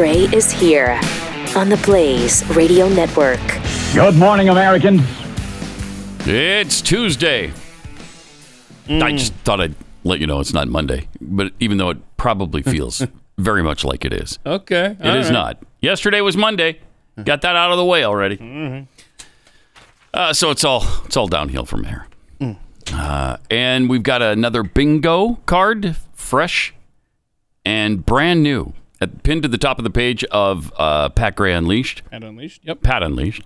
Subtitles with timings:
[0.00, 0.98] Gray is here
[1.54, 3.38] on the Blaze Radio Network.
[3.92, 5.02] Good morning, Americans.
[6.20, 7.52] It's Tuesday.
[8.88, 12.62] I just thought I'd let you know it's not Monday, but even though it probably
[12.74, 14.96] feels very much like it is, Okay.
[14.98, 15.58] it is not.
[15.82, 16.80] Yesterday was Monday.
[17.22, 18.86] Got that out of the way already.
[20.14, 22.06] Uh, so it's all it's all downhill from here.
[22.94, 26.72] Uh, and we've got another bingo card, fresh
[27.66, 31.52] and brand new, at, pinned to the top of the page of uh, Pat Gray
[31.52, 32.60] Unleashed, Pat Unleashed.
[32.64, 32.82] Yep.
[32.82, 33.42] Pat Unleashed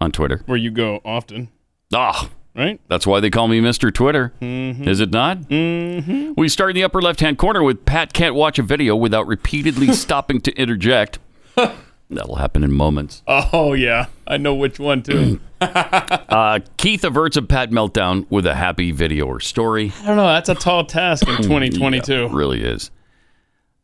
[0.00, 0.42] on Twitter.
[0.46, 1.48] Where you go often,
[1.94, 2.80] Ah, right?
[2.88, 3.92] That's why they call me Mr.
[3.92, 4.32] Twitter.
[4.40, 5.38] Is it not?
[5.42, 6.32] Mm-hmm.
[6.36, 9.26] We start in the upper left hand corner with Pat can't watch a video without
[9.26, 11.18] repeatedly stopping to interject.
[12.12, 13.22] That'll happen in moments.
[13.28, 15.40] Oh yeah, I know which one too.
[15.60, 19.92] Uh, Keith averts a Pat meltdown with a happy video or story.
[20.02, 20.26] I don't know.
[20.26, 22.12] That's a tall task in 2022.
[22.14, 22.90] Yeah, really is.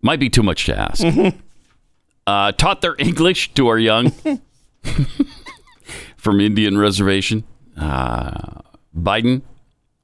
[0.07, 1.05] Might be too much to ask.
[2.29, 4.13] uh, taught their English to our young
[6.17, 7.43] from Indian Reservation.
[7.77, 8.61] Uh,
[8.97, 9.43] Biden,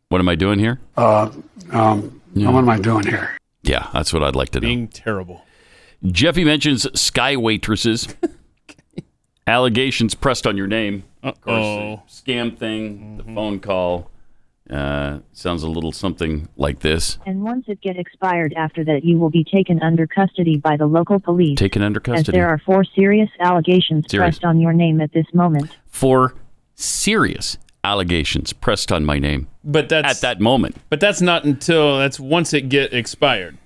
[0.09, 0.81] what am I doing here?
[0.97, 1.31] Uh,
[1.71, 3.39] um, What am I doing here?
[3.63, 4.67] Yeah, that's what I'd like to know.
[4.67, 5.45] Being terrible.
[6.05, 8.09] Jeffy mentions sky waitresses.
[9.47, 11.05] Allegations pressed on your name.
[11.23, 14.11] Of course, the scam thing, the phone call.
[14.73, 17.19] Uh, sounds a little something like this.
[17.27, 20.87] And once it get expired after that you will be taken under custody by the
[20.87, 21.59] local police.
[21.59, 22.31] Taken under custody.
[22.31, 24.37] As there are four serious allegations Serious.
[24.39, 25.77] pressed on your name at this moment.
[25.89, 26.35] Four
[26.75, 30.77] serious allegations pressed on my name But that's at that moment.
[30.89, 33.59] But that's not until that's once it get expired.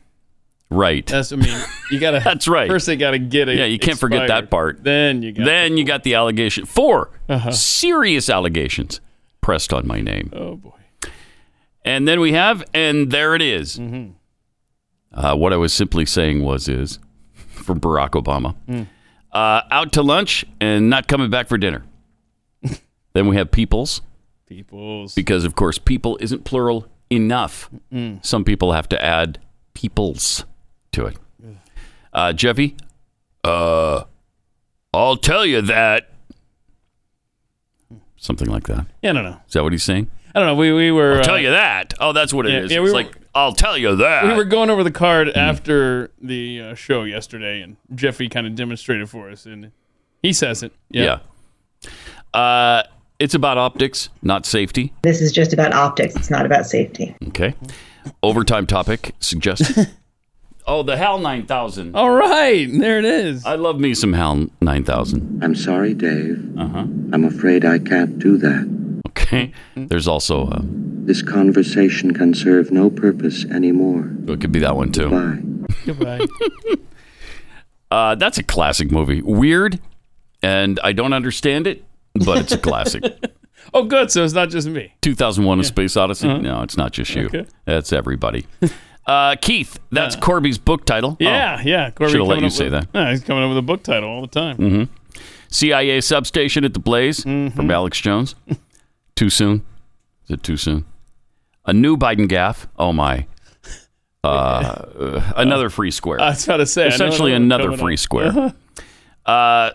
[0.71, 1.07] Right.
[1.07, 1.57] That's I mean
[1.93, 2.19] you gotta.
[2.25, 2.69] That's right.
[2.69, 3.57] First they gotta get it.
[3.57, 4.83] Yeah, you can't forget that part.
[4.83, 5.45] Then you got.
[5.45, 6.67] then you got the allegation.
[6.67, 7.53] 4 Uh-huh.
[7.53, 9.01] serious allegations
[9.41, 10.33] pressed on my name.
[10.35, 10.73] oh boy.
[11.87, 13.79] And then we have, and there it is.
[13.79, 14.11] Mm-hmm.
[15.19, 16.99] Uh, what I was simply saying was, is
[17.35, 18.87] from Barack Obama, Mm.
[19.33, 21.85] uh, out to lunch and not coming back for dinner.
[23.15, 24.03] then we have peoples,
[24.49, 25.15] People's.
[25.15, 27.71] because of course, people isn't plural enough.
[28.23, 29.39] Some people have to add
[29.75, 30.45] peoples
[30.93, 31.17] to it.
[32.13, 32.77] Uh, Jeffy,
[33.45, 34.05] uh,
[34.93, 36.11] I'll tell you that.
[38.17, 38.87] Something like that.
[39.03, 39.41] Yeah, I don't know.
[39.47, 40.11] Is that what he's saying?
[40.37, 40.55] I don't know.
[40.55, 41.15] We we were.
[41.15, 41.95] I'll uh, tell you that.
[41.99, 42.71] Oh, that's what it yeah, is.
[42.71, 44.25] yeah, it's we were- like, I'll tell you that.
[44.27, 45.39] We were going over the card Hmm.
[45.39, 49.73] after the uh, show yesterday, and Jeffy kind of demonstrated for us, and
[50.23, 50.73] he says it.
[50.91, 51.21] yeah.
[52.35, 52.83] Uh,
[53.19, 54.93] it's about optics, not safety.
[55.03, 56.15] This is just about optics.
[56.17, 57.17] It's not about safety.
[57.29, 57.55] Okay.
[58.23, 59.91] Overtime topic suggested.
[60.67, 61.97] oh, the HAL 9000.
[61.97, 63.47] All right, there it is.
[63.47, 65.43] I love me some HAL 9000.
[65.43, 66.59] I'm sorry, Dave.
[66.59, 66.79] Uh huh.
[67.13, 68.76] I'm afraid I can't do that.
[69.27, 69.53] Okay.
[69.75, 74.11] There's also, uh, This conversation can serve no purpose anymore.
[74.29, 75.11] it could be that one too.
[75.11, 75.75] Bye.
[75.85, 76.21] Goodbye.
[77.91, 79.23] Uh, that's a classic movie.
[79.23, 79.79] Weird,
[80.43, 83.05] and I don't understand it, but it's a classic.
[83.75, 84.11] oh, good.
[84.11, 84.93] So it's not just me.
[85.03, 86.27] 2001: A Space Odyssey.
[86.27, 87.27] No, it's not just you.
[87.27, 87.39] Uh-huh.
[87.39, 87.49] Okay.
[87.65, 88.47] That's everybody.
[89.07, 91.17] Uh, Keith, that's Corby's book title.
[91.21, 91.91] Yeah, yeah.
[91.91, 92.89] Corby Should've let coming you up say with- that.
[92.93, 94.89] Yeah, he's coming up with a book title all the time.
[94.91, 97.55] Oh, CIA substation at the Blaze Mm-hmm.
[97.57, 98.35] from Alex Jones.
[99.17, 99.65] Too soon?
[100.27, 100.85] Is it too soon?
[101.65, 102.69] A new Biden gaff.
[102.79, 103.27] Oh my.
[104.23, 106.21] Uh, uh, another free square.
[106.21, 106.85] I was about to say.
[106.85, 107.99] I Essentially another another free up.
[107.99, 108.55] square.
[109.25, 109.71] Uh,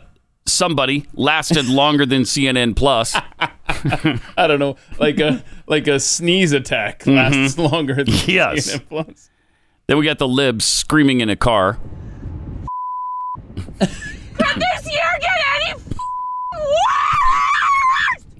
[0.45, 3.15] somebody lasted longer than CNN Plus.
[4.37, 8.31] I don't know, like a like a sneeze attack lasts longer than Mm-hmm.
[8.31, 8.75] Yes.
[8.77, 9.29] CNN Plus.
[9.87, 11.77] Then we got the libs screaming in a car.
[13.55, 15.97] Could this year get any f-
[16.53, 17.00] worse?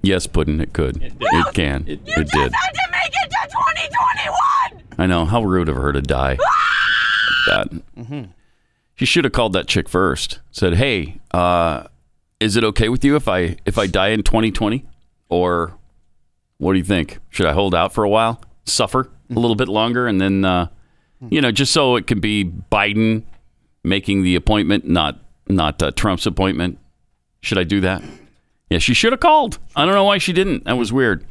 [0.04, 1.02] Yes, Puddin, it could.
[1.02, 1.14] It,
[1.54, 1.86] can.
[1.88, 2.52] It, You just did.
[2.54, 4.84] had to make it to 2021.
[4.98, 5.26] I know.
[5.26, 6.38] How rude of her to die
[7.48, 8.30] like that.
[8.96, 10.40] She should have called that chick first.
[10.52, 11.84] Said, "Hey, uh,
[12.40, 14.86] is it okay with you if I if I die in 2020,
[15.30, 15.76] or
[16.58, 17.20] what do you think?
[17.30, 20.68] Should I hold out for a while, suffer a little bit longer, and then uh,
[21.30, 23.24] you know, just so it can be Biden
[23.84, 26.78] making the appointment, not not uh, Trump's appointment?
[27.42, 28.04] Should I do that?
[28.72, 29.60] Yeah, she should have called.
[29.76, 30.64] I don't know why she didn't.
[30.64, 31.26] That was weird.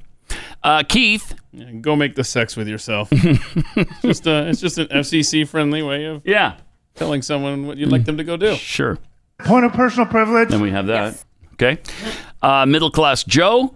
[0.62, 3.08] Uh, Keith, Yeah, go make the sex with yourself.
[3.12, 6.56] it's just a, it's just an FCC friendly way of yeah,
[6.96, 8.54] telling someone what you'd like them to go do.
[8.56, 8.98] sure.
[9.38, 10.50] Point of personal privilege.
[10.50, 11.25] Then we have that.
[11.54, 11.78] Okay.
[12.42, 13.75] Uh, middle class Joe,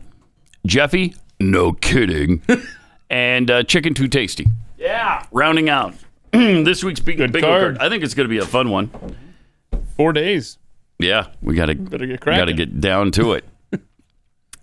[0.66, 2.43] Jeffy, no kidding,
[3.11, 4.46] and uh, Chicken Too Tasty.
[4.76, 5.25] Yeah.
[5.32, 5.94] Rounding out
[6.32, 7.62] this week's big, Good bingo card.
[7.78, 7.78] card.
[7.78, 8.90] I think it's going to be a fun one.
[9.96, 10.58] Four days.
[10.99, 13.44] Yeah, we got to Better get got to get down to it.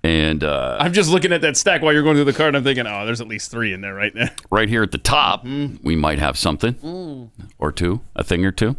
[0.03, 2.49] And uh, I'm just looking at that stack while you're going through the card.
[2.49, 4.31] And I'm thinking, oh, there's at least three in there right there.
[4.51, 5.77] right here at the top, Mm-hmm.
[5.85, 7.29] we might have something Mm.
[7.59, 8.75] or two, a thing or two.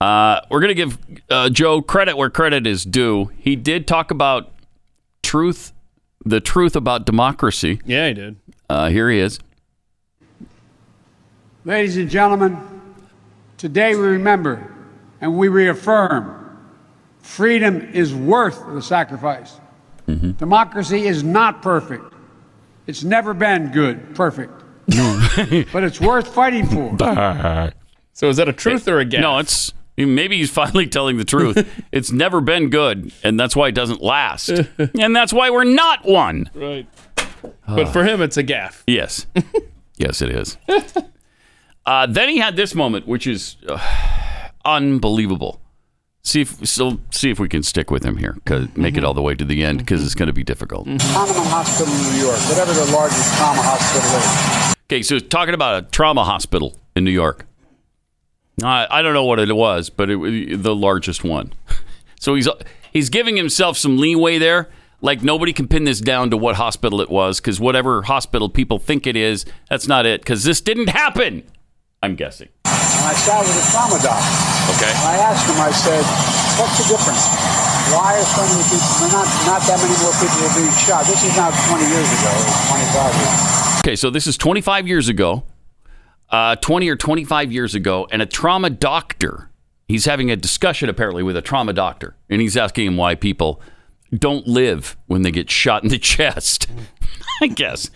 [0.00, 0.98] Uh, we're going to give
[1.30, 3.30] uh, Joe credit where credit is due.
[3.38, 4.52] He did talk about
[5.22, 5.72] truth,
[6.24, 7.80] the truth about democracy.
[7.86, 8.36] Yeah, he did.
[8.68, 9.38] Uh, here he is.
[11.64, 12.58] Ladies and gentlemen,
[13.56, 14.70] today we remember
[15.20, 16.40] and we reaffirm
[17.22, 19.58] freedom is worth the sacrifice.
[20.06, 22.12] Democracy is not perfect.
[22.86, 24.52] It's never been good, perfect.
[25.72, 27.72] but it's worth fighting for.
[28.16, 29.20] So is that a truth or a gaffe?
[29.22, 31.66] No, it's maybe he's finally telling the truth.
[31.90, 36.04] it's never been good, and that's why it doesn't last, and that's why we're not
[36.04, 36.48] one.
[36.54, 36.86] right.
[37.66, 38.84] But for him, it's a gaff.
[38.86, 39.26] Yes,
[39.96, 40.56] yes, it is.
[41.84, 43.80] Uh, then he had this moment, which is uh,
[44.64, 45.60] unbelievable.
[46.24, 47.00] See if so.
[47.10, 48.36] See if we can stick with him here.
[48.46, 49.06] Cause make it mm-hmm.
[49.06, 49.84] all the way to the end mm-hmm.
[49.84, 50.86] because it's going to be difficult.
[50.86, 51.12] Mm-hmm.
[51.12, 54.74] Hahnemann Hospital in New York, whatever the largest trauma hospital is.
[54.86, 57.46] Okay, so talking about a trauma hospital in New York.
[58.62, 60.32] I, I don't know what it was, but it was
[60.62, 61.52] the largest one.
[62.20, 62.48] So he's
[62.90, 64.70] he's giving himself some leeway there.
[65.02, 68.78] Like nobody can pin this down to what hospital it was because whatever hospital people
[68.78, 70.22] think it is, that's not it.
[70.22, 71.42] Because this didn't happen.
[72.02, 72.48] I'm guessing.
[73.00, 74.20] And I sat with a trauma doc.
[74.76, 74.92] Okay.
[74.92, 76.04] And I asked him, I said,
[76.60, 77.24] what's the difference?
[77.92, 81.04] Why are so many people, not, not that many more people are being shot?
[81.06, 82.32] This is now 20 years ago,
[82.68, 83.80] 25 years.
[83.80, 85.44] Okay, so this is 25 years ago,
[86.30, 89.50] uh, 20 or 25 years ago, and a trauma doctor.
[89.86, 93.60] He's having a discussion apparently with a trauma doctor, and he's asking him why people
[94.14, 96.68] don't live when they get shot in the chest.
[97.42, 97.90] I guess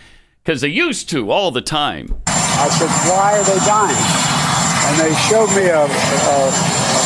[0.49, 2.23] because they used to all the time.
[2.59, 3.97] I said, why are they dying?
[4.89, 6.37] And they showed me a, a,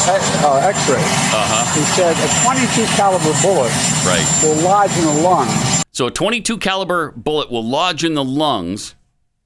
[0.08, 0.16] a,
[0.49, 0.96] a X-ray.
[1.02, 1.64] Uh-huh.
[1.75, 3.72] He said a 22 caliber bullet
[4.06, 4.25] Right.
[4.43, 5.49] will lodge in the lung,
[5.93, 8.94] So a 22 caliber bullet will lodge in the lungs.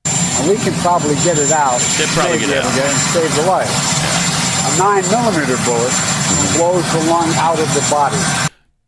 [0.07, 1.81] and we can probably get it out.
[1.99, 2.79] They'd probably maybe get it out.
[2.79, 3.71] And save the life.
[4.67, 5.93] A nine millimeter bullet
[6.57, 8.17] blows the lung out of the body.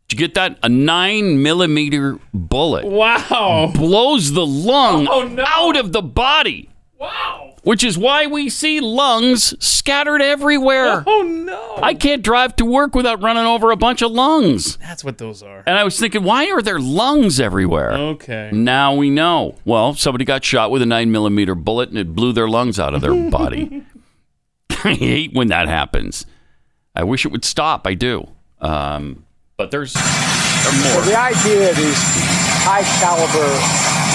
[0.09, 0.57] Did you get that?
[0.63, 3.71] A nine millimeter bullet Wow.
[3.75, 5.43] blows the lung Oh, no.
[5.47, 6.68] out of the body,
[6.99, 7.53] Wow.
[7.63, 11.03] which is why we see lungs scattered everywhere.
[11.07, 11.75] Oh no.
[11.81, 14.75] I can't drive to work without running over a bunch of lungs.
[14.77, 15.63] That's what those are.
[15.65, 17.93] And I was thinking, why are there lungs everywhere?
[17.93, 18.49] Okay.
[18.51, 19.55] Now we know.
[19.63, 22.93] Well, somebody got shot with a nine millimeter bullet and it blew their lungs out
[22.93, 23.83] of their body.
[24.83, 26.25] I hate when that happens.
[26.95, 27.87] I wish it would stop.
[27.87, 28.27] I do.
[28.59, 29.25] Um,
[29.57, 31.01] but there's, there are So more.
[31.05, 32.03] the idea of these
[32.69, 33.49] high caliber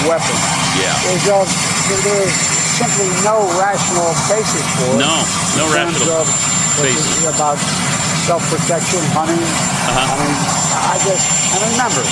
[0.07, 0.43] weapons
[0.79, 0.95] Yeah.
[1.11, 1.47] is of
[2.07, 2.35] there is
[2.79, 4.99] simply no rational basis for it.
[5.03, 5.15] No,
[5.59, 6.27] no rational of,
[6.79, 7.27] basis.
[7.35, 7.59] about
[8.27, 9.39] self-protection, hunting.
[9.43, 10.07] Uh-huh.
[10.07, 10.35] I mean,
[10.87, 12.03] I just and remember,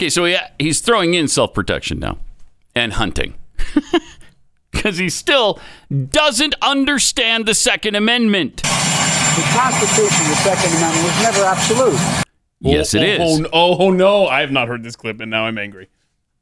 [0.00, 2.18] Okay, so yeah, he's throwing in self protection now
[2.74, 3.34] and hunting.
[4.72, 5.60] Because he still
[6.10, 8.56] doesn't understand the Second Amendment.
[8.62, 12.00] the Constitution, the Second Amendment, was never absolute.
[12.70, 13.46] Yes, it oh, is.
[13.52, 14.26] Oh, oh, no.
[14.26, 15.88] I have not heard this clip and now I'm angry.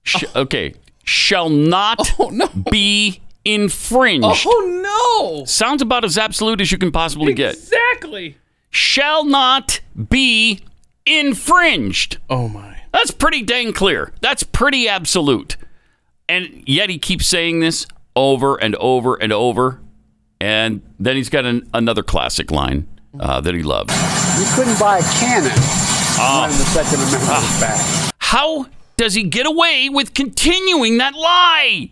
[0.02, 0.74] Sh- okay,
[1.04, 2.48] shall not Oh, no.
[2.70, 4.46] be infringed.
[4.46, 5.44] Oh no.
[5.44, 7.54] Sounds about as absolute as you can possibly get.
[7.54, 8.36] Exactly.
[8.70, 10.60] Shall not be
[11.06, 12.18] infringed.
[12.28, 12.76] Oh my.
[12.92, 14.12] That's pretty dang clear.
[14.20, 15.56] That's pretty absolute.
[16.28, 19.80] And yet he keeps saying this over and over and over.
[20.40, 22.86] And then he's got an, another classic line
[23.18, 23.92] uh, that he loves.
[24.38, 25.50] You couldn't buy a cannon
[26.22, 26.46] Ah.
[26.48, 28.12] when the Second Amendment was passed.
[28.18, 31.88] How does he get away with continuing that lie?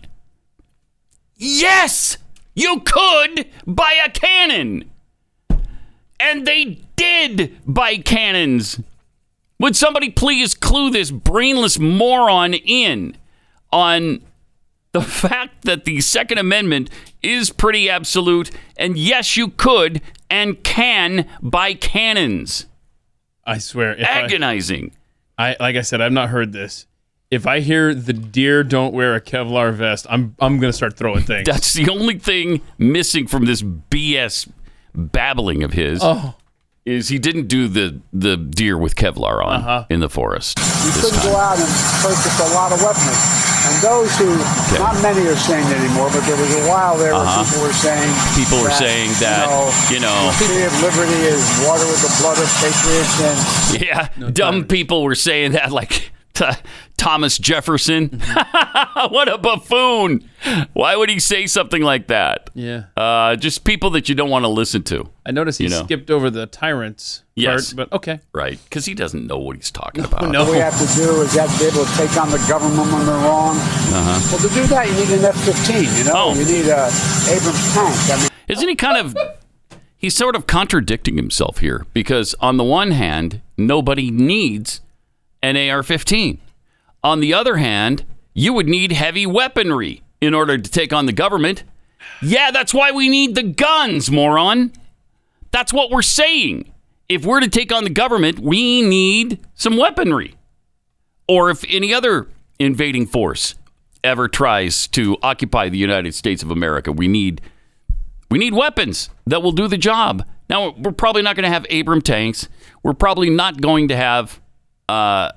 [1.36, 2.18] Yes,
[2.54, 4.90] you could buy a cannon.
[6.20, 8.80] And they did buy cannons.
[9.58, 13.16] Would somebody please clue this brainless moron in
[13.72, 14.20] on
[14.92, 16.90] the fact that the Second Amendment
[17.22, 22.66] is pretty absolute, and yes, you could and can buy cannons.
[23.48, 23.94] I swear.
[23.96, 24.92] If I, Agonizing.
[25.38, 26.86] I like I said, I've not heard this.
[27.30, 31.22] If I hear the deer don't wear a Kevlar vest, I'm I'm gonna start throwing
[31.24, 31.46] things.
[31.50, 34.48] That's the only thing missing from this BS
[34.94, 36.00] babbling of his.
[36.02, 36.34] Oh.
[36.86, 39.84] Is he didn't do the the deer with Kevlar on Uh-huh.
[39.90, 41.68] in the forest You couldn't go out and
[42.00, 43.57] purchase a lot of weapons.
[43.68, 44.32] And those who,
[44.80, 47.44] not many are saying anymore, but there was a while there where Uh-huh.
[47.44, 49.44] people were saying, People were saying that,
[49.92, 53.36] you know, the tree of liberty is water with the blood of patriots, and
[53.84, 56.46] Yeah, dumb people were saying that like t-
[56.98, 58.10] Thomas Jefferson.
[58.10, 59.08] Mm-hmm.
[59.14, 60.28] what a buffoon!
[60.74, 62.50] Why would he say something like that?
[62.54, 62.84] Yeah.
[62.96, 65.84] Uh, just people that you don't want to listen to, I noticed he you know.
[65.84, 67.72] skipped over the tyrants Yes.
[67.72, 68.20] part, but okay.
[68.32, 68.58] right?
[68.64, 70.28] Because he doesn't know what he's talking about.
[70.30, 70.44] no.
[70.44, 72.92] all we have to do is have to be able to take on the government
[72.92, 73.56] when they're wrong.
[73.56, 74.28] Uh-huh.
[74.36, 75.98] Well, to do that, you need an F-15.
[75.98, 76.34] You know, Oh.
[76.34, 76.90] you need a
[77.30, 78.10] Abrams tank.
[78.10, 79.16] I mean, Isn't he kind of
[79.96, 84.80] he's sort of contradicting himself here because, on the one hand, nobody needs
[85.42, 86.38] an AR 15.
[87.02, 91.12] On the other hand, you would need heavy weaponry in order to take on the
[91.12, 91.64] government.
[92.22, 94.72] Yeah, that's why we need the guns, moron.
[95.50, 96.72] That's what we're saying.
[97.08, 100.34] If we're to take on the government, we need some weaponry.
[101.26, 102.28] Or if any other
[102.58, 103.54] invading force
[104.04, 107.40] ever tries to occupy the United States of America, we need
[108.30, 110.26] we need weapons that will do the job.
[110.50, 112.48] Now, we're probably not going to have Abram tanks.
[112.82, 114.40] We're probably not going to have
[114.88, 115.32] uh,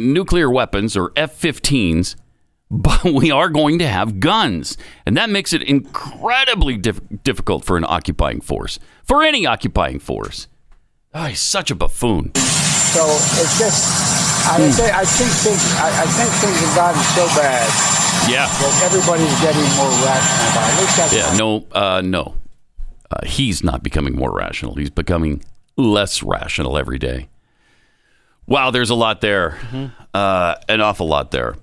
[0.00, 2.16] nuclear weapons or F 15s,
[2.70, 4.76] but we are going to have guns.
[5.06, 10.48] And that makes it incredibly dif- difficult for an occupying force, for any occupying force.
[11.14, 12.34] Oh, he's such a buffoon.
[12.34, 17.26] So it's just, I, think, I think things, I, I think things have gotten so
[17.40, 17.66] bad
[18.30, 18.46] Yeah.
[18.46, 20.74] that everybody's getting more rational about it.
[20.74, 22.36] At least that's Yeah, no, uh, no.
[23.10, 24.74] Uh, he's not becoming more rational.
[24.74, 25.44] He's becoming
[25.76, 27.28] less rational every day.
[28.46, 29.58] Wow, there's a lot there,
[30.12, 31.56] uh, an awful lot there.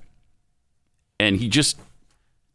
[1.19, 1.77] And he just,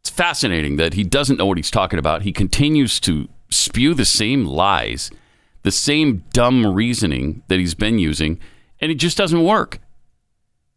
[0.01, 2.23] it's fascinating that he doesn't know what he's talking about.
[2.23, 5.09] He continues to spew the same lies,
[5.63, 8.39] the same dumb reasoning that he's been using,
[8.81, 9.79] and it just doesn't work.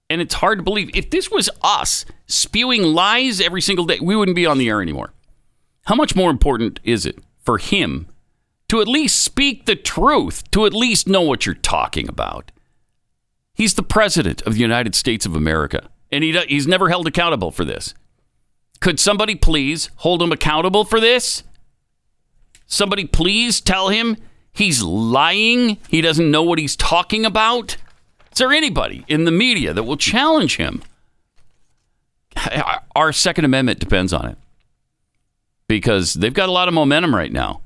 [0.08, 0.90] And it's hard to believe.
[0.94, 4.80] If this was us spewing lies every single day, we wouldn't be on the air
[4.80, 5.12] anymore.
[5.86, 8.06] How much more important is it for him
[8.68, 12.52] to at least speak the truth, to at least know what you're talking about?
[13.60, 17.50] He's the president of the United States of America, and he, he's never held accountable
[17.50, 17.92] for this.
[18.80, 21.42] Could somebody please hold him accountable for this?
[22.64, 24.16] Somebody please tell him
[24.54, 27.76] he's lying, he doesn't know what he's talking about?
[28.32, 30.82] Is there anybody in the media that will challenge him?
[32.96, 34.38] Our Second Amendment depends on it
[35.68, 37.60] because they've got a lot of momentum right now,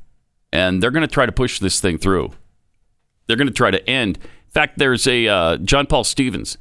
[0.53, 2.33] and they're going to try to push this thing through.
[3.29, 4.19] They're going to try to end.
[4.55, 6.57] Fact, there's a uh, John Paul Stevens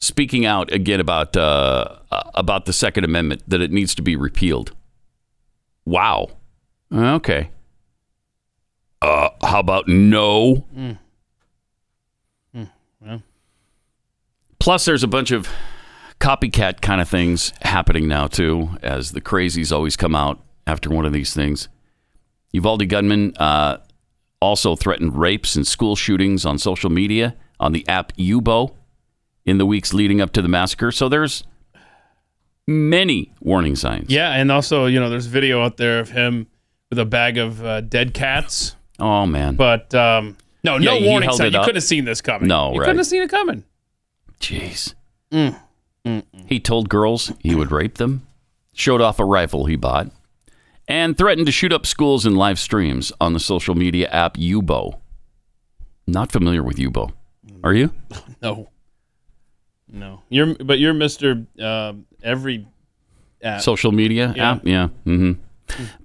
[0.00, 4.16] speaking out again about uh, uh, about the Second Amendment that it needs to be
[4.16, 4.74] repealed.
[5.84, 6.30] Wow.
[6.92, 7.50] Okay.
[9.00, 10.66] Uh, how about no?
[14.58, 15.48] Plus, there's a bunch of
[16.18, 21.06] copycat kind of things happening now too, as the crazies always come out after one
[21.06, 21.68] of these things.
[22.52, 23.78] Uvalde gunman uh,
[24.40, 28.74] also threatened rapes and school shootings on social media on the app Yubo
[29.44, 30.90] in the weeks leading up to the massacre.
[30.90, 31.44] So there's
[32.66, 34.10] many warning signs.
[34.10, 36.46] Yeah, and also, you know, there's video out there of him
[36.88, 38.76] with a bag of uh, dead cats.
[38.98, 41.52] Oh man, But um, no, no Yeah, warning sign.
[41.52, 42.48] You couldn't have seen this coming.
[42.48, 42.84] No, you right.
[42.84, 43.64] couldn't have seen it coming.
[44.40, 44.94] jeez.
[46.46, 48.26] He told girls he would rape them,
[48.72, 50.10] showed off a rifle he bought,
[50.90, 55.00] and threatened to shoot up schools and live streams on the social media app Yubo.
[56.06, 57.12] Not familiar with Yubo.
[57.62, 57.92] Are you?
[58.42, 58.68] No,
[59.92, 60.22] no.
[60.30, 62.66] You're, but you're Mister um every
[63.42, 63.60] app.
[63.60, 64.52] social media Yeah.
[64.52, 64.66] app.
[64.66, 64.88] Yeah.
[65.04, 65.32] hmm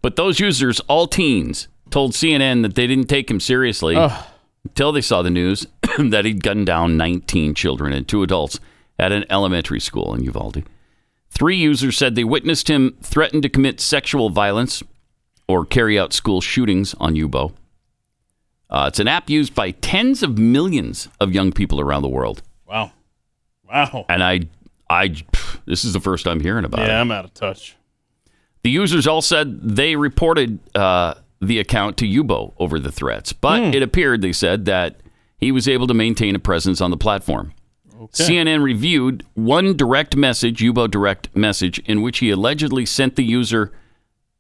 [0.01, 3.95] But those users, all teens, told CNN that they didn't take him seriously
[4.65, 5.65] until they saw the news
[5.97, 8.59] that he'd gunned down 19 children and two adults
[8.99, 10.63] at an elementary school in Uvalde.
[11.35, 14.81] Three users said they witnessed him threaten to commit sexual violence
[15.49, 17.51] or carry out school shootings on Yubo.
[18.69, 22.41] Uh, it's an app used by tens of millions of young people around the world.
[22.65, 22.91] wow,
[23.69, 24.05] wow.
[24.07, 24.41] And I,
[24.89, 26.87] I, pff, this is the first I'm hearing about it.
[26.87, 27.75] Yeah, I'm out of touch.
[28.63, 33.61] The users all said they reported uh, the account to Yubo over the threats, but
[33.75, 35.01] it appeared, they said, that
[35.37, 37.53] he was able to maintain a presence on the platform.
[38.11, 43.71] CNN reviewed one direct message, Yubo direct message, in which he allegedly sent the user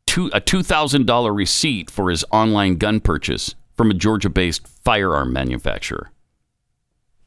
[0.05, 6.11] two, a $2,000 receipt for his online gun purchase from a Georgia based firearm manufacturer.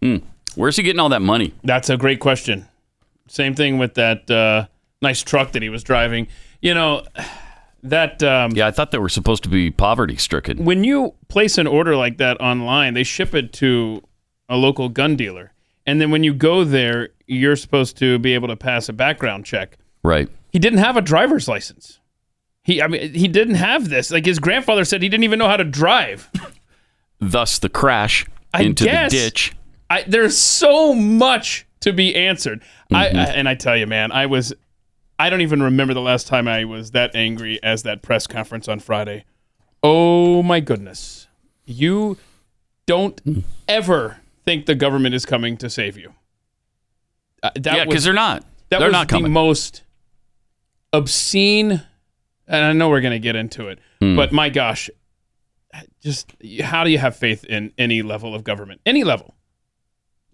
[0.02, 0.18] Hmm.
[0.54, 1.54] Where's he getting all that money?
[1.62, 2.66] That's a great question.
[3.28, 4.66] Same thing with that uh,
[5.02, 6.28] nice truck that he was driving.
[6.60, 7.04] You know,
[7.82, 10.64] that um, Yeah, I thought they were supposed to be poverty stricken.
[10.64, 14.02] when you place an order like that online, they ship it to
[14.48, 15.52] a local gun dealer.
[15.88, 19.46] And then when you go there, you're supposed to be able to pass a background
[19.46, 19.78] check.
[20.04, 20.28] Right.
[20.50, 21.98] He didn't have a driver's license.
[22.62, 24.10] He, I mean, he didn't have this.
[24.10, 26.30] Like his grandfather said, he didn't even know how to drive.
[27.20, 29.10] Thus the crash I into guess.
[29.10, 29.54] the ditch.
[29.88, 32.62] I, there's so much to be answered.
[32.92, 33.16] I, I mm-hmm.
[33.16, 34.52] and I tell you, man, I was.
[35.18, 38.68] I don't even remember the last time I was that angry as that press conference
[38.68, 39.24] on Friday.
[39.82, 41.28] Oh my goodness!
[41.64, 42.18] You
[42.86, 43.42] don't mm.
[43.66, 44.18] ever
[44.48, 46.14] think the government is coming to save you.
[47.42, 48.44] Uh, yeah, because they're not.
[48.70, 49.32] that they're was not the coming.
[49.32, 49.82] most
[50.92, 51.82] obscene
[52.46, 54.16] and i know we're going to get into it Hmm.
[54.16, 54.88] but my gosh
[56.02, 58.80] just how do you have faith in any level of government?
[58.86, 59.34] Any level.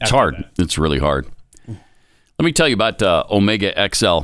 [0.01, 0.37] It's hard.
[0.37, 0.63] that?
[0.63, 1.27] It's really hard.
[1.67, 4.21] Let me tell you about uh, Omega XL.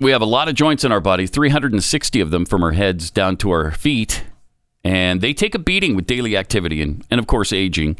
[0.00, 3.10] We have a lot of joints in our body, 360 of them from our heads
[3.10, 4.24] down to our feet,
[4.82, 7.96] and they take a beating with daily activity and, and of course, aging.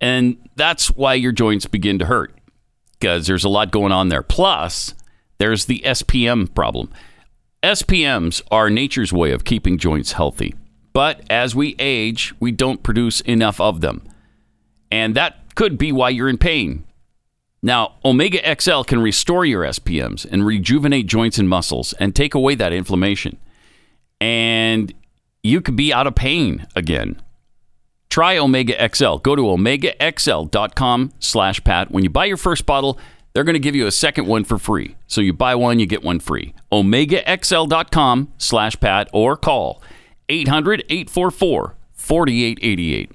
[0.00, 2.34] And that's why your joints begin to hurt
[2.98, 4.22] because there's a lot going on there.
[4.22, 4.94] Plus,
[5.38, 6.88] there's the SPM problem.
[7.62, 10.54] SPMs are nature's way of keeping joints healthy.
[10.92, 14.06] But as we age, we don't produce enough of them.
[14.90, 16.84] And that could be why you're in pain.
[17.62, 22.54] Now, Omega XL can restore your SPMs and rejuvenate joints and muscles and take away
[22.56, 23.38] that inflammation.
[24.20, 24.92] And
[25.42, 27.20] you could be out of pain again.
[28.12, 29.16] Try Omega XL.
[29.16, 31.90] Go to omegaxl.com slash Pat.
[31.90, 32.98] When you buy your first bottle,
[33.32, 34.96] they're going to give you a second one for free.
[35.06, 36.52] So you buy one, you get one free.
[36.70, 39.82] omegaxl.com slash Pat or call
[40.28, 43.12] 800 844 4888.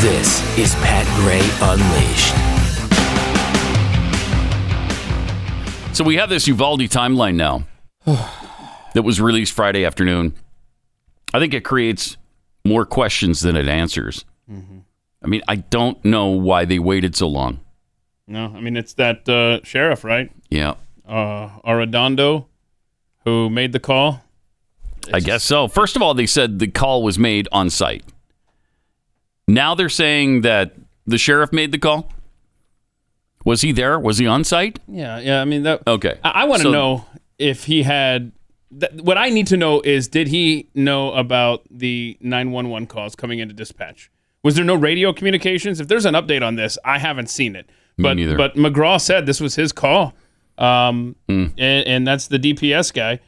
[0.00, 2.45] This is Pat Gray Unleashed.
[5.96, 7.64] So we have this Uvalde timeline now
[8.92, 10.34] that was released Friday afternoon.
[11.32, 12.18] I think it creates
[12.66, 14.26] more questions than it answers.
[14.46, 17.60] I mean, I don't know why they waited so long.
[18.26, 20.30] No, I mean it's that uh, sheriff, right?
[20.50, 20.74] Yeah,
[21.08, 22.44] Uh, Arredondo,
[23.24, 24.22] who made the call.
[25.14, 25.66] I guess so.
[25.66, 28.04] First of all, they said the call was made on site.
[29.48, 30.74] Now they're saying that
[31.06, 32.12] the sheriff made the call.
[33.46, 33.98] Was he there?
[33.98, 34.78] Was he on site?
[34.88, 35.40] Yeah, yeah.
[35.40, 35.82] I mean that.
[35.86, 36.18] Okay.
[36.22, 37.04] I, I want to So- know
[37.38, 38.32] if he had.
[38.78, 43.38] Th- what I need to know is, did he know about the 911 calls coming
[43.38, 44.10] into dispatch?
[44.42, 45.80] Was there no radio communications?
[45.80, 47.70] If there's an update on this, I haven't seen it.
[47.96, 48.36] But neither.
[48.36, 50.12] but McGraw said this was his call,
[50.58, 51.46] um, Hmm.
[51.56, 53.20] and, and that's the DPS guy,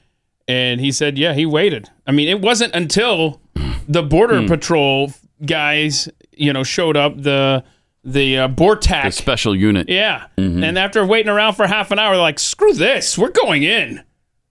[0.49, 1.88] and he said, yeah, he waited.
[2.07, 3.40] I mean, it wasn't until
[3.88, 4.47] the border Hmm.
[4.49, 5.12] patrol
[5.47, 7.64] guys, you know, showed up the
[8.12, 9.88] the uh, Bortac The special unit.
[9.88, 10.27] yeah.
[10.37, 10.64] Mhm.
[10.64, 13.16] And after waiting around for half an hour, they're like, screw this.
[13.18, 14.03] We're going in.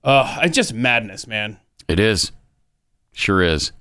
[0.03, 1.57] Uh, it's just madness, man.
[1.87, 2.31] It is.
[3.13, 3.71] Sure is.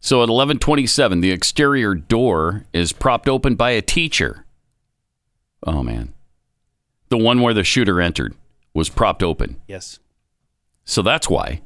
[0.00, 4.44] So at 11:27, the exterior door is propped open by a teacher.
[5.66, 6.12] Oh man.
[7.08, 8.34] The one where the shooter entered
[8.74, 9.60] was propped open.
[9.68, 9.98] Yes.
[10.84, 11.60] So that's why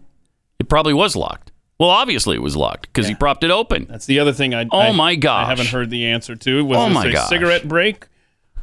[0.58, 1.50] it probably was locked.
[1.78, 3.86] Well, obviously it was locked because he propped it open.
[3.88, 5.46] That's the other thing I Oh I- my gosh.
[5.46, 6.64] I haven't heard the answer to.
[6.64, 7.28] Was Oh this my a gosh.
[7.28, 8.06] cigarette break?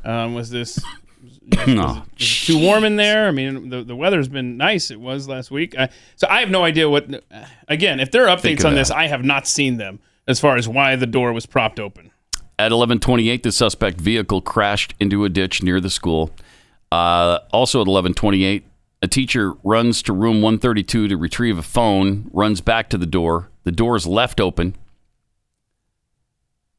[0.04, 0.80] Um, was this
[1.68, 2.04] no.
[2.18, 3.28] is it too warm in there?
[3.28, 4.92] I mean, the, the weather's been nice.
[4.92, 5.76] It was last week.
[5.78, 7.24] I, so I have no idea what.
[7.68, 8.98] Again, if there are updates on this, that.
[8.98, 12.12] I have not seen them as far as why the door was propped open.
[12.60, 16.32] At 11:28, the suspect vehicle crashed into a ditch near the school.
[16.92, 18.64] Uh, also at 11:28,
[19.06, 22.28] a teacher runs to room 132 to retrieve a phone.
[22.34, 23.50] Runs back to the door.
[23.64, 24.76] The door is left open.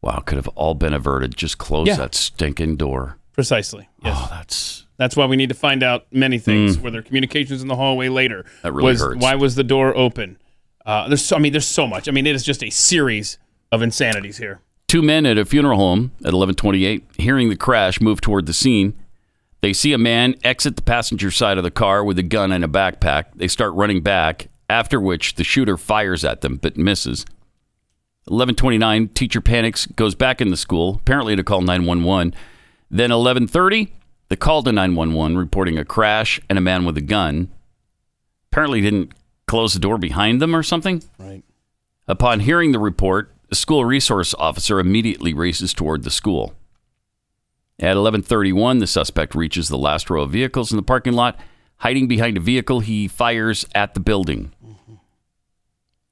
[0.03, 1.37] Wow, could have all been averted.
[1.37, 1.97] Just close Yeah.
[1.97, 3.17] that stinking door.
[3.33, 3.89] Precisely.
[4.05, 4.17] Yes.
[4.19, 6.79] Oh, that's That's why we need to find out many things.
[6.79, 6.83] Mm.
[6.83, 8.45] Were there communications in the hallway later?
[8.63, 9.23] That really was, hurts.
[9.23, 10.39] Why was the door open?
[10.87, 12.09] Uh, there's so, I mean, there's so much.
[12.09, 13.39] I mean, it is just a series
[13.71, 14.61] of insanities here.
[14.89, 18.95] Two men at a funeral home at 11:28, hearing the crash, move toward the scene.
[19.67, 22.63] They see a man exit the passenger side of the car with a gun and
[22.63, 23.25] a backpack.
[23.35, 27.27] They start running back, after which the shooter fires at them but misses.
[28.31, 32.33] 11:29, teacher panics, goes back in the school, apparently to call 911.
[32.93, 33.89] Then 11:30,
[34.29, 37.49] the call to 911 reporting a crash and a man with a gun.
[38.53, 39.15] Apparently didn't
[39.49, 41.03] close the door behind them or something.
[41.19, 41.43] Right.
[42.07, 46.55] Upon hearing the report, a school resource officer immediately races toward the school.
[47.79, 51.39] At 11:31, the suspect reaches the last row of vehicles in the parking lot.
[51.81, 54.53] Hiding behind a vehicle, he fires at the building.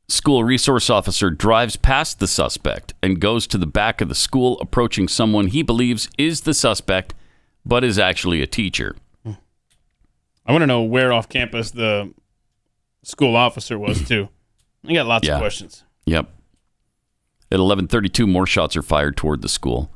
[0.09, 4.61] School resource officer drives past the suspect and goes to the back of the school,
[4.61, 7.15] approaching someone he believes is the suspect,
[7.65, 8.95] but is actually a teacher.
[9.27, 12.13] I want to know where off campus the
[13.03, 14.29] school officer was too.
[14.87, 15.37] I got lots Yeah.
[15.37, 15.85] of questions.
[16.05, 16.29] Yep.
[17.51, 19.91] At 11:32, more shots are fired toward the school.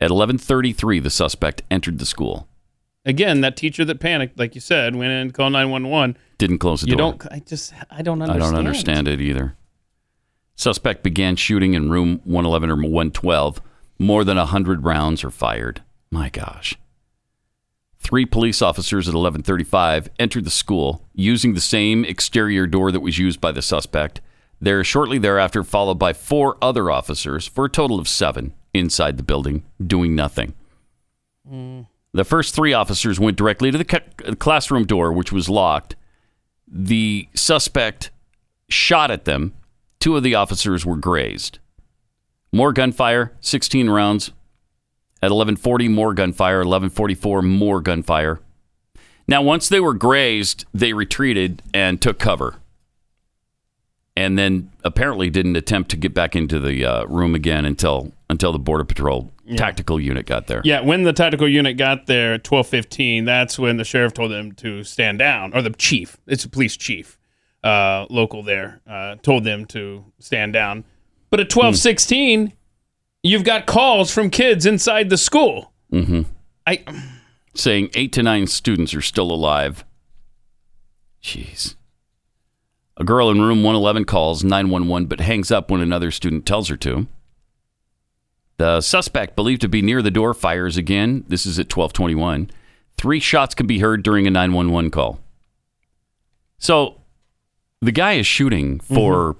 [0.00, 2.48] At 11:33, the suspect entered the school.
[3.04, 6.16] Again, that teacher that panicked, like you said, went in and called nine one one.
[6.38, 6.92] Didn't close the door.
[6.92, 7.12] You door.
[7.12, 7.32] don't.
[7.32, 7.72] I just.
[7.90, 8.42] I don't understand.
[8.42, 9.56] I don't understand it either.
[10.54, 13.62] Suspect began shooting in room 111 or 112.
[13.98, 15.82] More than 100 rounds are fired.
[16.10, 16.74] My gosh.
[17.98, 23.18] Three police officers at 11:35 entered the school using the same exterior door that was
[23.18, 24.22] used by the suspect.
[24.60, 29.22] They're shortly thereafter followed by four other officers for a total of 7 inside the
[29.22, 30.54] building doing nothing.
[32.12, 35.96] The first three officers went directly to the ca- classroom door, which was locked.
[36.66, 38.10] The suspect
[38.68, 39.52] shot at them.
[39.98, 41.58] Two of the officers were grazed.
[42.52, 44.32] More gunfire, 16 rounds.
[45.22, 46.62] At 11:40, more gunfire.
[46.64, 48.40] 11:44, more gunfire.
[49.28, 52.56] Now, once they were grazed, they retreated and took cover,
[54.20, 58.52] and then apparently didn't attempt to get back into the uh, room again until until
[58.52, 60.60] the border patrol tactical unit got there.
[60.64, 64.52] Yeah, when the tactical unit got there at 12:15, that's when the sheriff told them
[64.52, 67.18] to stand down, or the chief, it's a police chief,
[67.64, 70.84] uh, local there, uh, told them to stand down.
[71.30, 72.52] But at 12:16,
[73.22, 75.72] you've got calls from kids inside the school.
[75.90, 76.22] Mm-hmm.
[76.66, 76.84] I
[77.54, 79.84] saying eight to nine students are still alive.
[81.22, 81.74] Jeez.
[83.00, 86.76] A girl in room 111 calls 911 but hangs up when another student tells her
[86.76, 87.08] to.
[88.58, 91.24] The suspect, believed to be near the door, fires again.
[91.26, 92.50] This is at 1221.
[92.98, 95.18] Three shots can be heard during a 911 call.
[96.58, 97.00] So
[97.80, 99.36] the guy is shooting for,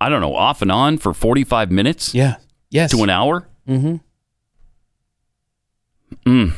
[0.00, 2.36] I don't know, off and on for 45 minutes yeah,
[2.70, 3.46] yes, to an hour.
[3.68, 3.96] mm-hmm.
[6.24, 6.54] Mm.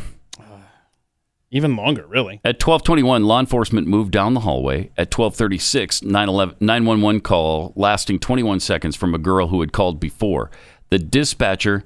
[1.51, 2.41] Even longer, really.
[2.45, 4.91] At 1221, law enforcement moved down the hallway.
[4.97, 10.51] At 1236, 911 911 call lasting 21 seconds from a girl who had called before.
[10.91, 11.85] The dispatcher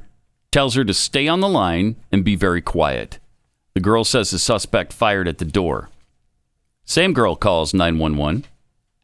[0.51, 3.19] tells her to stay on the line and be very quiet.
[3.75, 5.91] The girl says the suspect fired at the door.
[6.85, 8.47] Same girl calls 911,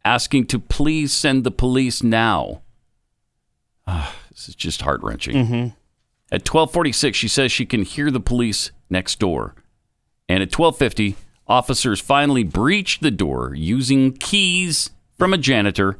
[0.04, 2.62] asking to please send the police now.
[3.86, 5.36] Ah, this is just heart wrenching.
[5.36, 5.68] Mm-hmm.
[6.32, 9.54] At 12:46, she says she can hear the police next door.
[10.28, 11.14] And at 12:50,
[11.46, 15.98] officers finally breached the door using keys from a janitor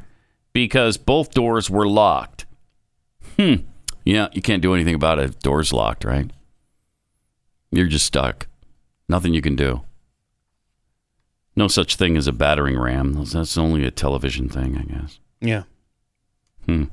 [0.53, 2.47] because both doors were locked.
[3.37, 3.57] Hmm.
[4.05, 5.41] Yeah, you can't do anything about it.
[5.41, 6.31] Door's locked, right?
[7.71, 8.47] You're just stuck.
[9.09, 9.83] Nothing you can do.
[11.57, 13.25] No such thing as a battering ram.
[13.25, 15.19] That's only a television thing, I guess.
[15.41, 15.65] Yeah.
[16.67, 16.85] Hmm.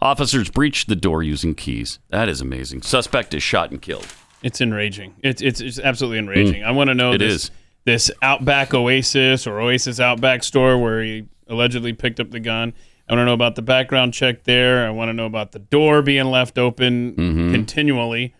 [0.00, 1.98] Officers breached the door using keys.
[2.10, 2.82] That is amazing.
[2.82, 4.06] Suspect is shot and killed.
[4.42, 5.14] It's enraging.
[5.22, 6.62] It's it's, it's absolutely enraging.
[6.64, 7.50] I want to know It this is.
[7.84, 12.72] this Outback Oasis or Oasis Outback store where he allegedly picked up the gun.
[13.08, 14.86] I want to know about the background check there.
[14.86, 17.52] I want to know about the door being left open Mm-hmm.
[17.52, 18.34] continually.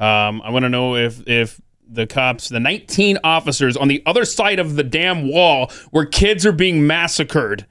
[0.00, 4.24] Um, I want to know if if the cops, the 19 officers on the other
[4.24, 7.66] side of the damn wall where kids are being massacred,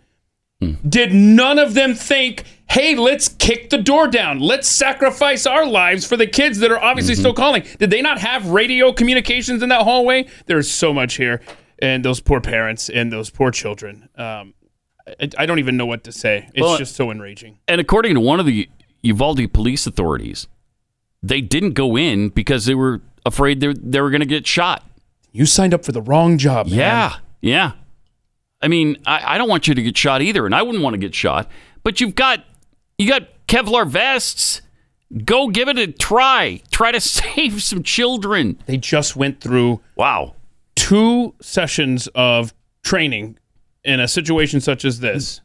[0.88, 4.40] Did none of them think, hey, let's kick the door down.
[4.40, 7.22] Let's sacrifice our lives for the kids that are obviously Mm-hmm.
[7.22, 7.64] still calling?
[7.80, 10.28] Did they not have radio communications in that hallway?
[10.48, 11.42] There's so much here.
[11.82, 14.08] And those poor parents and those poor children.
[14.16, 14.54] Um,
[15.20, 16.50] I, I don't even know what to say.
[16.54, 17.60] It's Well, just so enraging.
[17.68, 18.70] And according to one of the
[19.02, 20.48] Uvalde police authorities,
[21.22, 24.84] they didn't go in because they were afraid they, they were going to get shot.
[25.34, 26.78] You signed up for the wrong job, man.
[26.78, 27.72] Yeah, yeah.
[28.64, 30.94] I mean, I, I don't want you to get shot either, and I wouldn't want
[30.96, 31.50] to get shot.
[31.84, 32.44] But you've got
[32.98, 34.62] you got Kevlar vests.
[35.26, 36.62] Go give it a try.
[36.72, 38.58] Try to save some children.
[38.66, 40.34] They just went through wow
[40.76, 43.38] two sessions of training
[43.84, 45.42] in a situation such as this,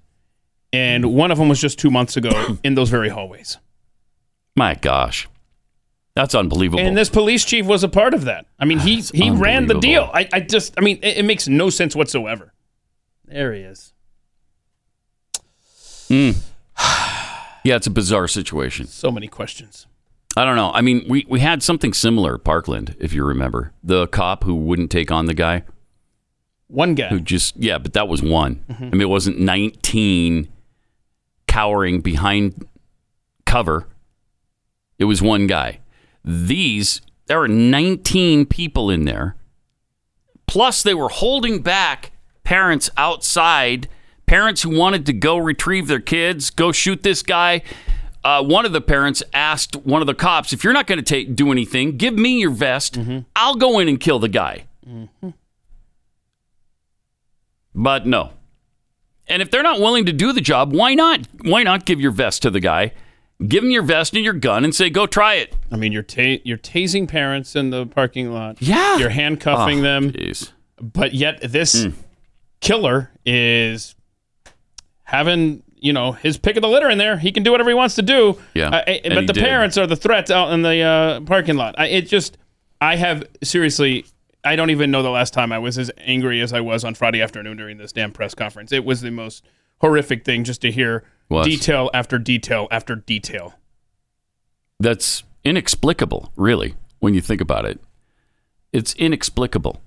[0.72, 3.58] and one of them was just two months ago in those very hallways.
[4.56, 5.28] My gosh,
[6.14, 6.80] that's unbelievable.
[6.80, 8.46] And this police chief was a part of that.
[8.58, 10.10] I mean, he he ran the deal.
[10.12, 12.52] I, I just, I mean, it, it makes no sense whatsoever.
[13.28, 13.92] There he is.
[16.08, 16.36] Mm.
[17.64, 18.86] yeah, it's a bizarre situation.
[18.86, 19.86] So many questions.
[20.36, 20.70] I don't know.
[20.72, 23.72] I mean, we, we had something similar Parkland, if you remember.
[23.82, 25.64] The cop who wouldn't take on the guy.
[26.68, 27.08] One guy.
[27.08, 28.64] Who just, yeah, but that was one.
[28.70, 28.80] Mhm.
[28.80, 30.48] I mean, it wasn't 19
[31.46, 32.66] cowering behind
[33.46, 33.88] cover.
[34.98, 35.80] It was one guy.
[36.24, 39.34] These, there were 19 people in there.
[40.46, 42.12] Plus, they were holding back
[42.48, 43.88] parents outside,
[44.24, 47.60] parents who wanted to go retrieve their kids, go shoot this guy.
[48.24, 51.04] Uh, one of the parents asked one of the cops, "If you're not going to
[51.04, 52.94] take do anything, give me your vest.
[52.94, 53.18] Mm-hmm.
[53.36, 55.28] I'll go in and kill the guy." Mm-hmm.
[57.74, 58.30] But no.
[59.26, 61.28] And if they're not willing to do the job, why not?
[61.42, 62.92] Why not give your vest to the guy?
[63.46, 66.02] Give him your vest and your gun and say, "Go try it." I mean, you're
[66.02, 68.56] ta- you're tasing parents in the parking lot.
[68.62, 68.96] Yeah.
[68.96, 70.12] You're handcuffing Oh, them.
[70.12, 70.52] Jeez.
[70.80, 71.92] But yet this mm.
[72.60, 73.94] Killer is
[75.04, 77.18] having, you know, his pick of the litter in there.
[77.18, 78.38] He can do whatever he wants to do.
[78.54, 79.42] Yeah, Uh, and but the did.
[79.44, 81.74] parents are the threats out in the uh, parking lot.
[81.78, 82.36] I, it just,
[82.80, 84.04] I have seriously,
[84.44, 86.94] I don't even know the last time I was as angry as I was on
[86.94, 88.72] Friday afternoon during this damn press conference.
[88.72, 89.44] It was the most
[89.80, 91.46] horrific thing just to hear Was.
[91.46, 93.54] detail after detail after detail.
[94.80, 97.80] That's inexplicable, really, when you think about it.
[98.72, 99.80] It's inexplicable.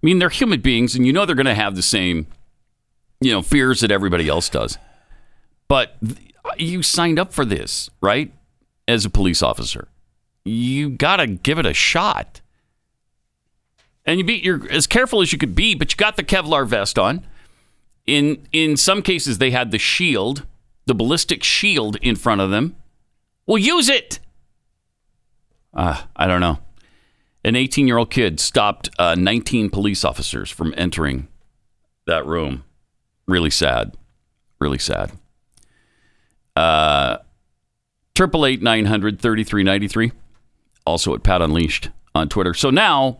[0.00, 2.28] I mean, they're human beings, and you know they're going to have the same,
[3.20, 4.78] you know, fears that everybody else does.
[5.66, 5.96] But
[6.56, 8.32] you signed up for this, right?
[8.86, 9.88] As a police officer,
[10.44, 12.40] you got to give it a shot.
[14.06, 16.66] And you be you're as careful as you could be, but you got the Kevlar
[16.66, 17.26] vest on.
[18.06, 20.46] In in some cases, they had the shield,
[20.86, 22.76] the ballistic shield in front of them.
[23.46, 24.20] Well, use it.
[25.74, 26.60] Uh, I don't know.
[27.44, 31.28] An 18 year old kid stopped uh, 19 police officers from entering
[32.06, 32.64] that room.
[33.26, 33.94] Really sad.
[34.60, 35.12] Really sad.
[36.56, 37.18] Uh,
[38.14, 40.10] triple eight nine hundred thirty three ninety three.
[40.84, 42.54] Also at Pat Unleashed on Twitter.
[42.54, 43.18] So now,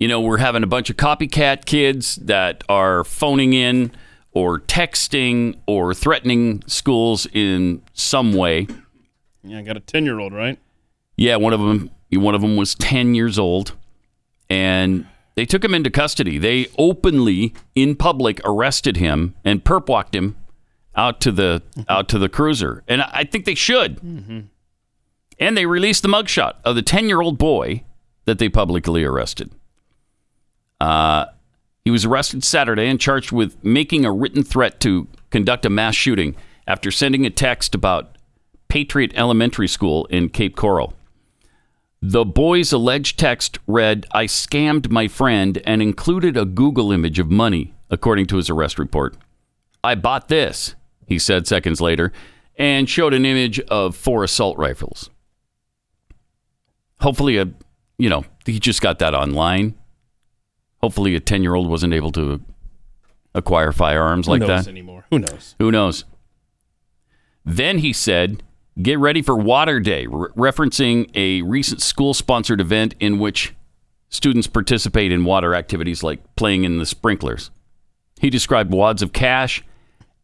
[0.00, 3.92] you know, we're having a bunch of copycat kids that are phoning in
[4.32, 8.66] or texting or threatening schools in some way.
[9.44, 10.58] Yeah, I got a 10 year old, right?
[11.16, 11.90] Yeah, one of them.
[12.12, 13.74] One of them was ten years old,
[14.50, 16.38] and they took him into custody.
[16.38, 20.36] They openly, in public, arrested him and perp walked him
[20.94, 22.82] out to the out to the cruiser.
[22.86, 24.00] And I think they should.
[24.00, 24.40] Mm-hmm.
[25.38, 27.84] And they released the mugshot of the ten year old boy
[28.24, 29.50] that they publicly arrested.
[30.80, 31.26] Uh,
[31.84, 35.94] he was arrested Saturday and charged with making a written threat to conduct a mass
[35.94, 38.16] shooting after sending a text about
[38.68, 40.94] Patriot Elementary School in Cape Coral.
[42.04, 47.30] The boy's alleged text read, I scammed my friend and included a Google image of
[47.30, 49.16] money, according to his arrest report.
[49.84, 50.74] I bought this,
[51.06, 52.12] he said seconds later,
[52.56, 55.10] and showed an image of four assault rifles.
[57.00, 57.48] Hopefully, a,
[57.98, 59.76] you know, he just got that online.
[60.80, 62.40] Hopefully, a 10 year old wasn't able to
[63.32, 64.68] acquire firearms Who like knows that.
[64.68, 65.04] anymore?
[65.10, 65.54] Who knows?
[65.60, 66.04] Who knows?
[67.44, 68.42] Then he said,
[68.80, 73.54] Get ready for Water Day, re- referencing a recent school sponsored event in which
[74.08, 77.50] students participate in water activities like playing in the sprinklers.
[78.20, 79.62] He described wads of cash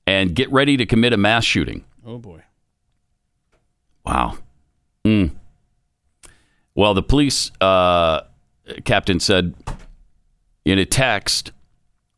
[0.06, 1.84] and get ready to commit a mass shooting.
[2.06, 2.42] Oh, boy.
[4.06, 4.38] Wow.
[5.04, 5.32] Mm.
[6.74, 8.22] Well, the police uh,
[8.84, 9.54] captain said
[10.64, 11.52] in a text,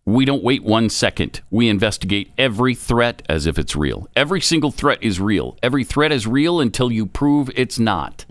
[0.05, 1.41] we don't wait one second.
[1.51, 4.09] We investigate every threat as if it's real.
[4.17, 5.57] Every single threat is real.
[5.63, 8.25] Every threat is real until you prove it's not.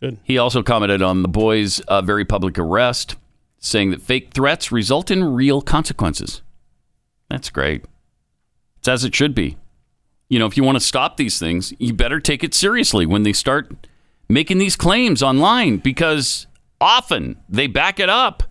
[0.00, 0.18] Good.
[0.24, 3.16] He also commented on the boy's uh, very public arrest,
[3.58, 6.42] saying that fake threats result in real consequences.
[7.30, 7.84] That's great.
[8.78, 9.56] It's as it should be.
[10.28, 13.22] You know, if you want to stop these things, you better take it seriously when
[13.22, 13.86] they start
[14.28, 16.46] making these claims online because
[16.80, 18.42] often they back it up.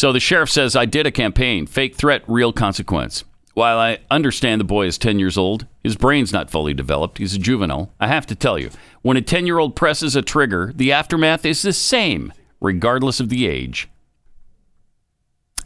[0.00, 3.22] So the sheriff says, I did a campaign, fake threat, real consequence.
[3.52, 7.18] While I understand the boy is 10 years old, his brain's not fully developed.
[7.18, 7.92] He's a juvenile.
[8.00, 8.70] I have to tell you,
[9.02, 12.32] when a 10 year old presses a trigger, the aftermath is the same,
[12.62, 13.90] regardless of the age.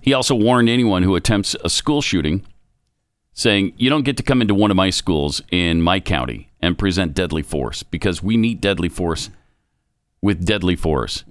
[0.00, 2.44] He also warned anyone who attempts a school shooting,
[3.34, 6.76] saying, You don't get to come into one of my schools in my county and
[6.76, 9.30] present deadly force because we meet deadly force
[10.20, 11.22] with deadly force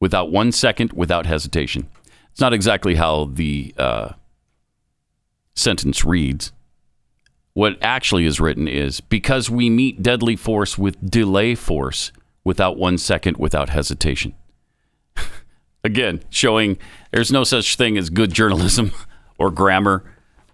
[0.00, 1.86] without one second, without hesitation.
[2.34, 4.14] It's not exactly how the uh,
[5.54, 6.50] sentence reads.
[7.52, 12.10] What actually is written is because we meet deadly force with delay force
[12.42, 14.34] without one second, without hesitation.
[15.84, 16.76] Again, showing
[17.12, 18.90] there's no such thing as good journalism
[19.38, 20.02] or grammar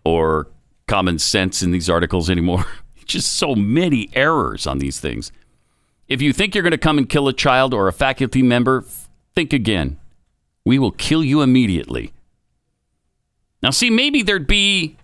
[0.05, 0.49] or
[0.87, 2.67] common sense in these articles anymore.
[3.07, 5.33] Just so many errors on these things.
[6.09, 8.85] If you think you're going to come and kill a child or a faculty member,
[9.35, 9.97] think again.
[10.65, 12.13] We will kill you immediately.
[13.63, 14.97] Now, see, maybe there'd be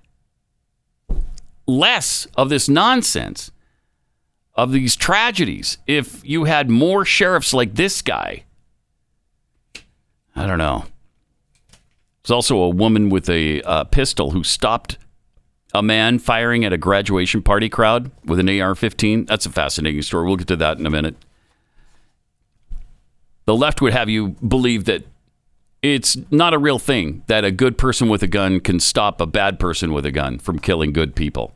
[1.66, 3.50] less of this nonsense,
[4.54, 8.44] of these tragedies, if you had more sheriffs like this guy.
[10.34, 10.84] I don't know.
[12.22, 14.98] There's also a woman with a uh, pistol who stopped
[15.72, 19.26] a man firing at a graduation party crowd with an AR 15.
[19.26, 20.26] That's a fascinating story.
[20.26, 21.16] We'll get to that in a minute.
[23.44, 25.04] The left would have you believe that
[25.82, 29.26] it's not a real thing that a good person with a gun can stop a
[29.26, 31.54] bad person with a gun from killing good people.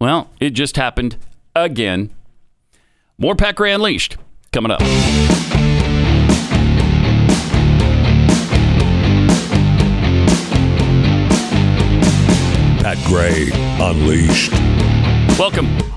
[0.00, 1.16] Well, it just happened
[1.54, 2.10] again.
[3.18, 4.16] More Pat Gray Unleashed
[4.52, 4.80] coming up.
[12.80, 14.52] Pat Gray Unleashed.
[15.38, 15.95] Welcome.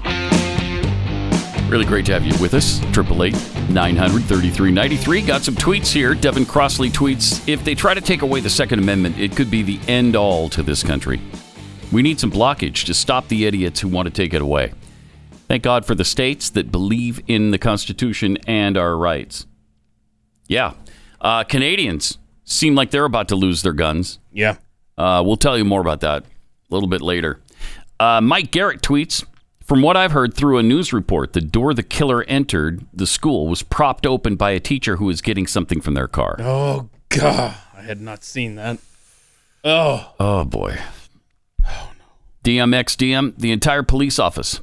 [1.70, 2.82] Really great to have you with us.
[2.82, 5.22] 888 900 3393.
[5.22, 6.16] Got some tweets here.
[6.16, 9.62] Devin Crossley tweets If they try to take away the Second Amendment, it could be
[9.62, 11.22] the end all to this country.
[11.92, 14.74] We need some blockage to stop the idiots who want to take it away.
[15.48, 19.46] Thank God for the states that believe in the Constitution and our rights.
[20.48, 20.74] Yeah.
[21.22, 24.18] Uh, Canadians seem like they're about to lose their guns.
[24.32, 24.56] Yeah.
[24.98, 27.42] Uh, we'll tell you more about that a little bit later.
[28.00, 29.24] Uh, Mike Garrett tweets
[29.70, 33.48] From what I've heard through a news report, the door the killer entered the school
[33.48, 36.38] was propped open by a teacher who was getting something from their car.
[36.40, 38.80] Oh God, I had not seen that.
[39.64, 40.80] Oh, Oh, boy.
[41.64, 42.06] Oh, no.
[42.44, 44.60] DMX DM, the entire police office,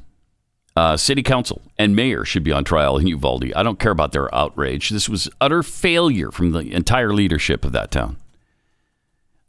[0.75, 3.53] uh, city council, and mayor should be on trial in Uvalde.
[3.55, 4.89] I don't care about their outrage.
[4.89, 8.17] This was utter failure from the entire leadership of that town.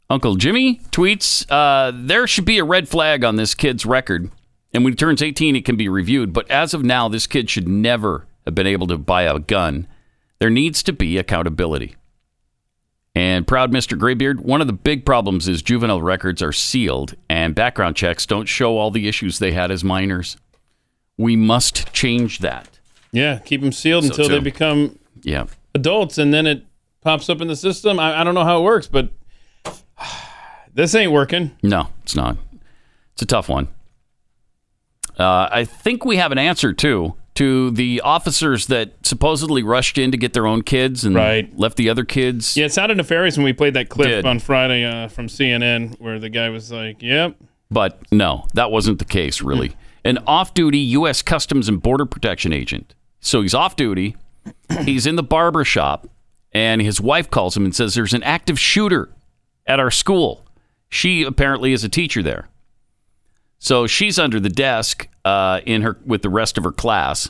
[0.09, 4.31] Uncle Jimmy tweets, uh, there should be a red flag on this kid's record.
[4.73, 6.31] And when he turns 18, it can be reviewed.
[6.33, 9.87] But as of now, this kid should never have been able to buy a gun.
[10.39, 11.95] There needs to be accountability.
[13.15, 13.97] And proud Mr.
[13.97, 18.45] Graybeard, one of the big problems is juvenile records are sealed and background checks don't
[18.45, 20.37] show all the issues they had as minors.
[21.17, 22.79] We must change that.
[23.11, 23.39] yeah.
[23.39, 25.47] Keep them sealed So, until they become Yeah.
[25.73, 26.63] adults, and then it
[27.01, 27.99] pops up in the system.
[27.99, 29.09] I, I don't know how it works, but
[30.73, 31.51] this ain't working.
[31.63, 32.37] No, it's not.
[33.13, 33.67] It's a tough one.
[35.19, 40.11] Uh, I think we have an answer too to the officers that supposedly rushed in
[40.11, 41.57] to get their own kids and Right.
[41.57, 42.55] left the other kids.
[42.57, 44.25] Yeah, it sounded nefarious when we played that clip Did.
[44.25, 47.35] on Friday uh, from CNN, where the guy was like, "Yep,
[47.71, 49.73] But no, that wasn't the case, really.
[50.03, 51.21] An off duty U.S.
[51.21, 52.93] Customs and Border Protection agent.
[53.19, 54.15] So he's off duty.
[54.85, 56.07] He's in the barber shop,
[56.53, 59.09] and his wife calls him and says, There's an active shooter
[59.67, 60.45] at our school.
[60.89, 62.47] She apparently is a teacher there.
[63.59, 67.29] So she's under the desk uh, in her with the rest of her class.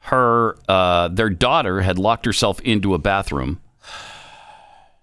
[0.00, 3.60] Her uh, their daughter had locked herself into a bathroom,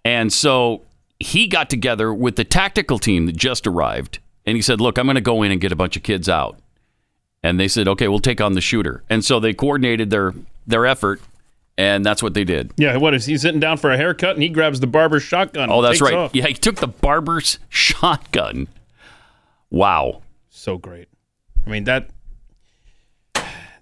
[0.05, 0.81] and so
[1.19, 5.05] he got together with the tactical team that just arrived, and he said, "Look, I'm
[5.05, 6.59] going to go in and get a bunch of kids out."
[7.43, 10.33] And they said, "Okay, we'll take on the shooter." And so they coordinated their
[10.67, 11.21] their effort,
[11.77, 12.71] and that's what they did.
[12.77, 15.71] yeah." What is he sitting down for a haircut, and he grabs the barber's shotgun?
[15.71, 16.13] Oh, that's right.
[16.13, 16.35] off.
[16.35, 18.67] Yeah, he took the barber's shotgun.
[19.71, 20.21] Wow.
[20.61, 21.07] So great.
[21.65, 22.09] I mean that.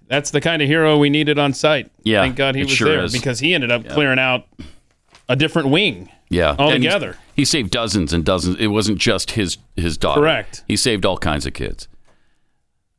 [0.08, 1.90] That's the kind of hero we needed on site.
[2.02, 3.12] Yeah, thank God he was sure there is.
[3.12, 4.46] because he ended up clearing out
[5.28, 6.10] a different wing.
[6.30, 7.16] Yeah, All And together.
[7.34, 8.56] He saved dozens and dozens.
[8.58, 10.20] It wasn't just his his daughter.
[10.20, 10.64] Correct.
[10.66, 11.86] He saved all kinds of kids.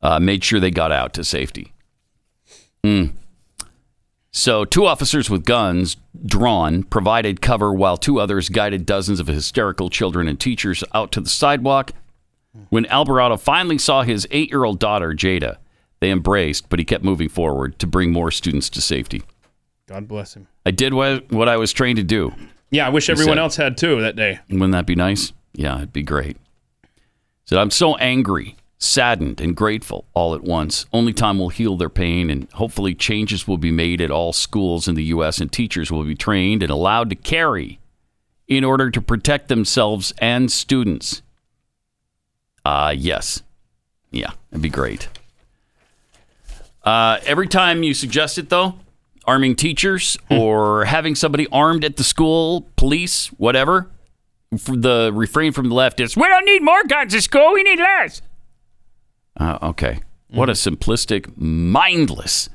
[0.00, 1.72] Uh, made sure they got out to safety.
[2.84, 3.12] Mm.
[4.32, 9.90] So, two officers with guns drawn provided cover while two others guided dozens of hysterical
[9.90, 11.92] children and teachers out to the sidewalk.
[12.68, 15.56] When Alvarado finally saw his eight year old daughter, Jada,
[16.00, 19.22] they embraced, but he kept moving forward to bring more students to safety.
[19.86, 20.48] God bless him.
[20.66, 22.32] I did what, what I was trained to do.
[22.70, 24.40] Yeah, I wish everyone said- else had too that day.
[24.50, 25.32] Wouldn't that be nice?
[25.54, 26.36] Yeah, it'd be great.
[27.44, 30.86] Said, I'm so angry, saddened, and grateful all at once.
[30.92, 34.88] Only time will heal their pain, and hopefully changes will be made at all schools
[34.88, 37.80] in the U.S., and teachers will be trained and allowed to carry
[38.48, 41.21] in order to protect themselves and students.
[42.64, 43.42] Uh, yes.
[44.10, 45.08] Yeah, it'd be great.
[46.84, 48.74] Uh, every time you suggest it, though,
[49.24, 53.88] arming teachers or having somebody armed at the school, police, whatever,
[54.52, 57.52] f- the refrain from the left is, "We don't need more guns at school.
[57.54, 58.20] We need less."
[59.38, 62.48] Uh, okay, what a simplistic, mindless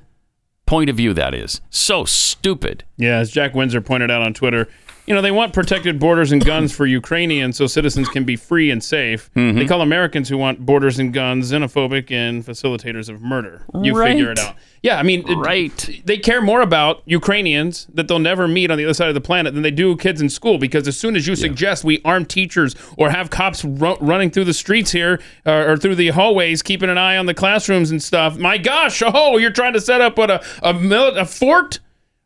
[0.65, 1.61] point of view that is.
[1.69, 2.83] So stupid.
[2.97, 4.67] Yeah, as Jack Windsor pointed out on Twitter,
[5.07, 8.69] you know, they want protected borders and guns for Ukrainians so citizens can be free
[8.69, 9.31] and safe.
[9.35, 9.57] Mm-hmm.
[9.57, 13.63] They call Americans who want borders and guns xenophobic and facilitators of murder.
[13.81, 14.55] You figure it out.
[14.83, 16.01] Yeah, I mean, it- Right.
[16.05, 19.21] they care more about Ukrainians that they'll never meet on the other side of the
[19.21, 22.25] planet than they do kids in school because as soon as you suggest we arm
[22.25, 26.61] teachers or have cops ru- running through the streets here uh, or through the hallways
[26.61, 30.01] keeping an eye on the classrooms and stuff, my gosh, oh, you're trying to set
[30.01, 31.79] up what a a, mil- a fort?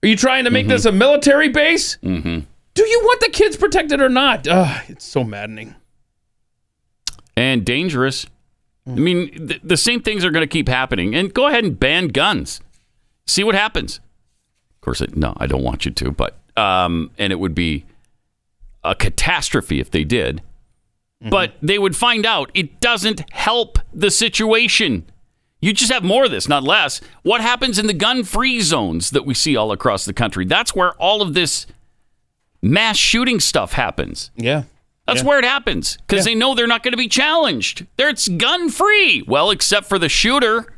[0.04, 1.98] Are you trying to make this a military base?
[2.04, 2.40] Mm-hmm.
[2.74, 4.48] Do you want the kids protected or not?
[4.48, 5.76] Ugh, it's so maddening.
[7.36, 8.26] and dangerous.
[8.88, 11.14] I mean, th- the same things are going to keep happening.
[11.16, 12.62] And go ahead and ban guns.
[13.28, 13.98] See what happens.
[14.76, 17.86] Of course, it, no, I don't want you to, but um, and it would be
[18.84, 20.42] a catastrophe if they did.
[21.30, 25.06] But they would find out it doesn't help the situation.
[25.62, 27.00] You just have more of this, not less.
[27.22, 30.46] What happens in the gun-free zones that we see all across the country?
[30.46, 31.68] That's where all of this
[32.62, 34.32] mass shooting stuff happens.
[34.36, 34.64] Yeah.
[35.08, 37.86] That's where it happens because they know they're not going to be challenged.
[37.98, 39.24] There, it's gun free.
[39.28, 40.74] Well, except for the shooter.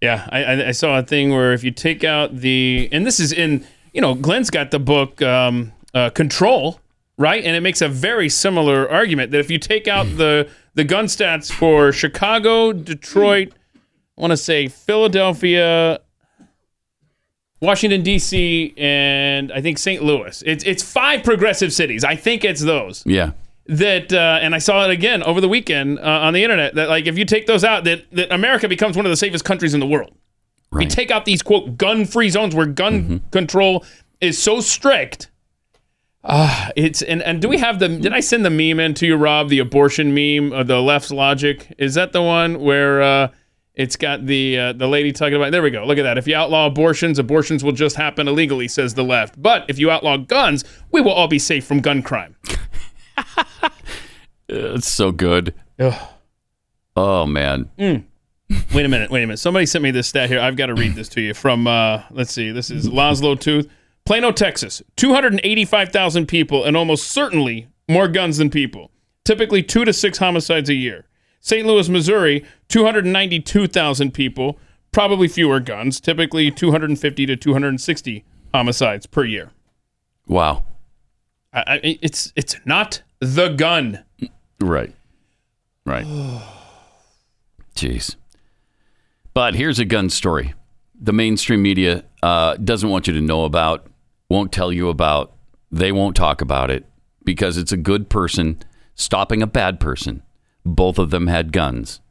[0.00, 3.18] Yeah, I, I, I saw a thing where if you take out the, and this
[3.18, 6.80] is in, you know, Glenn's got the book um, uh, Control,
[7.18, 7.42] right?
[7.42, 11.04] And it makes a very similar argument that if you take out the the gun
[11.04, 13.52] stats for Chicago, Detroit,
[14.16, 16.00] I want to say Philadelphia,
[17.62, 20.02] Washington D.C., and I think St.
[20.02, 20.42] Louis.
[20.44, 22.02] It's it's five progressive cities.
[22.04, 23.30] I think it's those Yeah.
[23.66, 26.74] that, uh, and I saw it again over the weekend uh, on the internet.
[26.74, 29.44] That like if you take those out, that that America becomes one of the safest
[29.44, 30.10] countries in the world.
[30.74, 33.84] If you take out these quote gun-free zones where gun control
[34.20, 35.28] is so strict.
[36.24, 37.88] Ah, it's and and do we have the?
[37.88, 39.48] Did I send the meme in to you, Rob?
[39.50, 41.74] The abortion meme, of the left's logic.
[41.78, 43.28] Is that the one where uh,
[43.74, 45.52] it's got the uh, the lady talking about?
[45.52, 45.84] There we go.
[45.84, 46.18] Look at that.
[46.18, 49.40] If you outlaw abortions, abortions will just happen illegally, says the left.
[49.40, 52.36] But if you outlaw guns, we will all be safe from gun crime.
[54.48, 55.54] It's so good.
[55.78, 56.08] Ugh.
[56.96, 57.70] Oh man.
[57.78, 58.04] Mm.
[58.74, 59.10] Wait a minute.
[59.10, 59.38] Wait a minute.
[59.38, 60.40] Somebody sent me this stat here.
[60.40, 61.66] I've got to read this to you from.
[61.66, 62.50] Uh, let's see.
[62.50, 63.66] This is Laszlo Tooth,
[64.04, 64.82] Plano, Texas.
[64.96, 68.90] Two hundred eighty-five thousand people, and almost certainly more guns than people.
[69.24, 71.06] Typically two to six homicides a year.
[71.40, 71.66] St.
[71.66, 74.58] Louis, Missouri, two hundred ninety-two thousand people,
[74.90, 76.00] probably fewer guns.
[76.00, 79.50] Typically two hundred fifty to two hundred sixty homicides per year.
[80.26, 80.64] Wow.
[81.52, 84.02] I, I, it's it's not the gun.
[84.58, 84.94] Right.
[85.84, 86.06] Right.
[87.76, 88.16] Jeez.
[89.34, 90.54] But here's a gun story.
[90.98, 93.86] The mainstream media uh, doesn't want you to know about,
[94.28, 95.32] won't tell you about.
[95.70, 96.84] They won't talk about it
[97.24, 98.62] because it's a good person
[98.94, 100.22] stopping a bad person.
[100.64, 102.01] Both of them had guns.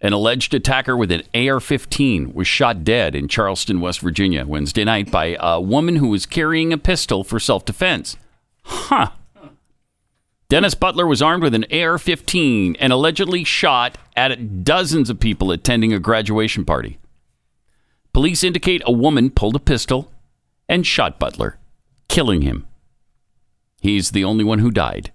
[0.00, 4.84] An alleged attacker with an AR 15 was shot dead in Charleston, West Virginia, Wednesday
[4.84, 8.16] night by a woman who was carrying a pistol for self defense.
[8.62, 9.10] Huh.
[10.48, 15.50] Dennis Butler was armed with an AR 15 and allegedly shot at dozens of people
[15.50, 16.98] attending a graduation party.
[18.12, 20.12] Police indicate a woman pulled a pistol
[20.68, 21.58] and shot Butler,
[22.08, 22.66] killing him.
[23.80, 25.12] He's the only one who died.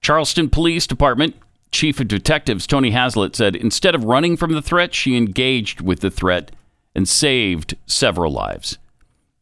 [0.00, 1.36] Charleston Police Department
[1.72, 6.00] Chief of Detectives Tony Hazelett said instead of running from the threat, she engaged with
[6.00, 6.52] the threat
[6.94, 8.78] and saved several lives.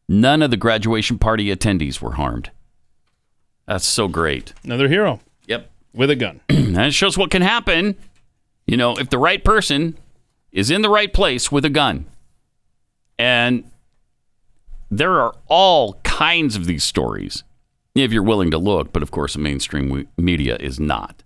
[0.07, 2.51] None of the graduation party attendees were harmed.
[3.67, 4.53] That's so great.
[4.63, 5.19] Another hero.
[5.47, 5.69] Yep.
[5.93, 6.41] With a gun.
[6.49, 7.95] that shows what can happen.
[8.67, 9.97] You know, if the right person
[10.51, 12.05] is in the right place with a gun.
[13.17, 13.69] And
[14.91, 17.43] there are all kinds of these stories
[17.93, 21.23] if you're willing to look, but of course, the mainstream media is not.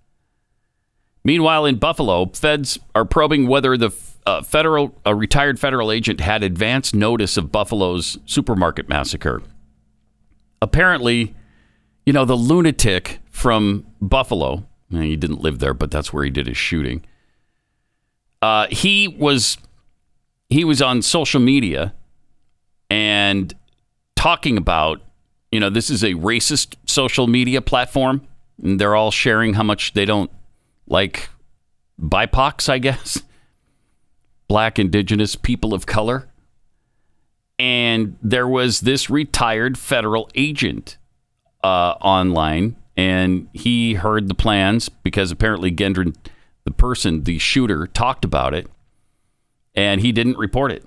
[1.30, 3.92] Meanwhile, in Buffalo, feds are probing whether the
[4.26, 9.44] uh, federal a retired federal agent had advance notice of Buffalo's supermarket massacre.
[10.60, 11.36] Apparently,
[12.04, 16.48] you know, the lunatic from Buffalo, he didn't live there, but that's where he did
[16.48, 17.06] his shooting.
[18.42, 19.60] Uh, he was
[20.50, 21.94] he was on social media
[22.90, 23.54] and
[24.16, 25.00] talking about,
[25.52, 28.26] you know, this is a racist social media platform,
[28.64, 30.32] and they're all sharing how much they don't
[30.90, 31.30] like
[32.02, 33.24] BIPOCs, I guess,
[34.48, 36.28] black, indigenous, people of color.
[37.58, 40.98] And there was this retired federal agent
[41.64, 46.16] uh, online, and he heard the plans because apparently Gendron,
[46.64, 48.68] the person, the shooter, talked about it,
[49.76, 50.86] and he didn't report it.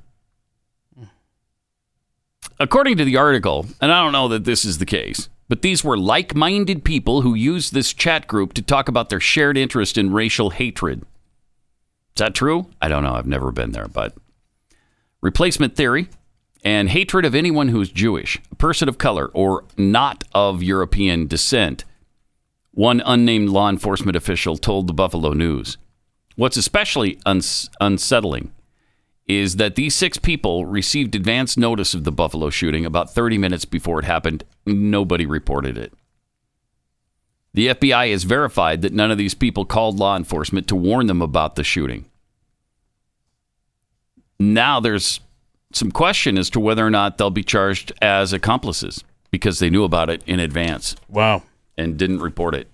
[2.58, 5.84] According to the article, and I don't know that this is the case, but these
[5.84, 9.98] were like minded people who used this chat group to talk about their shared interest
[9.98, 11.00] in racial hatred.
[11.02, 12.70] Is that true?
[12.80, 13.12] I don't know.
[13.12, 14.14] I've never been there, but
[15.20, 16.08] replacement theory
[16.64, 21.26] and hatred of anyone who is Jewish, a person of color, or not of European
[21.26, 21.84] descent.
[22.70, 25.76] One unnamed law enforcement official told the Buffalo News.
[26.34, 28.52] What's especially uns- unsettling
[29.26, 33.66] is that these six people received advance notice of the Buffalo shooting about 30 minutes
[33.66, 34.44] before it happened.
[34.66, 35.92] Nobody reported it.
[37.54, 41.20] The FBI has verified that none of these people called law enforcement to warn them
[41.20, 42.06] about the shooting.
[44.38, 45.20] Now there's
[45.72, 49.84] some question as to whether or not they'll be charged as accomplices because they knew
[49.84, 50.96] about it in advance.
[51.08, 51.42] Wow.
[51.76, 52.68] And didn't report it.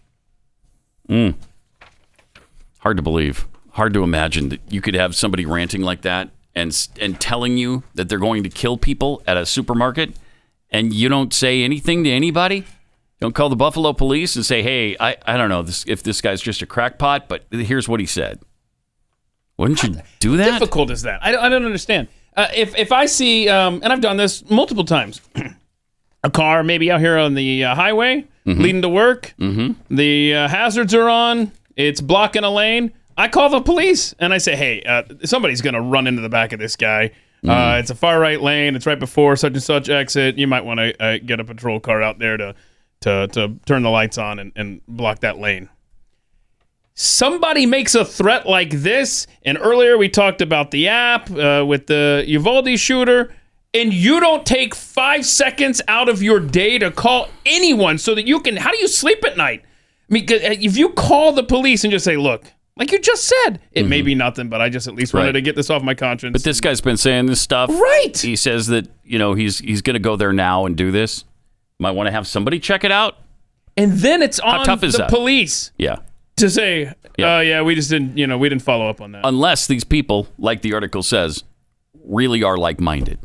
[1.08, 1.34] Mm.
[2.80, 3.46] Hard to believe.
[3.72, 7.84] Hard to imagine that you could have somebody ranting like that and and telling you
[7.94, 10.14] that they're going to kill people at a supermarket
[10.70, 12.64] and you don't say anything to anybody?
[13.20, 16.20] Don't call the Buffalo police and say, "Hey, I, I don't know this, if this
[16.20, 18.40] guy's just a crackpot, but here's what he said."
[19.56, 20.52] Wouldn't you do that?
[20.52, 21.20] How difficult is that?
[21.22, 22.08] I don't, I don't understand.
[22.36, 25.20] Uh, if if I see, um, and I've done this multiple times,
[26.22, 28.62] a car maybe out here on the uh, highway Mm-hmm.
[28.62, 29.34] leading to work,
[29.90, 32.92] the uh, hazards are on, it's blocking a lane.
[33.14, 36.54] I call the police and I say, hey, uh, somebody's gonna run into the back
[36.54, 37.10] of this guy.
[37.46, 37.80] Uh, Mm.
[37.80, 38.74] it's a far right lane.
[38.74, 40.38] It's right before such and such exit.
[40.38, 42.54] You might want to uh, get a patrol car out there to
[43.02, 45.68] to to turn the lights on and, and block that lane.
[46.94, 51.86] somebody makes a threat like this, and earlier we talked about the app uh, with
[51.86, 53.32] the Uvalde shooter,
[53.74, 58.26] and you don't take five seconds out of your day to call anyone so that
[58.26, 58.56] you can.
[58.56, 59.62] How do you sleep at night?
[60.10, 62.46] I mean, 'cause if you call the police and just say, "Look,"
[62.78, 65.28] like you just said, it may be nothing, but I just at least wanted Mm-hmm.
[65.28, 65.32] Right.
[65.32, 66.32] to get this off my conscience.
[66.32, 67.68] But this guy's been saying this stuff.
[67.70, 68.16] Right.
[68.16, 71.24] He says that, you know, he's he's going to go there now and do this.
[71.78, 73.16] Might want to have somebody check it out.
[73.76, 75.10] and then it's on tough is the that?
[75.10, 75.96] police Yeah.
[76.36, 77.36] to say, Yeah.
[77.36, 79.84] "Oh yeah, we just didn't, you know, we didn't follow up on that." Unless these
[79.84, 81.44] people, like the article says,
[82.04, 83.18] really are like-minded.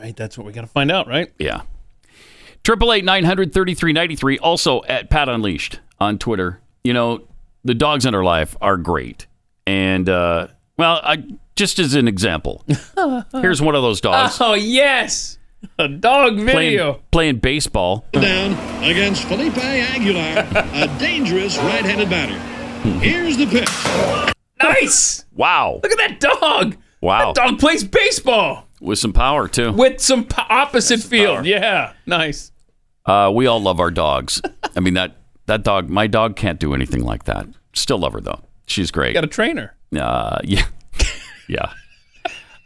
[0.00, 1.32] right, that's what we got to find out, right?
[1.38, 1.62] Yeah.
[2.64, 4.38] Triple eight nine hundred thirty three ninety three.
[4.38, 6.60] Also at Pat Unleashed on Twitter.
[6.84, 7.26] You know,
[7.68, 9.26] the dogs in our life are great,
[9.66, 10.48] and uh,
[10.78, 11.22] well, I
[11.54, 12.64] just as an example,
[13.32, 15.38] here's one of those dogs Oh yes,
[15.78, 16.52] a dog video.
[16.94, 18.06] playing playing baseball.
[18.12, 18.52] Down
[18.82, 22.38] against Felipe Aguilar, a dangerous right-handed batter.
[23.00, 24.34] Here's the pitch.
[24.62, 25.24] Nice.
[25.34, 26.76] Wow, Look at that dog.
[27.00, 29.72] wow, That dog plays baseball with some power too.
[29.72, 31.36] with some po- opposite field.
[31.38, 31.44] power.
[31.44, 32.50] Yeah, nice.
[33.06, 34.40] Uh, we all love our dogs.
[34.76, 35.16] I mean that
[35.48, 37.46] that dog, my dog can't do anything like that.
[37.74, 38.40] Still love her though.
[38.66, 39.14] She's great.
[39.14, 39.74] Got a trainer.
[39.98, 40.66] Uh, yeah,
[41.48, 41.72] yeah.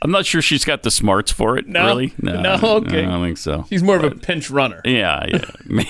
[0.02, 1.68] I'm not sure she's got the smarts for it.
[1.68, 1.86] No?
[1.86, 2.12] really?
[2.18, 3.04] No, okay.
[3.04, 3.64] I don't think so.
[3.68, 4.80] She's more of a pinch runner.
[4.84, 5.88] Yeah, yeah, maybe.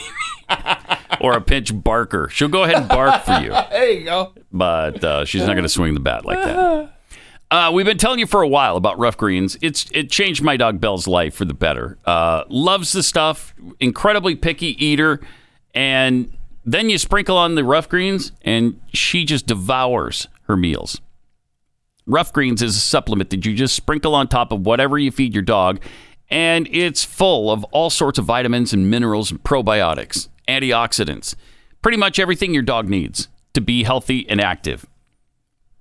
[1.20, 2.28] or a pinch barker.
[2.30, 4.34] She'll go ahead and bark for you, There you go.
[4.52, 6.94] but uh, she's not going to swing the bat like that.
[7.50, 9.56] Uh, we've been telling you for a while about rough greens.
[9.62, 11.98] It's it changed my dog Belle's life for the better.
[12.04, 15.20] Uh, loves the stuff, incredibly picky eater,
[15.74, 16.34] and
[16.64, 21.00] then you sprinkle on the rough greens, and she just devours her meals.
[22.06, 25.34] Rough Greens is a supplement that you just sprinkle on top of whatever you feed
[25.34, 25.80] your dog,
[26.28, 31.34] and it's full of all sorts of vitamins and minerals and probiotics, antioxidants,
[31.80, 34.86] pretty much everything your dog needs to be healthy and active.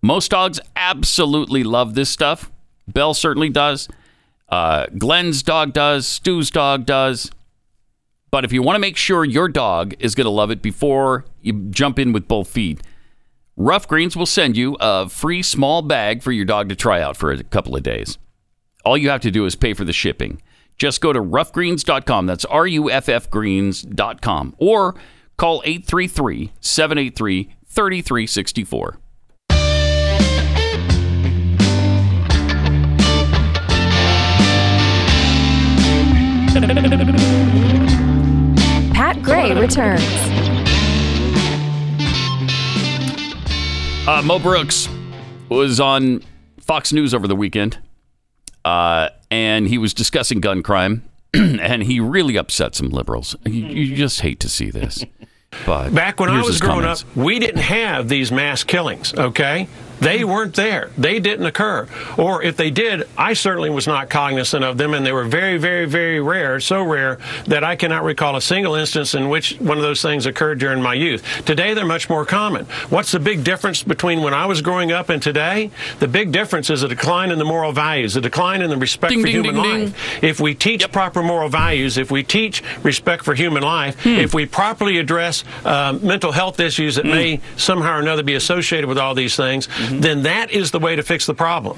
[0.01, 2.51] Most dogs absolutely love this stuff.
[2.88, 3.88] Belle certainly does.
[4.49, 6.05] Uh, Glenn's dog does.
[6.07, 7.32] Stu's dog does.
[8.32, 11.25] But if you want to make sure your dog is going to love it before
[11.41, 12.82] you jump in with both feet,
[13.57, 17.17] Rough Greens will send you a free small bag for your dog to try out
[17.17, 18.17] for a couple of days.
[18.86, 20.41] All you have to do is pay for the shipping.
[20.77, 22.25] Just go to roughgreens.com.
[22.25, 24.55] That's R U F F greens.com.
[24.57, 24.95] Or
[25.38, 28.97] call 833 783 3364.
[39.22, 40.01] Pat Gray returns.
[44.07, 44.89] Uh, Mo Brooks
[45.49, 46.24] was on
[46.59, 47.78] Fox News over the weekend,
[48.65, 51.03] uh, and he was discussing gun crime,
[51.34, 53.36] and he really upset some liberals.
[53.45, 55.05] You, you just hate to see this.
[55.65, 57.03] But Back when I was growing comments.
[57.03, 59.67] up, we didn't have these mass killings, okay?
[60.02, 60.89] They weren't there.
[60.97, 61.88] They didn't occur.
[62.18, 65.58] Or if they did, I certainly was not cognizant of them, and they were very,
[65.60, 69.78] very, very rare, so rare that I cannot recall a single instance in which one
[69.78, 71.24] of those things occurred during my youth.
[71.45, 72.66] Today, they're much more common.
[72.89, 75.70] What's the big difference between when I was growing up and today?
[75.99, 79.12] The big difference is a decline in the moral values, a decline in the respect
[79.12, 80.24] Ding, for ding, human ding, life.
[80.24, 84.10] If we teach proper moral values, if we teach respect for human life, Hmm.
[84.20, 88.88] if we properly address uh, mental health issues that may somehow or another be associated
[88.88, 90.01] with all these things, Mm-hmm.
[90.01, 91.77] then that is the way to fix the problem.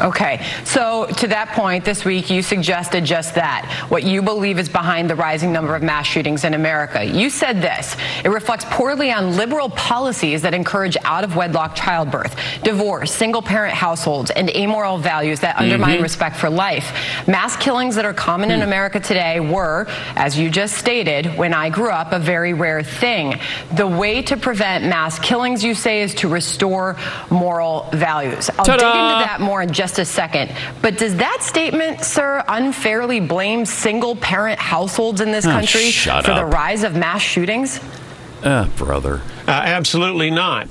[0.00, 4.68] Okay, so to that point, this week you suggested just that, what you believe is
[4.68, 7.04] behind the rising number of mass shootings in America.
[7.04, 12.34] You said this it reflects poorly on liberal policies that encourage out of wedlock childbirth,
[12.64, 16.02] divorce, single parent households, and amoral values that undermine Mhm.
[16.02, 16.92] respect for life.
[17.28, 19.86] Mass killings that are common in America today were,
[20.16, 23.38] as you just stated, when I grew up, a very rare thing.
[23.72, 26.96] The way to prevent mass killings, you say, is to restore
[27.30, 28.50] moral values.
[28.58, 28.82] I'll dig into
[29.24, 30.50] that more in just a second.
[30.82, 36.24] But does that statement, sir, unfairly blame single parent households in this Ah, country shut
[36.24, 37.80] for the rise of mass shootings?
[38.42, 39.20] Uh, brother.
[39.46, 40.68] Uh, absolutely not.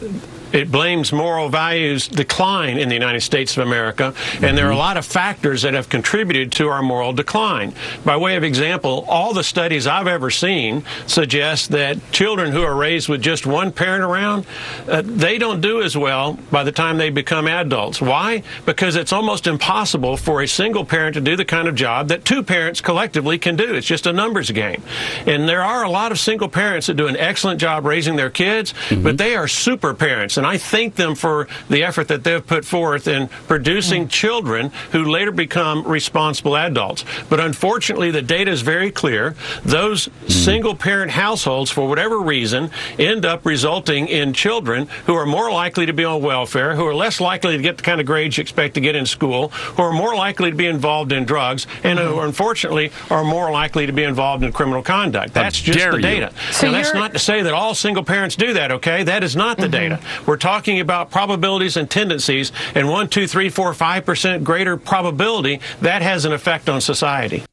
[0.54, 4.78] It blames moral values decline in the United States of America, and there are a
[4.78, 7.74] lot of factors that have contributed to our moral decline.
[8.06, 12.76] By way of example, all the studies I've ever seen suggest that children who are
[12.76, 14.46] raised with just one parent around,
[14.88, 18.00] uh, they don't do as well by the time they become adults.
[18.00, 18.44] Why?
[18.66, 22.26] Because it's almost impossible for a single parent to do the kind of job that
[22.26, 23.74] two parents collectively can do.
[23.74, 24.84] It's just a numbers game.
[25.26, 28.30] And there are a lot of single parents that do an excellent job raising their
[28.30, 30.38] kids, but they are super parents.
[30.44, 34.10] And I thank them for the effort that they've put forth in producing mm.
[34.10, 37.06] children who later become responsible adults.
[37.30, 39.36] But unfortunately, the data is very clear.
[39.64, 40.32] Those mm.
[40.32, 45.86] single parent households, for whatever reason, end up resulting in children who are more likely
[45.86, 48.42] to be on welfare, who are less likely to get the kind of grades you
[48.42, 51.98] expect to get in school, who are more likely to be involved in drugs, and
[51.98, 52.26] who mm-hmm.
[52.26, 55.34] unfortunately are more likely to be involved in criminal conduct.
[55.34, 56.04] That's just dare the you.
[56.04, 56.34] data.
[56.52, 59.04] So now, that's not to say that all single parents do that, okay?
[59.04, 59.72] That is not the mm-hmm.
[59.72, 60.00] data.
[60.26, 65.60] We're talking about probabilities and tendencies, and one, two, three, four, five percent greater probability
[65.82, 67.44] that has an effect on society.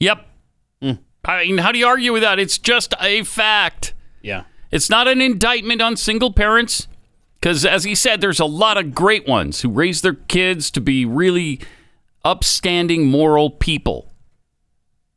[0.00, 0.26] Yep.
[0.80, 0.92] Hmm.
[1.24, 2.38] I mean, how do you argue with that?
[2.38, 3.94] It's just a fact.
[4.22, 4.44] Yeah.
[4.70, 6.88] It's not an indictment on single parents.
[7.38, 10.80] Because, as he said, there's a lot of great ones who raise their kids to
[10.80, 11.60] be really
[12.24, 14.12] upstanding, moral people.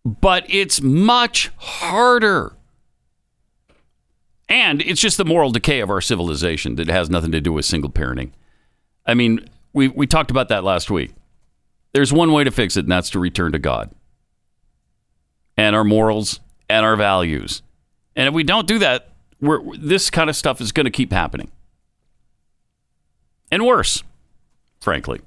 [0.04, 2.55] But it's much harder.
[4.48, 7.66] And it's just the moral decay of our civilization that has nothing to do with
[7.66, 8.32] single parenting.
[9.06, 11.14] I mean, we, we talked about that last week.
[11.94, 13.92] There's one way to fix it, and that's to return to God
[15.58, 16.40] and our morals
[16.70, 17.62] and our values.
[18.16, 19.10] And if we don't do that,
[19.42, 21.52] we're, this kind of stuff is going to keep happening.
[23.52, 24.04] And worse,
[24.82, 25.22] frankly.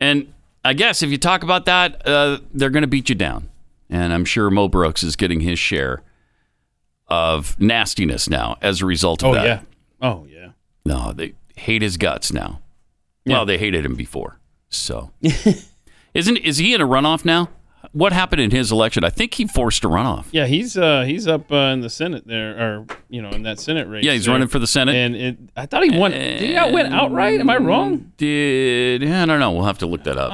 [0.00, 0.32] And
[0.64, 3.48] I guess if you talk about that, uh, they're going to beat you down.
[3.88, 6.02] And I'm sure Mo Brooks is getting his share
[7.10, 9.44] of nastiness now as a result of Oh that.
[9.44, 9.60] yeah.
[10.00, 10.50] Oh yeah.
[10.86, 12.60] No, they hate his guts now.
[13.24, 13.36] Yeah.
[13.38, 14.38] Well, they hated him before.
[14.70, 15.10] So,
[16.14, 17.48] isn't is he in a runoff now?
[17.92, 19.02] What happened in his election?
[19.04, 20.26] I think he forced a runoff.
[20.30, 23.58] Yeah, he's uh he's up uh, in the Senate there, or you know, in that
[23.58, 24.04] Senate race.
[24.04, 24.34] Yeah, he's there.
[24.34, 24.94] running for the Senate.
[24.94, 26.12] and it, I thought he won.
[26.12, 27.40] Did he not win outright?
[27.40, 28.12] Am I wrong?
[28.16, 29.50] Did I don't know.
[29.52, 30.30] We'll have to look that up.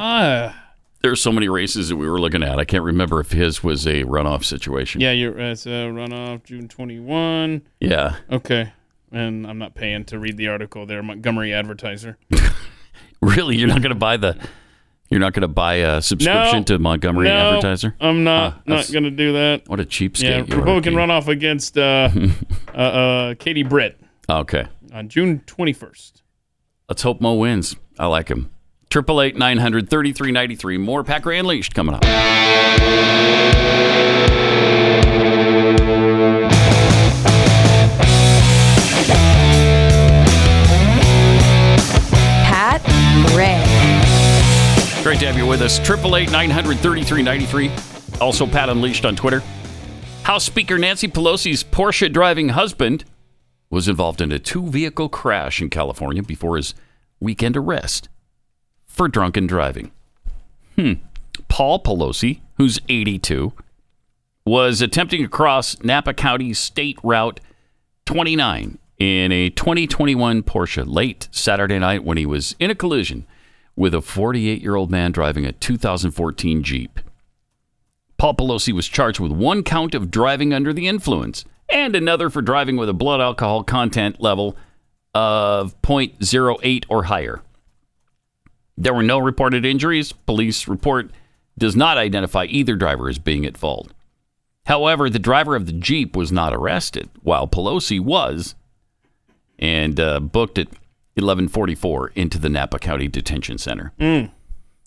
[1.06, 2.58] Ah, There's so many races that we were looking at.
[2.58, 5.00] I can't remember if his was a runoff situation.
[5.00, 7.62] yeah, you're it's a runoff June 21.
[7.80, 8.16] Yeah.
[8.30, 8.72] Okay,
[9.12, 11.02] and I'm not paying to read the article there.
[11.02, 12.18] Montgomery Advertiser.
[13.22, 14.36] Really, you're not going to buy the
[15.08, 16.64] you're not going to buy a subscription No.
[16.64, 17.94] to Montgomery no, Advertiser?
[17.98, 19.62] I'm not Ah, not gonna do that.
[19.68, 22.10] What a cheapskate Yeah, are, Republican runoff against uh,
[22.74, 23.98] uh, uh, Katie Britt
[24.28, 24.66] Okay.
[24.92, 26.22] on June 21st.
[26.88, 27.74] Let's hope Mo wins.
[27.98, 28.50] I like him.
[28.88, 30.78] Triple eight nine hundred thirty three ninety three.
[30.78, 32.02] More Packer Unleashed coming up.
[42.42, 42.82] Pat
[43.32, 43.62] Gray.
[45.02, 45.78] Great to have you with us.
[45.80, 47.70] Triple eight nine hundred thirty three ninety three.
[48.20, 49.42] Also, Pat Unleashed on Twitter.
[50.22, 53.04] House Speaker Nancy Pelosi's Porsche driving husband
[53.68, 56.72] was involved in a two vehicle crash in California before his
[57.20, 58.08] weekend arrest
[58.96, 59.92] for drunken driving.
[60.74, 60.94] Hmm.
[61.48, 63.52] Paul Pelosi, who's 82,
[64.46, 67.40] was attempting to cross Napa County State Route
[68.06, 73.26] 29 in a 2021 Porsche late Saturday night when he was in a collision
[73.76, 76.98] with a 48 year old man driving a 2014 Jeep.
[78.16, 82.40] Paul Pelosi was charged with one count of driving under the influence and another for
[82.40, 84.56] driving with a blood alcohol content level
[85.14, 87.42] of 0.08 or higher.
[88.78, 90.12] There were no reported injuries.
[90.12, 91.10] Police report
[91.58, 93.92] does not identify either driver as being at fault.
[94.66, 98.54] However, the driver of the Jeep was not arrested, while Pelosi was,
[99.58, 100.68] and uh, booked at
[101.16, 103.92] 11:44 into the Napa County Detention Center.
[103.98, 104.30] Mm.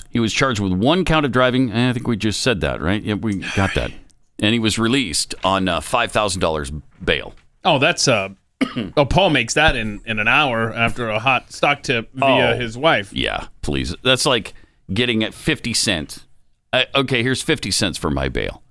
[0.10, 1.72] He was charged with one count of driving.
[1.72, 3.02] I think we just said that, right?
[3.02, 3.92] Yeah, we got that.
[4.40, 6.72] And he was released on uh, five thousand dollars
[7.04, 7.34] bail.
[7.64, 8.30] Oh, that's uh
[8.98, 12.58] oh Paul makes that in in an hour after a hot stock tip via Oh.
[12.58, 13.14] his wife.
[13.14, 13.96] Yeah, please.
[14.04, 14.54] That's like
[14.94, 16.26] getting at fifty cents.
[16.74, 18.62] Uh, okay, here's fifty cents for my bail.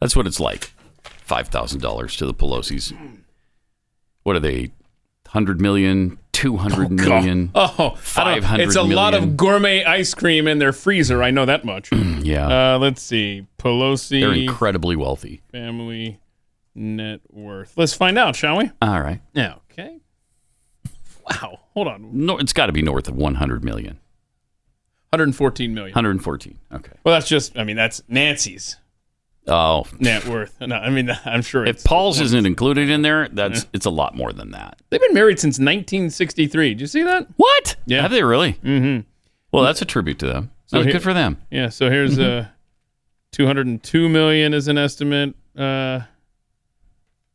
[0.00, 0.72] That's what it's like.
[1.24, 2.92] Five thousand dollars to the Pelosi's.
[4.24, 4.72] What are they?
[5.28, 9.84] Hundred million, two hundred million, Oh, I don't- five hundred It's a lot of gourmet
[9.84, 11.22] ice cream in their freezer.
[11.22, 11.90] I know that much.
[12.22, 12.74] Yeah.
[12.74, 13.46] Uh, let's see.
[13.58, 15.42] Pelosi They're incredibly wealthy.
[15.52, 16.18] family
[16.76, 17.72] net worth.
[17.76, 18.70] Let's find out, shall we?
[18.82, 19.20] All right.
[19.32, 19.54] Yeah.
[19.72, 19.98] Okay.
[21.28, 21.60] Wow.
[21.74, 22.08] Hold on.
[22.26, 23.98] No, it's got to be north of one hundred million.
[25.10, 25.92] 114 million.
[25.94, 26.58] 114.
[26.72, 26.92] Okay.
[27.04, 27.56] Well, that's just.
[27.56, 28.76] I mean, that's Nancy's
[29.48, 30.56] Oh, net worth.
[30.60, 31.84] No, I mean, I'm sure if.
[31.84, 34.80] Paul's isn't included in there, that's it's a lot more than that.
[34.90, 36.70] They've been married since 1963.
[36.70, 37.28] Did you see that?
[37.36, 37.76] What?
[37.86, 38.02] Yeah.
[38.02, 38.54] Have they really?
[38.54, 39.08] Mm-hmm.
[39.52, 40.50] Well, that's a tribute to them.
[40.66, 41.40] So here- good for them.
[41.50, 41.68] Yeah.
[41.68, 42.48] So here's uh,
[43.32, 45.34] 202 million is an estimate.
[45.56, 46.00] Uh,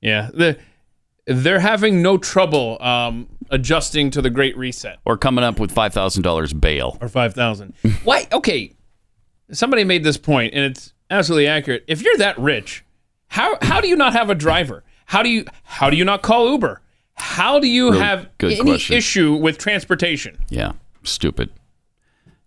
[0.01, 0.29] yeah.
[0.33, 0.57] The
[1.27, 5.93] they're having no trouble um, adjusting to the Great Reset Or coming up with five
[5.93, 6.97] thousand dollars bail.
[6.99, 7.73] or 5,000.
[8.03, 8.27] Why?
[8.31, 8.73] Okay.
[9.51, 11.83] Somebody made this point, and it's absolutely accurate.
[11.87, 12.83] If you're that rich,
[13.27, 14.83] how how do you not have a driver?
[15.05, 16.81] How do you how do you not call Uber?
[17.15, 18.95] How do you have any question.
[18.97, 20.37] issue with transportation?
[20.49, 20.71] Yeah,
[21.03, 21.51] stupid.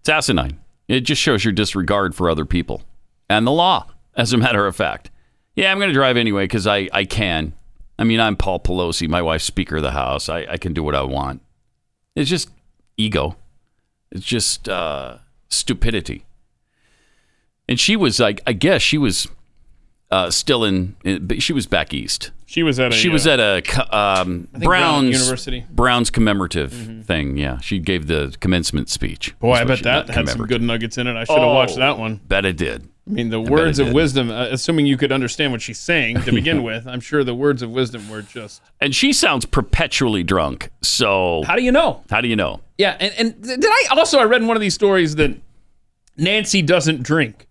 [0.01, 0.59] It's asinine.
[0.89, 2.83] It just shows your disregard for other people
[3.29, 3.87] and the law,
[4.17, 5.11] as a matter of fact.
[5.57, 7.55] Yeah, I'm going to drive anyway because I, I can.
[7.99, 10.29] I mean, I'm Paul Pelosi, my wife's Speaker of the House.
[10.29, 11.43] I, I can do what I want.
[12.17, 12.51] It's just
[12.97, 13.37] ego.
[14.11, 16.25] It's just uh, stupidity.
[17.69, 19.29] And she was like, I guess she was
[20.11, 22.31] uh, still in, in- she was back east.
[22.47, 22.95] She was at a.
[22.95, 25.61] She was uh, at a um, think Brown Brown's University.
[25.63, 25.75] Mm-hmm.
[25.75, 27.37] Brown's commemorative thing.
[27.37, 29.35] Yeah, she gave the commencement speech.
[29.41, 31.17] Boy, I bet that had some good nuggets in it.
[31.17, 32.21] I should have watched Oh, that one.
[32.29, 32.89] Bet it did.
[33.07, 33.95] I mean, the bet words of did.
[33.95, 37.35] wisdom, uh, assuming you could understand what she's saying to begin with, I'm sure the
[37.35, 38.63] words of wisdom were just.
[38.81, 40.71] And she sounds perpetually drunk.
[40.83, 42.03] So How do you know?
[42.09, 42.61] how do you know?
[42.79, 45.33] Yeah, and, and did I also I read in one of these stories that
[46.17, 47.47] Nancy doesn't drink.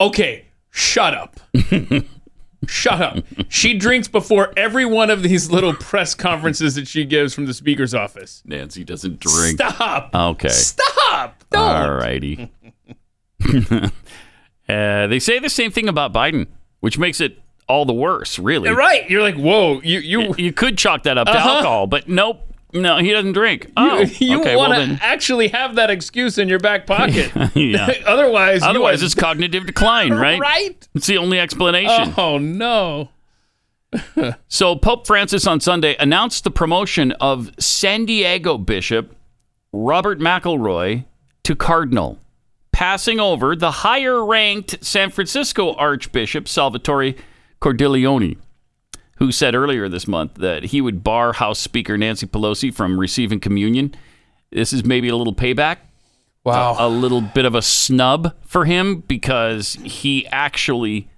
[0.00, 1.38] Okay, shut up.
[2.66, 3.18] shut up.
[3.48, 7.54] She drinks before every one of these little press conferences that she gives from the
[7.54, 8.42] speaker's office.
[8.44, 9.60] Nancy doesn't drink.
[9.60, 10.10] Stop.
[10.12, 10.48] Okay.
[10.48, 11.44] Stop.
[11.50, 11.62] Don't.
[11.62, 12.50] All righty.
[14.68, 16.46] uh, they say the same thing about Biden,
[16.80, 17.38] which makes it
[17.68, 18.68] all the worse, really.
[18.68, 19.08] You're Right.
[19.08, 21.48] You're like, whoa, you you You could chalk that up to Uh-huh.
[21.50, 22.48] alcohol, but nope.
[22.74, 23.70] No, he doesn't drink.
[23.76, 24.56] Oh, you okay.
[24.56, 24.98] want to then.
[25.02, 27.30] actually have that excuse in your back pocket.
[27.54, 27.92] Yeah.
[28.06, 30.40] Otherwise, Otherwise, it's cognitive decline, right?
[30.40, 30.88] Right.
[30.94, 32.14] It's the only explanation.
[32.16, 33.10] Oh no.
[34.48, 39.14] So Pope Francis on Sunday announced the promotion of San Diego Bishop
[39.72, 41.04] Robert McElroy
[41.44, 42.18] to cardinal,
[42.82, 47.14] passing over the higher-ranked San Francisco Archbishop Salvatore
[47.60, 48.36] Cordileone,
[49.18, 53.38] who said earlier this month that he would bar House Speaker Nancy Pelosi from receiving
[53.38, 53.94] communion.
[54.50, 55.76] This is maybe a little payback.
[56.42, 56.74] Wow.
[56.74, 61.08] A, a little bit of a snub for him because he actually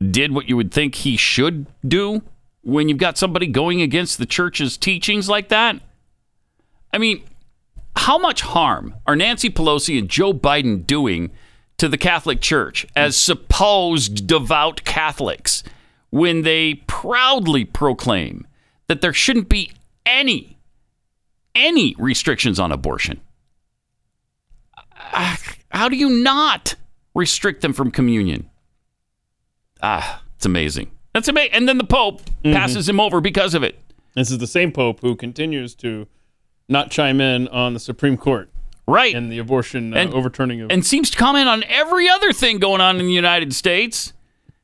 [0.00, 2.20] did what you would think he should do
[2.62, 5.76] when you've got somebody going against the church's teachings like that.
[6.92, 7.22] I mean,
[7.96, 11.30] how much harm are Nancy Pelosi and Joe Biden doing
[11.78, 15.62] to the Catholic Church as supposed devout Catholics
[16.10, 18.46] when they proudly proclaim
[18.86, 19.72] that there shouldn't be
[20.06, 20.56] any
[21.54, 23.20] any restrictions on abortion?
[25.12, 25.38] Ah,
[25.70, 26.76] How do you not
[27.14, 28.48] restrict them from communion?
[29.82, 30.90] Ah, it's amazing.
[31.12, 31.52] That's amazing.
[31.52, 33.78] And then the Pope passes him over because of it.
[34.14, 36.06] This is the same pope who continues to
[36.70, 38.48] not chime in on the Supreme Court
[38.86, 39.14] Right.
[39.14, 40.70] and the abortion uh, And- overturning of.
[40.70, 44.12] and seems to comment on every other thing going on in the United States.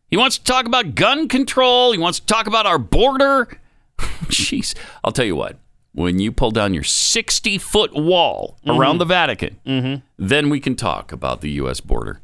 [0.09, 1.93] He wants to talk about gun control.
[1.93, 3.59] He wants to talk about our border.
[4.27, 5.59] Jeez, I'll tell you what.
[5.93, 8.79] When you pull down your 60 foot wall mm-hmm.
[8.79, 10.05] around the Vatican, mm-hmm.
[10.19, 11.81] then we can talk about the U.S.
[11.81, 12.21] border.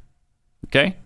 [0.66, 0.96] Okay?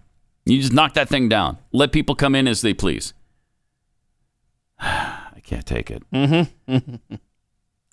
[0.45, 1.59] You just knock that thing down.
[1.73, 3.15] Let people come in as they please.
[4.81, 6.03] I can't take it.
[6.13, 7.15] Mm-hmm.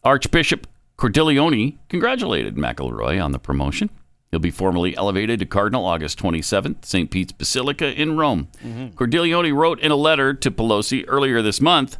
[0.04, 3.90] Archbishop Cordileone congratulated McElroy on the promotion.
[4.32, 7.12] He'll be formally elevated to Cardinal August 27th, St.
[7.12, 8.48] Pete's Basilica in Rome.
[8.64, 8.96] Mm-hmm.
[8.98, 11.98] Cordileone wrote in a letter to Pelosi earlier this month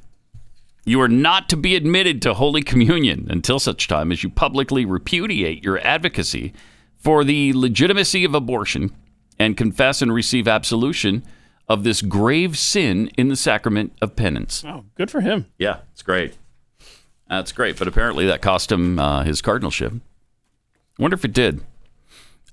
[0.84, 4.84] You are not to be admitted to Holy Communion until such time as you publicly
[4.84, 6.54] repudiate your advocacy
[6.98, 8.96] for the legitimacy of abortion
[9.38, 11.24] and confess and receive absolution
[11.68, 14.64] of this grave sin in the sacrament of penance.
[14.66, 15.46] oh, good for him.
[15.58, 16.38] Yeah, it's great.
[17.30, 19.94] That's great, but apparently that cost him uh, his cardinalship.
[21.00, 21.62] Wonder if it did.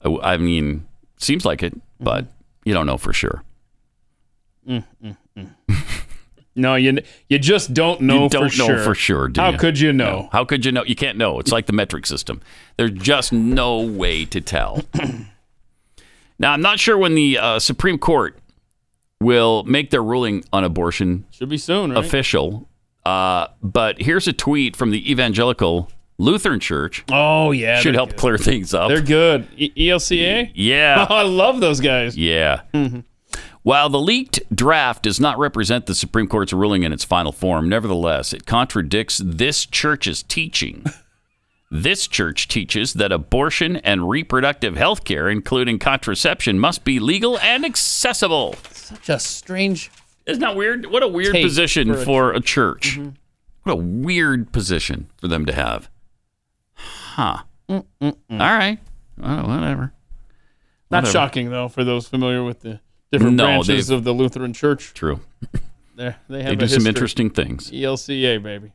[0.04, 0.86] I, I mean,
[1.18, 2.26] seems like it, but
[2.64, 3.42] you don't know for sure.
[6.56, 6.98] No, you
[7.28, 8.78] you just don't know you don't for know sure.
[8.80, 9.28] for sure.
[9.28, 9.58] Do How you?
[9.58, 10.22] could you know?
[10.22, 10.28] No.
[10.32, 10.84] How could you know?
[10.84, 11.38] You can't know.
[11.38, 12.40] It's like the metric system.
[12.76, 14.82] There's just no way to tell.
[16.38, 18.36] now, I'm not sure when the uh, Supreme Court
[19.20, 22.04] will make their ruling on abortion Should be soon, right?
[22.04, 22.68] official.
[23.04, 27.04] Uh, but here's a tweet from the Evangelical Lutheran Church.
[27.10, 28.18] oh yeah, Should help good.
[28.18, 28.88] clear things up.
[28.88, 29.48] They're good.
[29.56, 30.50] E- ELCA.
[30.54, 31.06] yeah.
[31.08, 32.16] I love those guys.
[32.16, 32.62] Yeah.
[33.62, 37.68] While the leaked draft does not represent the Supreme Court's ruling in its final form,
[37.68, 40.84] nevertheless, it contradicts this church's teaching.
[41.70, 47.64] this church teaches that abortion and reproductive health care, including contraception, must be legal and
[47.64, 48.56] accessible.
[48.72, 49.90] Such a strange.
[50.30, 50.86] Isn't that weird?
[50.86, 52.98] What a weird Take position for a for a church.
[53.62, 55.90] What a weird position for them to have.
[56.74, 57.38] Huh.
[57.68, 57.82] All
[58.30, 58.78] right.
[59.18, 59.92] Well, whatever.
[60.90, 61.12] Not Whatever.
[61.12, 62.80] shocking though for those familiar with the
[63.12, 64.92] different No, branches of the Lutheran Church.
[64.94, 65.20] True.
[65.96, 67.70] There, they have They a do some interesting things.
[67.70, 68.72] ELCA baby.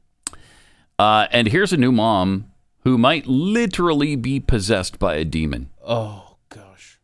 [1.00, 2.52] Uh, and here's a new mom
[2.84, 5.72] who might literally be possessed by a demon.
[5.84, 7.00] Oh gosh.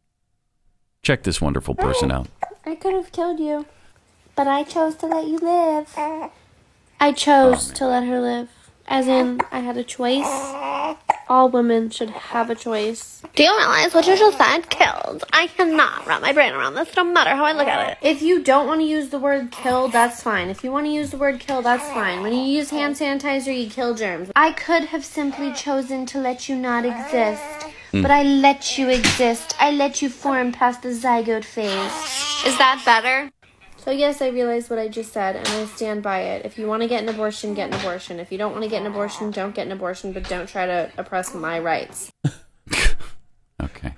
[1.01, 2.27] Check this wonderful person out.
[2.67, 3.65] I could have killed you,
[4.35, 5.93] but I chose to let you live.
[6.99, 8.49] I chose to let her live.
[8.87, 10.27] As in, I had a choice.
[11.29, 13.21] All women should have a choice.
[13.35, 14.69] Do you realize what you just said?
[14.69, 15.23] Killed.
[15.31, 17.97] I cannot wrap my brain around this no matter how I look at it.
[18.01, 20.49] If you don't want to use the word kill, that's fine.
[20.49, 22.21] If you want to use the word kill, that's fine.
[22.21, 24.29] When you use hand sanitizer, you kill germs.
[24.35, 27.43] I could have simply chosen to let you not exist.
[27.93, 28.01] Mm.
[28.01, 29.55] But I let you exist.
[29.59, 32.45] I let you form past the zygote phase.
[32.45, 33.31] Is that better?
[33.83, 36.45] So, yes, I realize what I just said, and I stand by it.
[36.45, 38.19] If you want to get an abortion, get an abortion.
[38.19, 40.67] If you don't want to get an abortion, don't get an abortion, but don't try
[40.67, 42.11] to oppress my rights.
[43.63, 43.93] Okay.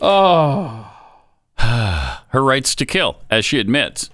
[0.00, 0.92] Oh.
[1.58, 4.10] Her rights to kill, as she admits.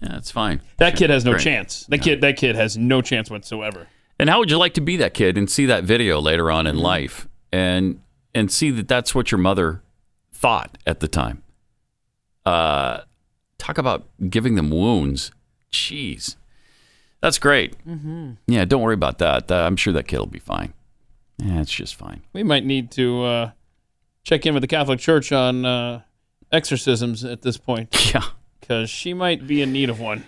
[0.00, 0.60] Yeah, that's fine.
[0.76, 1.42] That kid has no Great.
[1.42, 1.86] chance.
[1.88, 3.88] That kid that kid has no chance whatsoever.
[4.20, 6.66] And how would you like to be that kid and see that video later on
[6.66, 6.76] Mm-hmm.
[6.76, 8.00] in life and
[8.32, 9.82] and see that that's what your mother
[10.32, 11.42] thought at the time?
[12.46, 13.00] Uh,
[13.62, 15.30] talk about giving them wounds.
[15.72, 16.36] Jeez,
[17.20, 17.82] that's great.
[17.86, 18.32] Mm-hmm.
[18.48, 19.50] Yeah, don't worry about that.
[19.50, 20.74] Uh, I'm sure that kid will be fine.
[21.38, 22.22] Yeah, it's just fine.
[22.32, 23.50] We might need to uh,
[24.24, 26.02] check in with the Catholic Church on uh,
[26.50, 27.94] exorcisms at this point.
[28.14, 28.24] Yeah.
[28.60, 30.22] Because she might be in need of one.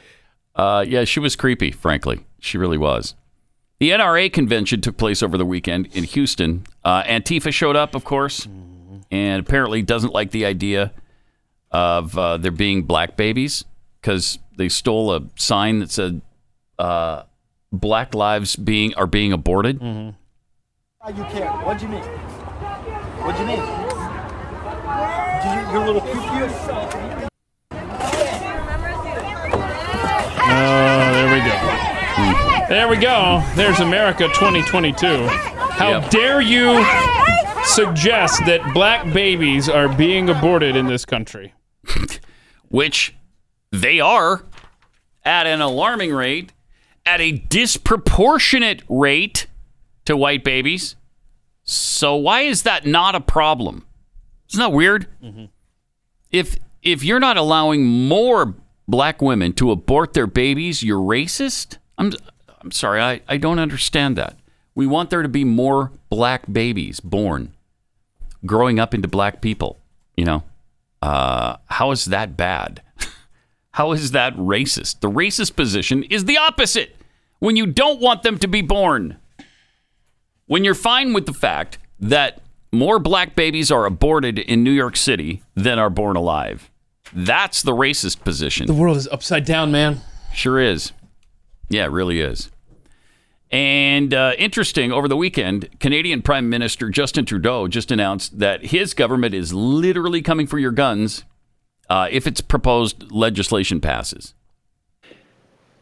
[0.56, 2.26] Uh, yeah, she was creepy, frankly.
[2.40, 3.14] She really was.
[3.78, 6.66] The NRA convention took place over the weekend in Houston.
[6.82, 8.48] Uh, Antifa showed up, of course,
[9.10, 10.92] and apparently doesn't like the idea
[11.74, 13.64] of uh, there being black babies
[14.00, 16.20] because they stole a sign that said
[16.78, 17.24] uh,
[17.72, 20.14] "Black lives being are being aborted." You
[21.24, 21.66] can't.
[21.66, 22.00] What'd you mean?
[22.00, 23.60] What'd you mean?
[25.42, 26.20] Did you, your little poo
[30.46, 32.68] Oh, there we go.
[32.68, 33.42] There we go.
[33.54, 35.26] There's America 2022.
[35.26, 36.10] How Yep.
[36.10, 36.84] dare you
[37.64, 41.52] suggest that black babies are being aborted in this country?
[42.68, 43.14] Which
[43.70, 44.44] they are
[45.24, 46.52] at an alarming rate,
[47.06, 49.46] at a disproportionate rate
[50.04, 50.96] to white babies.
[51.64, 53.86] So why is that not a problem?
[54.50, 55.06] Isn't that weird?
[55.22, 55.46] Mm-hmm.
[56.30, 58.54] If if you're not allowing more
[58.86, 61.78] black women to abort their babies, you're racist.
[61.96, 62.12] I'm
[62.60, 64.38] I'm sorry, I, I don't understand that.
[64.74, 67.54] We want there to be more black babies born,
[68.44, 69.78] growing up into black people.
[70.16, 70.42] You know,
[71.04, 72.82] uh, how is that bad?
[73.72, 75.00] How is that racist?
[75.00, 76.96] The racist position is the opposite.
[77.40, 79.18] When you don't want them to be born,
[80.46, 82.40] when you're fine with the fact that
[82.72, 86.70] more black babies are aborted in New York City than are born alive,
[87.12, 88.66] that's the racist position.
[88.66, 90.00] The world is upside down, man.
[90.32, 90.92] Sure is.
[91.68, 92.50] Yeah, it really is.
[93.50, 98.94] And uh, interesting, over the weekend, Canadian Prime Minister Justin Trudeau just announced that his
[98.94, 101.24] government is literally coming for your guns
[101.88, 104.34] uh, if its proposed legislation passes.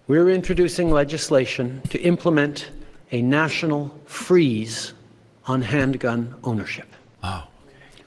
[0.08, 2.70] We're introducing legislation to implement
[3.12, 4.92] a national freeze
[5.46, 6.88] on handgun ownership.
[7.22, 7.46] Oh.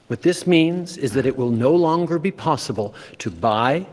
[0.08, 3.86] What this means is that it will no longer be possible to buy,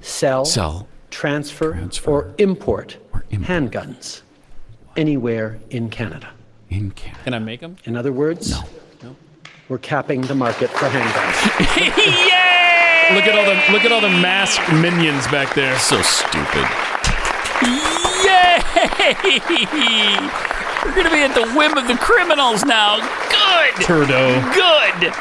[0.00, 0.86] sell, Sell.
[1.10, 2.96] transfer, or import
[3.32, 4.22] handguns
[4.98, 6.28] anywhere in Canada.
[6.68, 7.22] In Canada.
[7.24, 7.76] Can I make them?
[7.84, 8.64] In other words, no.
[9.02, 9.16] no.
[9.68, 11.76] We're capping the market for handguns.
[11.78, 13.14] Yay!
[13.14, 15.78] Look at all the look at all the masked minions back there.
[15.78, 16.66] So stupid.
[18.26, 18.58] Yay!
[20.84, 22.98] We're going to be at the whim of the criminals now.
[23.30, 23.74] Good.
[23.84, 24.40] Trudeau.
[24.54, 25.12] Good.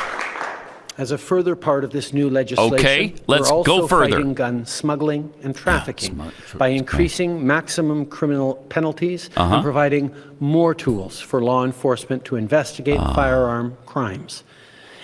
[0.98, 4.12] As a further part of this new legislation, Okay, let's we're also go further.
[4.14, 6.20] fighting gun smuggling and trafficking
[6.58, 9.56] by increasing maximum criminal penalties Uh-huh.
[9.56, 13.14] and providing more tools for law enforcement to investigate Ah.
[13.14, 14.43] firearm crimes.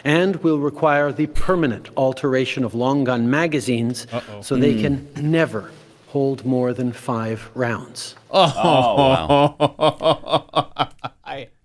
[0.03, 4.07] And we'll require the permanent alteration of long gun magazines
[4.41, 4.81] so they Hmm.
[4.81, 5.69] can never
[6.07, 8.15] hold more than five rounds.
[8.31, 10.89] Oh, wow.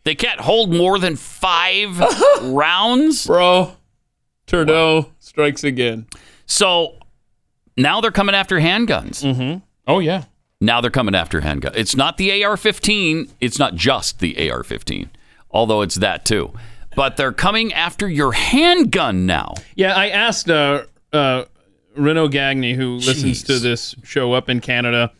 [0.04, 2.00] They can't hold more than five
[2.42, 3.26] rounds?
[3.26, 3.72] Bro,
[4.48, 6.06] Trudeau strikes again.
[6.46, 6.96] So
[7.76, 9.22] now they're coming after handguns.
[9.22, 9.58] Mm-hmm.
[9.86, 10.24] Oh, yeah.
[10.60, 11.76] Now they're coming after handguns.
[11.76, 13.30] It's not the AR 15.
[13.40, 15.10] It's not just the AR 15,
[15.50, 16.52] although it's that too.
[16.96, 19.54] But they're coming after your handgun now.
[19.76, 21.44] Yeah, I asked uh, uh,
[21.94, 25.12] Renaud Gagne, who listens to this show up in Canada,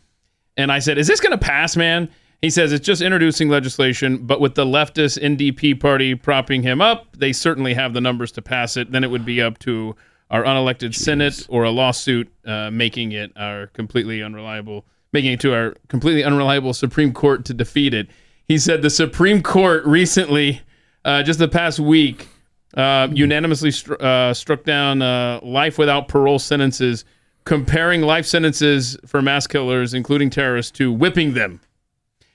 [0.57, 2.09] and I said, "Is this going to pass, man?"
[2.41, 7.16] He says it's just introducing legislation, but with the leftist NDP party propping him up,
[7.16, 8.93] they certainly have the numbers to pass it.
[8.93, 9.97] Then it would be up to
[10.30, 15.53] our unelected Senate or a lawsuit uh, making it our completely unreliable, making it to
[15.53, 18.09] our completely unreliable Supreme Court to defeat it.
[18.47, 20.62] He said the Supreme Court recently,
[21.05, 22.28] uh, just the past week,
[22.74, 27.05] uh, unanimously str- uh, struck down uh, life without parole sentences,
[27.45, 31.61] comparing life sentences for mass killers, including terrorists, to whipping them.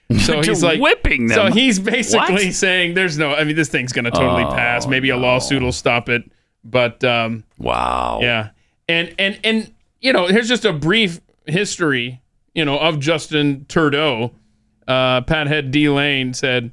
[0.20, 1.36] So he's like whipping them.
[1.36, 2.54] So he's basically What?
[2.54, 3.34] saying there's no.
[3.34, 4.86] I mean, this thing's going to totally Oh, pass.
[4.88, 6.24] Maybe a lawsuit will stop it.
[6.64, 8.20] But um, wow.
[8.22, 8.50] yeah,
[8.88, 12.22] and and and you know, here's just a brief history.
[12.54, 14.34] You know, of Justin Trudeau.
[14.88, 16.72] Uh, Pat Head D Lane said,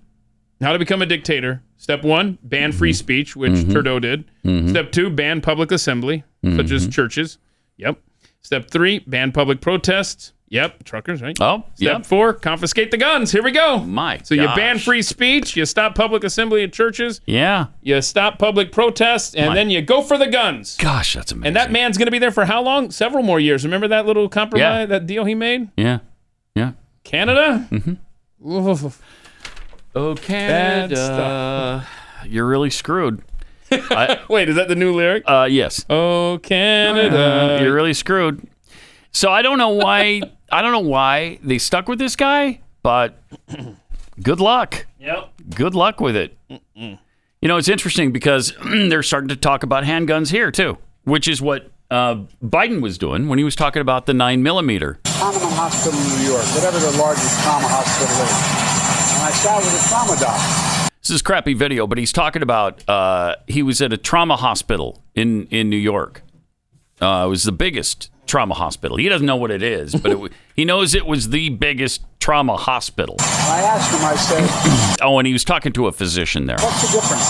[0.61, 3.73] "How to become a dictator." Step one: ban free speech, which Mhm.
[3.73, 4.25] Trudeau did.
[4.45, 4.69] Mhm.
[4.69, 6.25] Step two: ban public assembly,
[6.57, 6.93] such as Mhm.
[6.93, 7.39] churches.
[7.79, 7.99] Yep.
[8.43, 10.33] Step three: ban public protests.
[10.53, 11.37] Yep, truckers, right?
[11.41, 12.07] Oh, Step yep.
[12.07, 13.31] four: confiscate the guns.
[13.31, 13.79] Here we go.
[13.85, 17.67] My So you ban free speech, you stop public assembly at churches, Yeah.
[17.83, 20.77] you stop public protests, and My- then you go for the guns.
[20.77, 21.47] Gosh, that's amazing.
[21.47, 22.91] And that man's going to be there for how long?
[22.91, 23.63] Several more years.
[23.65, 24.87] Remember that little compromise, Yeah.
[24.87, 25.69] that deal he made?
[25.77, 25.99] Yeah.
[26.57, 26.73] Yeah.
[27.05, 27.69] Canada?
[27.71, 27.95] Mm-hmm.
[29.95, 31.87] Oh, Canada.
[32.27, 33.23] You're really screwed.
[33.71, 35.23] I, Wait, is that the new lyric?
[35.27, 35.85] uh, yes.
[35.89, 37.57] Oh, Canada.
[37.59, 38.49] Uh, you're really screwed.
[39.13, 40.23] So I don't know why.
[40.53, 43.23] I don't know why they stuck with this guy, but
[44.23, 44.87] good luck.
[44.99, 45.33] Yep.
[45.55, 46.37] Good luck with it.
[46.75, 51.41] You know, it's interesting because they're starting to talk about handguns here too, which is
[51.41, 54.99] what uh, Biden was doing when he was talking about the nine millimeter.
[55.07, 59.17] Hahnemann Hospital in New York, whatever the largest trauma hospital is.
[59.17, 60.91] And I sat with a trauma doc.
[61.03, 65.03] This is crappy video, but he's talking about uh, he was at a trauma hospital
[65.15, 66.23] in in New York.
[67.01, 68.97] Uh, it was the biggest trauma hospital.
[68.97, 72.57] He doesn't know what it is, but it, he knows it was the biggest trauma
[72.57, 73.17] hospital.
[73.19, 76.57] I asked him, I said, Oh, and he was talking to a physician there.
[76.61, 77.27] what's the difference?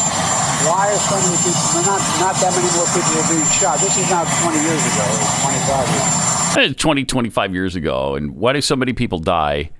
[0.68, 3.80] Why are so many people, not, not that many more people are being shot?
[3.80, 6.70] This is now 20 years ago, or 25 years.
[6.70, 8.14] Eh, 20, 25 years ago.
[8.14, 9.70] And why do so many people die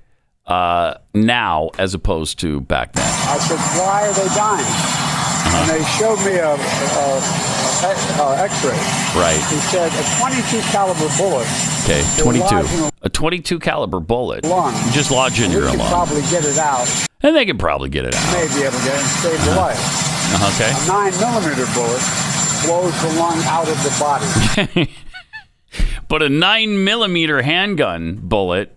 [0.47, 3.05] uh, now as opposed to back then?
[3.05, 5.11] I said, why are they dying?
[5.53, 7.50] And they showed me a, a,
[7.83, 8.79] a, a uh, x-ray.
[9.19, 9.41] Right.
[9.49, 11.47] He said a 22 caliber bullet
[11.85, 12.91] Okay, 22.
[13.03, 14.45] A 22 caliber bullet.
[14.45, 14.75] Lung.
[14.87, 15.89] You just lodge in your lung.
[15.89, 16.89] probably get it out.
[17.23, 18.33] And they can probably get it out.
[18.33, 19.61] May be able to get it and save the uh-huh.
[19.61, 19.81] life.
[20.33, 20.71] Uh-huh, okay.
[20.71, 22.03] A nine millimeter bullet
[22.65, 24.95] blows the lung out of the body.
[26.11, 28.77] But a nine millimeter handgun bullet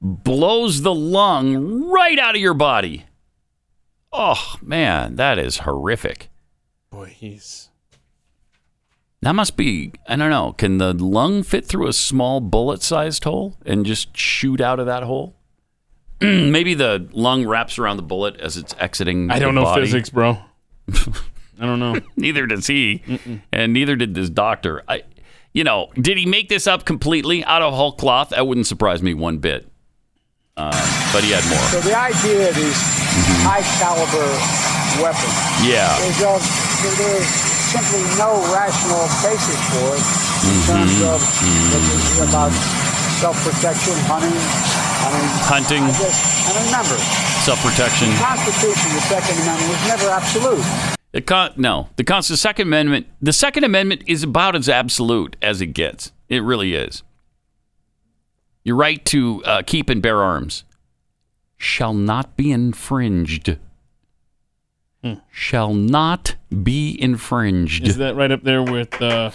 [0.00, 3.06] blows the lung right out of your body.
[4.12, 6.30] Oh, man, that is horrific.
[6.90, 7.67] Boy, he's.
[9.22, 13.24] That must be, I don't know, can the lung fit through a small bullet sized
[13.24, 15.34] hole and just shoot out of that hole?
[16.20, 19.30] Maybe the lung wraps around the bullet as it's exiting.
[19.30, 19.82] I don't the know body.
[19.82, 20.38] physics, bro.
[21.60, 22.00] I don't know.
[22.16, 23.02] neither does he,
[23.52, 24.82] and neither did this doctor.
[24.88, 25.02] I,
[25.52, 28.28] you know, did he make this up completely out of whole cloth?
[28.30, 29.68] That wouldn't surprise me one bit.
[30.56, 30.70] Uh,
[31.12, 31.58] but he had more.
[31.70, 32.76] So the idea of these
[33.42, 34.26] high caliber
[35.02, 35.34] weapons
[35.66, 35.98] Yeah.
[36.06, 36.42] is of
[36.98, 40.70] there's simply no rational basis for it in Mm-hmm.
[40.70, 42.52] terms of is about
[43.20, 44.32] self-protection, hunting.
[45.00, 45.82] I mean, Hunting.
[45.82, 46.96] I just, and remember,
[47.44, 48.10] Self protection.
[48.10, 50.64] the Constitution, the Second Amendment, was never absolute.
[51.12, 53.06] The con- no, the Con- the Second Amendment.
[53.20, 56.12] The Second Amendment is about as absolute as it gets.
[56.28, 57.02] It really is.
[58.64, 60.64] Your right to uh, keep and bear arms
[61.56, 63.56] shall not be infringed.
[65.30, 67.86] Shall not be infringed.
[67.86, 69.30] Is that right up there with uh,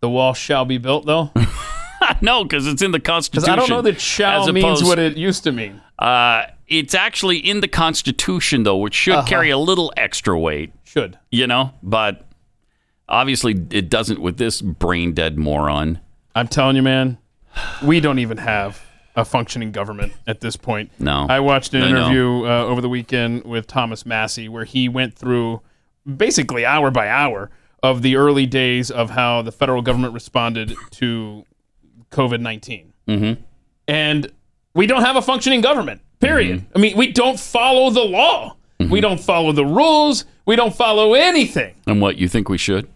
[0.00, 1.30] the wall shall be built, though?
[2.20, 3.50] no, because it's in the Because Constitution.
[3.52, 5.80] I don't know that shall as means what it used to mean.
[5.98, 9.26] Uh, it's actually in the Constitution, though, which should Uh-huh.
[9.28, 10.72] carry a little extra weight.
[10.84, 11.18] Should.
[11.30, 12.26] You know, but
[13.08, 16.00] obviously it doesn't with this brain dead moron.
[16.34, 17.18] I'm telling you, man,
[17.82, 18.82] we don't even have
[19.16, 20.90] a functioning government at this point.
[20.98, 21.26] No.
[21.28, 21.88] I watched an know.
[21.88, 25.62] interview uh, over the weekend with Thomas Massie where he went through
[26.16, 27.50] basically hour by hour
[27.82, 31.44] of the early days of how the federal government responded to
[32.10, 32.92] COVID 19.
[33.08, 33.42] Mm-hmm.
[33.88, 34.32] And
[34.74, 36.60] we don't have a functioning government, period.
[36.60, 36.72] Mm-hmm.
[36.76, 41.14] I mean, we don't follow the law, we don't follow the rules, we don't follow
[41.14, 41.74] anything.
[41.86, 42.88] And what you think we should?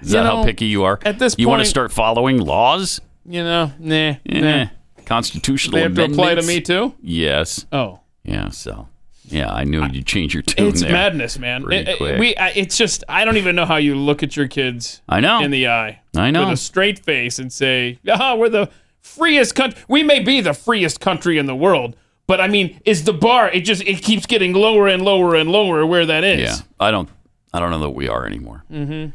[0.00, 0.98] Is You that how picky you are?
[1.04, 1.40] at this point.
[1.40, 3.00] you want to start following laws?
[3.28, 4.66] You know, nah, Eh, nah.
[5.04, 6.48] Constitutional They have to apply to amendments?
[6.48, 6.94] me too?
[7.02, 7.66] Yes.
[7.72, 8.00] Oh.
[8.24, 8.48] Yeah.
[8.50, 8.88] So.
[9.30, 10.90] Yeah, I knew you'd change your tune It's there.
[10.92, 11.62] madness, man.
[11.62, 12.18] Pretty It- it- quick.
[12.18, 15.02] we, I, it's just I don't even know how you look at your kids.
[15.08, 15.40] I know.
[15.42, 16.00] in the eye.
[16.16, 16.44] I know.
[16.44, 18.70] with a straight face and say, "Ah, we're the
[19.02, 19.78] freest country.
[19.86, 21.94] We may be the freest country in the world,
[22.26, 23.50] but I mean, is the bar?
[23.50, 25.84] It just it keeps getting lower and lower and lower.
[25.84, 26.40] Where that is?
[26.40, 27.10] Yeah, I don't.
[27.52, 28.64] I don't know that we are anymore.
[28.72, 29.10] Mm-hmm.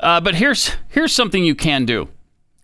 [0.00, 2.08] Uh, but here's here's something you can do.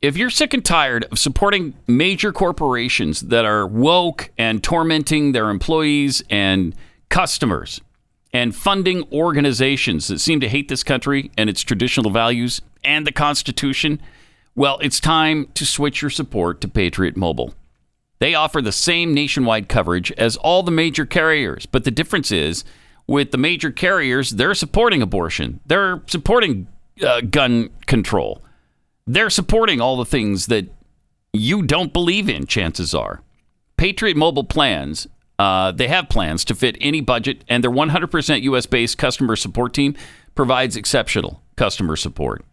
[0.04, 5.48] If you're sick and tired of supporting major corporations that are woke and tormenting their
[5.48, 6.74] employees and
[7.08, 7.80] customers
[8.30, 13.12] and funding organizations that seem to hate this country and its traditional values and the
[13.12, 13.98] Constitution,
[14.54, 17.54] well, it's time to switch your support to Patriot Mobile.
[18.18, 22.62] They offer the same nationwide coverage as all the major carriers, but the difference is
[23.06, 26.66] with the major carriers, they're supporting abortion, they're supporting
[27.02, 28.44] uh, gun control,
[29.06, 30.66] they're supporting all the things that
[31.32, 33.22] you don't believe in, chances are.
[33.76, 35.06] Patriot Mobile plans,
[35.38, 39.74] uh, they have plans to fit any budget, and their 100% US based customer support
[39.74, 39.94] team
[40.34, 42.44] provides exceptional customer support.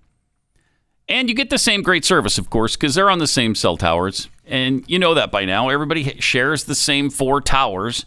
[1.08, 3.78] And you get the same great service, of course, because they're on the same cell
[3.78, 4.30] towers.
[4.46, 5.70] And you know that by now.
[5.70, 8.06] Everybody shares the same four towers.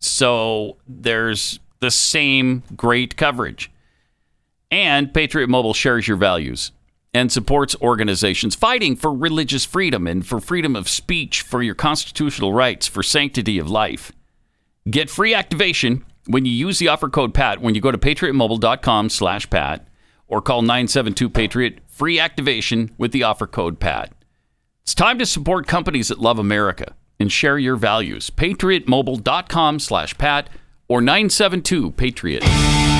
[0.00, 3.70] So there's the same great coverage.
[4.70, 6.72] And Patriot Mobile shares your values
[7.12, 12.52] and supports organizations fighting for religious freedom and for freedom of speech, for your constitutional
[12.52, 14.12] rights, for sanctity of life.
[14.88, 19.10] Get free activation when you use the offer code PAT when you go to patriotmobile.com
[19.10, 19.86] slash PAT
[20.28, 21.78] or call 972-PATRIOT.
[21.88, 24.12] Free activation with the offer code PAT.
[24.82, 28.30] It's time to support companies that love America and share your values.
[28.30, 30.48] patriotmobile.com slash PAT
[30.88, 32.99] or 972-PATRIOT.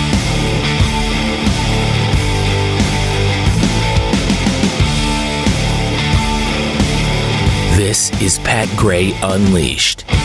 [7.81, 10.05] This is Pat Gray Unleashed.
[10.07, 10.13] I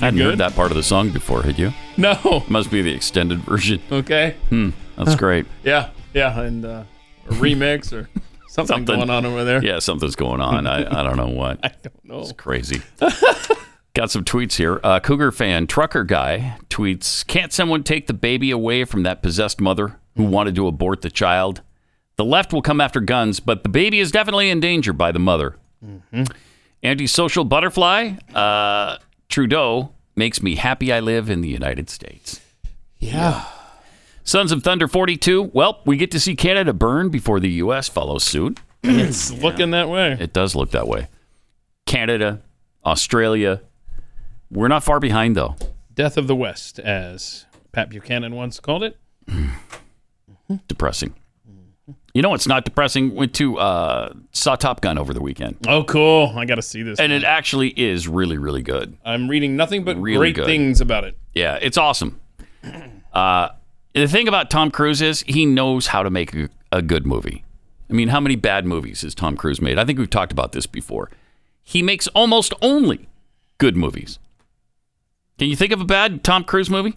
[0.00, 1.74] hadn't heard that part of the song before, had you?
[1.98, 2.42] No.
[2.48, 3.82] Must be the extended version.
[3.92, 4.36] Okay.
[4.48, 5.44] Hmm, that's great.
[5.62, 6.84] Yeah, yeah, and uh,
[7.28, 8.08] a remix or
[8.48, 9.62] something, going on over there.
[9.62, 10.66] Yeah, something's going on.
[10.66, 11.60] I, I don't know what.
[11.62, 12.20] I don't know.
[12.20, 12.80] It's crazy.
[13.94, 14.80] Got some tweets here.
[14.82, 19.60] Uh, Cougar fan Trucker Guy tweets Can't someone take the baby away from that possessed
[19.60, 21.60] mother who wanted to abort the child?
[22.16, 25.18] The left will come after guns, but the baby is definitely in danger by the
[25.18, 25.56] mother.
[26.82, 32.40] Antisocial butterfly uh, Trudeau makes me happy I live in the United States.
[32.98, 33.44] Yeah.
[34.24, 35.50] Sons of Thunder 42.
[35.52, 37.88] Well, we get to see Canada burn before the U.S.
[37.88, 38.60] follows suit.
[38.84, 40.16] It's looking that way.
[40.18, 41.08] It does look that way.
[41.86, 42.42] Canada,
[42.84, 43.60] Australia.
[44.52, 45.56] We're not far behind, though.
[45.94, 48.96] Death of the West, as Pat Buchanan once called it.
[50.68, 51.14] Depressing.
[52.14, 53.14] You know what's not depressing?
[53.14, 56.34] Went to uh, saw Top Gun over the weekend, Oh, cool.
[56.36, 57.00] I got to see this.
[57.00, 58.98] and it actually is really, really good.
[59.02, 60.46] I'm reading nothing but Really great good.
[60.46, 61.16] things about it.
[61.34, 62.20] Yeah, it's awesome.
[63.12, 63.50] Uh,
[63.94, 67.44] the thing about Tom Cruise is he knows how to make a, a good movie.
[67.90, 69.78] I mean, how many bad movies has Tom Cruise made?
[69.78, 71.10] I think we've talked about this before.
[71.62, 73.10] He makes almost only
[73.58, 74.18] good movies.
[75.38, 76.94] Can you think of a bad Tom Cruise movie?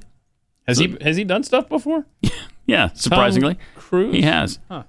[0.68, 2.06] Has he has he done stuff before?
[2.68, 4.16] Yeah, surprisingly, Cruise?
[4.16, 4.58] he has.
[4.70, 4.86] Huh.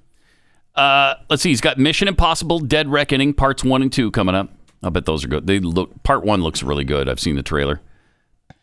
[0.75, 1.51] Uh, let's see.
[1.51, 4.51] He's got Mission Impossible: Dead Reckoning parts one and two coming up.
[4.83, 5.47] I bet those are good.
[5.47, 6.03] They look.
[6.03, 7.07] Part one looks really good.
[7.07, 7.83] I've seen the trailer.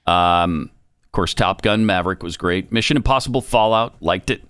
[0.07, 0.71] Um,
[1.05, 2.71] of course, Top Gun Maverick was great.
[2.71, 4.43] Mission Impossible Fallout liked it.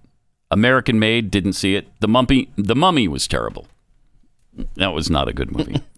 [0.50, 1.88] American Made didn't see it.
[2.00, 2.50] The Mummy.
[2.56, 3.68] The Mummy was terrible.
[4.76, 5.82] That was not a good movie.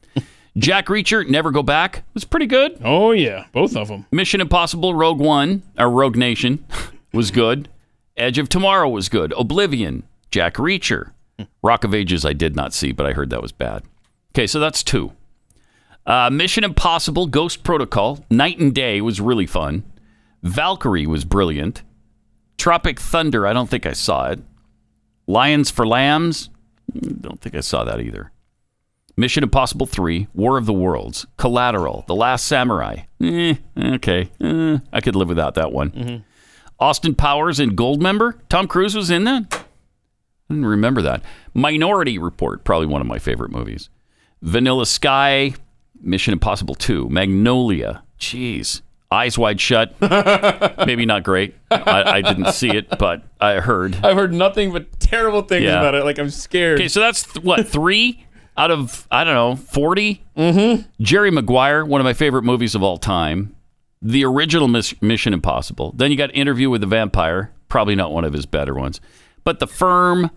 [0.57, 2.79] Jack Reacher, Never Go Back was pretty good.
[2.83, 4.05] Oh yeah, both of them.
[4.11, 6.65] Mission Impossible Rogue One or Rogue Nation
[7.13, 7.67] was good.
[8.15, 9.33] Edge of Tomorrow was good.
[9.37, 11.11] Oblivion, Jack Reacher,
[11.61, 13.83] Rock of Ages I did not see, but I heard that was bad.
[14.33, 15.11] Okay, so that's two.
[16.05, 19.83] Uh, Mission Impossible Ghost Protocol, Night and Day was really fun.
[20.43, 21.81] Valkyrie was brilliant.
[22.57, 24.39] Tropic Thunder, I don't think I saw it.
[25.27, 26.49] Lions for Lambs,
[26.93, 28.31] mm, don't think I saw that either.
[29.17, 33.03] Mission Impossible 3, War of the Worlds, Collateral, The Last Samurai.
[33.21, 34.29] Eh, okay.
[34.41, 36.25] Eh, I could live without that one.
[36.79, 38.33] Austin Powers and Goldmember.
[38.49, 39.45] Tom Cruise was in that?
[40.49, 41.23] I didn't remember that.
[41.53, 43.89] Minority Report, probably one of my favorite movies.
[44.41, 45.53] Vanilla Sky,
[46.01, 48.03] Mission Impossible 2, Magnolia.
[48.19, 48.81] Jeez.
[49.11, 49.95] Eyes Wide Shut.
[50.85, 51.55] Maybe not great.
[51.71, 53.95] I, I didn't see it, but I heard.
[54.03, 55.79] I've heard nothing but terrible things Yeah.
[55.79, 56.03] about it.
[56.03, 56.79] Like I'm scared.
[56.79, 58.24] Okay, so that's th- what three
[58.57, 60.81] out of I don't know 40 Mm-hmm.
[61.01, 63.55] Jerry Maguire, one of my favorite movies of all time.
[64.01, 65.93] The original Miss- Mission Impossible.
[65.95, 68.99] Then you got Interview with the Vampire, probably not one of his better ones.
[69.45, 70.29] But The Firm,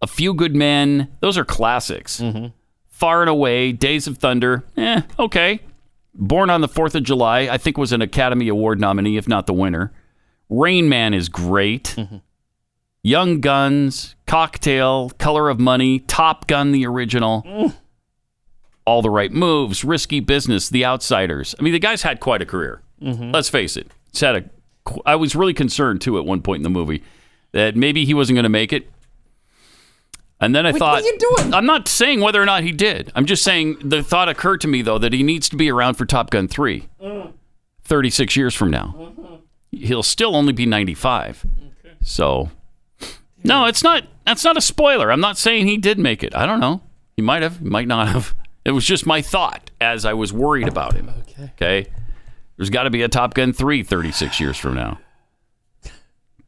[0.00, 2.22] A Few Good Men, those are classics.
[2.88, 5.60] Far and Away, Days of Thunder, eh, okay.
[6.14, 9.46] Born on the Fourth of July, I think was an Academy Award nominee, if not
[9.46, 9.92] the winner.
[10.48, 11.96] Rain Man is great.
[13.02, 17.42] Young Guns, Cocktail, Color of Money, Top Gun, the original.
[17.46, 17.74] Mm.
[18.84, 21.54] All the right moves, Risky Business, The Outsiders.
[21.58, 22.82] I mean, the guy's had quite a career.
[23.00, 23.30] Mm-hmm.
[23.30, 23.90] Let's face it.
[24.12, 24.44] He's had a.
[25.06, 27.02] I was really concerned too at one point in the movie
[27.52, 28.90] that maybe he wasn't going to make it.
[30.40, 31.54] And then I thought, what are you doing?
[31.54, 33.12] I'm not saying whether or not he did.
[33.14, 35.94] I'm just saying the thought occurred to me though that he needs to be around
[35.94, 36.88] for Top Gun 3.
[37.02, 37.32] Mm.
[37.84, 38.94] 36 years from now.
[38.96, 39.34] Mm-hmm.
[39.72, 41.44] He'll still only be 95.
[42.02, 42.50] So,
[43.44, 44.04] no, it's not.
[44.26, 45.10] That's not a spoiler.
[45.10, 46.34] I'm not saying he did make it.
[46.34, 46.82] I don't know.
[47.16, 47.58] He might have.
[47.58, 48.34] He might not have.
[48.62, 51.08] It was just my thought as I was worried about him.
[51.20, 51.50] Okay.
[51.54, 51.90] Okay.
[52.58, 54.98] There's got to be a Top Gun 3 36 years from now.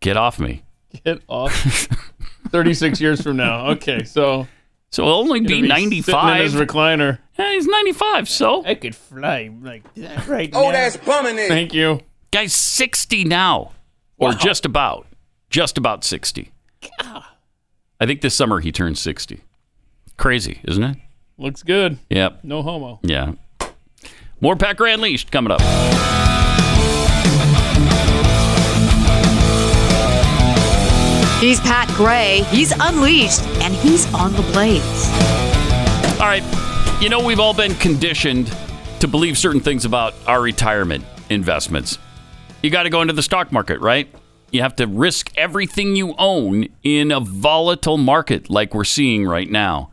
[0.00, 0.62] Get off me.
[1.04, 1.54] Get off.
[2.50, 3.68] 36 years from now.
[3.70, 4.46] Okay, so.
[4.90, 6.36] So it'll only be be 95.
[6.36, 7.18] in his recliner.
[7.38, 8.62] Yeah, he's 95, so.
[8.66, 10.72] I could fly like that right Oh, now.
[10.72, 12.00] that's plumbing Thank you.
[12.30, 13.72] Guy's 60 now.
[14.18, 15.06] Or just about.
[15.48, 16.52] Just about 60.
[17.00, 19.40] I think this summer he turns 60.
[20.16, 20.96] Crazy, isn't it?
[21.38, 21.98] Looks good.
[22.10, 22.40] Yep.
[22.42, 23.00] No homo.
[23.02, 23.32] Yeah.
[24.40, 25.60] More Pat Gray Unleashed coming up.
[31.40, 32.42] He's Pat Gray.
[32.50, 35.08] He's unleashed, and he's on the blaze.
[36.20, 36.42] All right.
[37.00, 38.52] You know, we've all been conditioned
[39.00, 41.98] to believe certain things about our retirement investments.
[42.62, 44.08] You got to go into the stock market, right?
[44.52, 49.50] You have to risk everything you own in a volatile market like we're seeing right
[49.50, 49.90] now.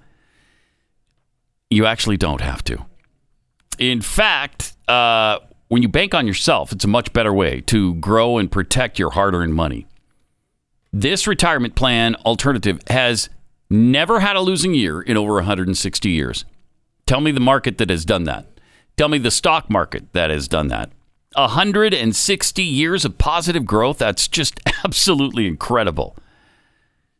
[1.70, 2.86] You actually don't have to.
[3.78, 8.38] In fact, uh, when you bank on yourself, it's a much better way to grow
[8.38, 9.88] and protect your hard earned money.
[10.92, 13.30] This retirement plan alternative has
[13.70, 16.44] never had a losing year in over 160 years.
[17.06, 18.60] Tell me the market that has done that.
[18.98, 20.92] Tell me the stock market that has done that.
[21.34, 24.00] 160 years of positive growth.
[24.00, 26.16] That's just absolutely incredible.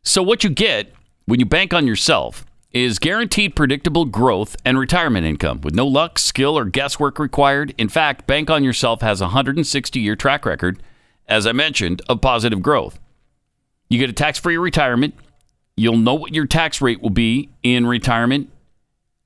[0.02, 0.92] So, what you get
[1.26, 6.18] when you bank on yourself is guaranteed predictable growth and retirement income with no luck,
[6.18, 7.74] skill, or guesswork required.
[7.76, 10.82] In fact, Bank on Yourself has a 160 year track record,
[11.26, 12.98] as I mentioned, of positive growth.
[13.88, 15.14] You get a tax free retirement.
[15.76, 18.50] You'll know what your tax rate will be in retirement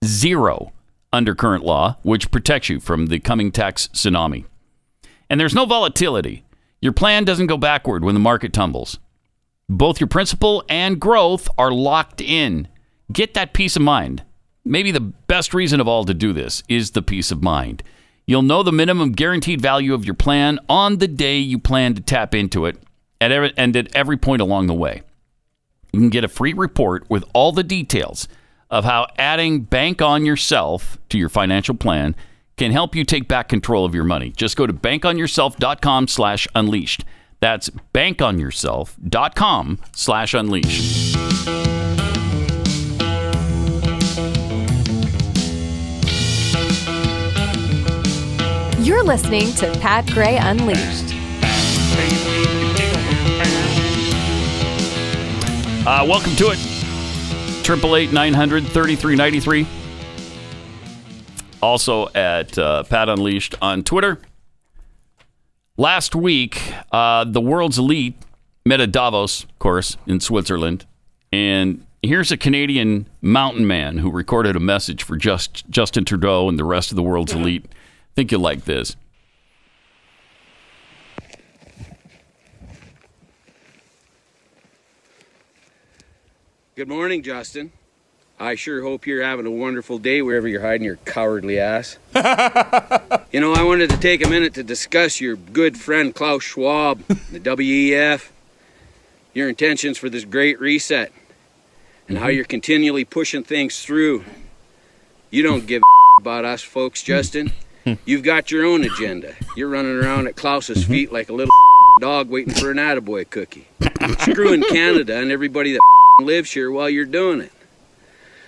[0.04, 0.72] zero
[1.12, 4.44] under current law, which protects you from the coming tax tsunami.
[5.28, 6.44] And there's no volatility.
[6.80, 8.98] Your plan doesn't go backward when the market tumbles.
[9.68, 12.68] Both your principal and growth are locked in.
[13.12, 14.22] Get that peace of mind.
[14.64, 17.82] Maybe the best reason of all to do this is the peace of mind.
[18.26, 22.00] You'll know the minimum guaranteed value of your plan on the day you plan to
[22.00, 22.78] tap into it
[23.20, 25.02] at every, and at every point along the way.
[25.92, 28.26] You can get a free report with all the details
[28.70, 32.16] of how adding Bank on Yourself to your financial plan
[32.56, 34.30] can help you take back control of your money.
[34.30, 37.04] Just go to bankonyourself.com slash unleashed.
[37.40, 41.16] That's bankonyourself.com slash unleashed.
[48.84, 51.14] You're listening to Pat Gray Unleashed.
[55.86, 56.58] Uh, welcome to it.
[57.66, 59.83] 888 900 3393.
[61.64, 64.18] Also at uh, Pat Unleashed on Twitter.
[65.78, 66.60] Last week,
[66.92, 68.16] uh, the world's elite
[68.66, 70.84] met at Davos, of course, in Switzerland,
[71.32, 76.58] and here's a Canadian mountain man who recorded a message for just Justin Trudeau and
[76.58, 77.64] the rest of the world's elite.
[77.66, 78.94] I think you'll like this.
[86.76, 87.72] Good morning, Justin.
[88.38, 91.98] I sure hope you're having a wonderful day wherever you're hiding your cowardly ass.
[93.32, 97.06] you know, I wanted to take a minute to discuss your good friend Klaus Schwab,
[97.06, 98.30] the WEF,
[99.34, 101.12] your intentions for this great reset,
[102.08, 102.36] and how mm-hmm.
[102.36, 104.24] you're continually pushing things through.
[105.30, 105.84] You don't give a
[106.20, 107.06] about us folks, mm-hmm.
[107.06, 107.52] Justin.
[107.84, 107.94] Hmm.
[108.04, 109.34] You've got your own agenda.
[109.56, 110.92] You're running around at Klaus's mm-hmm.
[110.92, 111.54] feet like a little
[112.00, 113.68] dog waiting for an attaboy cookie.
[114.20, 115.80] Screwing Canada and everybody that
[116.20, 117.52] lives here while you're doing it.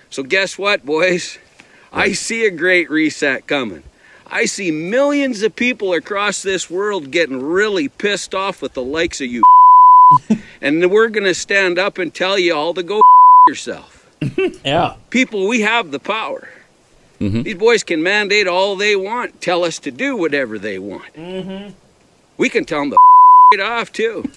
[0.09, 1.37] So guess what, boys?
[1.91, 3.83] I see a great reset coming.
[4.29, 9.21] I see millions of people across this world getting really pissed off with the likes
[9.21, 9.43] of you.
[10.61, 13.01] and we're going to stand up and tell you all to go
[13.47, 13.93] yourself.
[14.65, 14.95] Yeah.
[15.11, 16.49] People, we have the power.
[17.19, 17.43] Mm-hmm.
[17.43, 21.13] These boys can mandate all they want, tell us to do whatever they want.
[21.13, 21.73] Mm-hmm.
[22.37, 22.97] We can tell them to
[23.53, 24.29] it off too.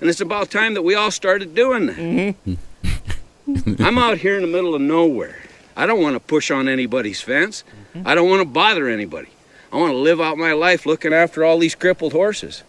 [0.00, 1.96] and it's about time that we all started doing that.
[1.96, 2.52] Mm-hmm.
[2.52, 2.60] Hmm.
[3.78, 5.42] I'm out here in the middle of nowhere.
[5.76, 7.64] I don't want to push on anybody's fence.
[7.94, 8.06] Mm-hmm.
[8.06, 9.28] I don't want to bother anybody.
[9.72, 12.62] I want to live out my life looking after all these crippled horses.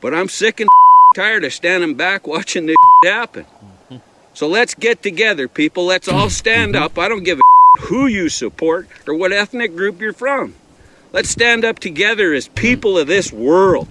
[0.00, 0.68] But I'm sick and
[1.16, 3.44] tired of standing back watching this happen.
[3.44, 3.96] Mm-hmm.
[4.34, 5.84] So let's get together, people.
[5.84, 6.84] Let's all stand mm-hmm.
[6.84, 6.98] up.
[6.98, 10.54] I don't give a who you support or what ethnic group you're from.
[11.12, 13.88] Let's stand up together as people of this world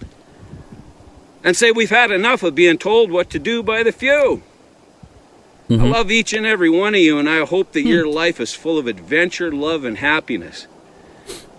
[1.43, 4.43] and say we've had enough of being told what to do by the few.
[5.69, 8.53] I love each and every one of you, and I hope that your life is
[8.53, 10.65] full of adventure, love, and happiness.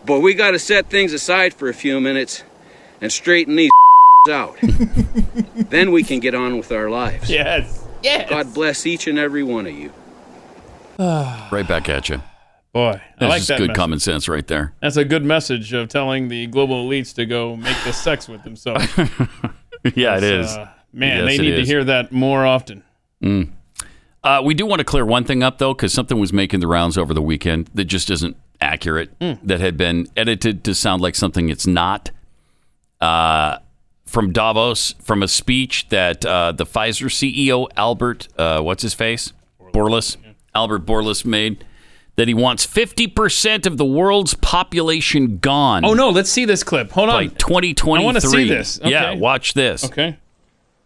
[0.06, 2.42] But we got to set things aside for a few minutes
[3.02, 3.70] and straighten these
[4.30, 4.56] out.
[5.70, 7.28] then we can get on with our lives.
[7.28, 7.84] Yes.
[8.02, 8.30] Yes.
[8.30, 9.92] God bless each and every one of you.
[11.52, 12.20] Right back at you.
[12.72, 13.76] Boy, I That's like just that good message.
[13.76, 14.74] common sense right there.
[14.80, 18.42] That's a good message of telling the global elites to go make the sex with
[18.44, 18.86] themselves.
[19.94, 22.82] yeah, It's, uh, man, Yes, they it need to hear that more often.
[23.22, 23.50] Mm.
[24.24, 26.66] Uh, we do want to clear one thing up, though, because something was making the
[26.66, 29.38] rounds over the weekend that just isn't accurate, Mm.
[29.44, 32.10] that had been edited to sound like something it's not.
[33.00, 33.58] Uh,
[34.06, 39.32] from Davos, from a speech that uh, the Pfizer CEO, Albert, uh, what's his face?
[39.72, 40.16] Borlas.
[40.54, 41.64] Albert Borlas made,
[42.16, 45.84] that he wants 50% of the world's population gone.
[45.84, 46.90] Oh no, let's see this clip.
[46.92, 47.30] Hold By on.
[47.30, 48.00] 2023.
[48.00, 48.80] I want to see this.
[48.82, 49.84] Yeah, watch this.
[49.84, 50.16] Okay.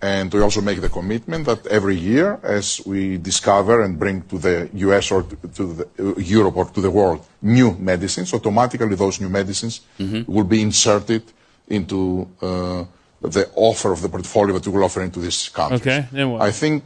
[0.02, 4.38] And we also make the commitment that every year, as we discover and bring to
[4.38, 5.22] the US or
[5.54, 5.62] to,
[5.98, 9.80] uh, Europe or to the world new medicines, automatically those new medicines
[10.26, 11.22] will be inserted
[11.68, 12.84] into uh,
[13.20, 15.80] the offer of the portfolio that we will offer into these countries.
[15.80, 16.06] Okay.
[16.10, 16.42] Then what?
[16.42, 16.82] I think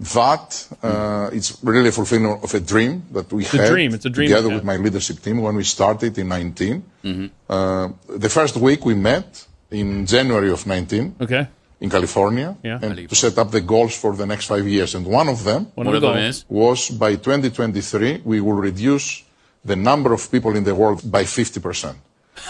[0.00, 3.94] that uh, it's really a fulfillment of a dream that we It's a had dream.
[3.94, 6.82] It's a dream together with my leadership team when we started in 19.
[7.04, 7.26] Mm-hmm.
[7.48, 11.46] Uh, the first week we met in January of 19 Okay.
[11.80, 12.78] In California Yeah.
[12.82, 14.94] and to set up the goals for the next five years.
[14.94, 16.44] And one of them, One of One of the them is?
[16.48, 19.22] was by 2023 we will reduce
[19.64, 21.94] the number of people in the world by 50%.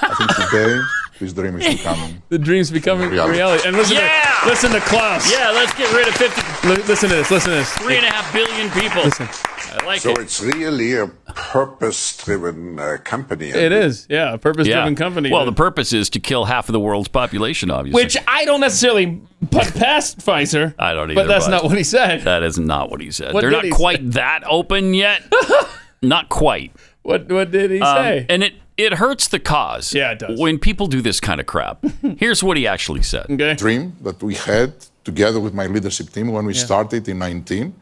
[0.02, 0.80] I think today
[1.20, 3.36] this dream is becoming The dream's becoming Reality.
[3.38, 3.68] reality.
[3.68, 4.40] And listen Yeah!
[4.42, 5.30] to listen to Klaus.
[5.32, 6.68] Yeah, let's get rid of 50.
[6.68, 7.30] Li- listen to this.
[7.30, 7.72] Listen to this.
[7.78, 9.02] Three and a half billion people.
[9.02, 9.28] Listen.
[9.80, 10.18] I like so it.
[10.20, 11.08] it's really a
[11.78, 13.48] purpose-driven uh, company.
[13.50, 14.06] It is.
[14.08, 14.96] Yeah, a purpose-driven Yeah.
[14.98, 15.30] company.
[15.30, 18.02] Well, the purpose is to kill half of the world's population, obviously.
[18.02, 19.20] which I don't necessarily
[19.50, 20.74] put past Pfizer.
[20.78, 21.20] I don't either.
[21.22, 22.22] But that's not what he said.
[22.22, 23.34] That is not what he said.
[23.34, 25.22] What They're not he quite that open yet.
[26.02, 26.72] not quite.
[27.02, 28.26] What What did he Um, say?
[28.28, 28.54] and it
[28.86, 29.86] it hurts the cause.
[29.98, 30.38] Yeah, it does.
[30.44, 31.76] When people do this kind of crap.
[32.22, 33.26] Here's what he actually said.
[33.58, 34.72] dream that we had
[35.04, 36.64] together with my leadership team when we Yeah.
[36.68, 37.72] started in 19.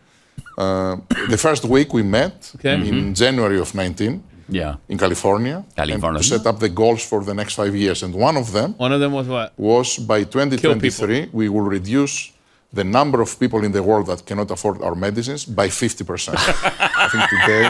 [0.59, 0.97] Uh,
[1.28, 2.74] the first week we met Okay.
[2.89, 4.55] in January of 19 Mm-hmm.
[4.55, 4.77] Yeah.
[4.89, 6.18] in California, California.
[6.20, 8.02] and to set up the goals for the next five years.
[8.05, 9.48] And one of them One of them was what?
[9.59, 12.31] was by 2023 we will reduce
[12.76, 16.34] the number of people in the world that cannot afford our medicines by 50%.
[16.36, 17.64] I think today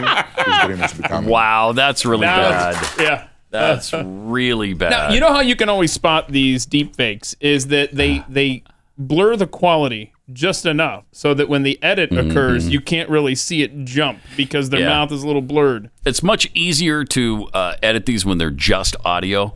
[0.45, 1.29] this dream is becoming.
[1.29, 2.75] Wow, that's really Now- bad.
[2.99, 3.27] Yeah.
[3.49, 4.89] That's really bad.
[4.91, 8.63] Now, you know how you can always spot these deep fakes is that they they
[8.97, 13.61] blur the quality just enough so that when the edit occurs, you can't really see
[13.63, 14.89] it jump because their Mm-hmm.
[14.89, 14.95] Yeah.
[14.99, 15.89] mouth is a little blurred.
[16.05, 19.53] It's much easier to uh, edit these when they're just audio.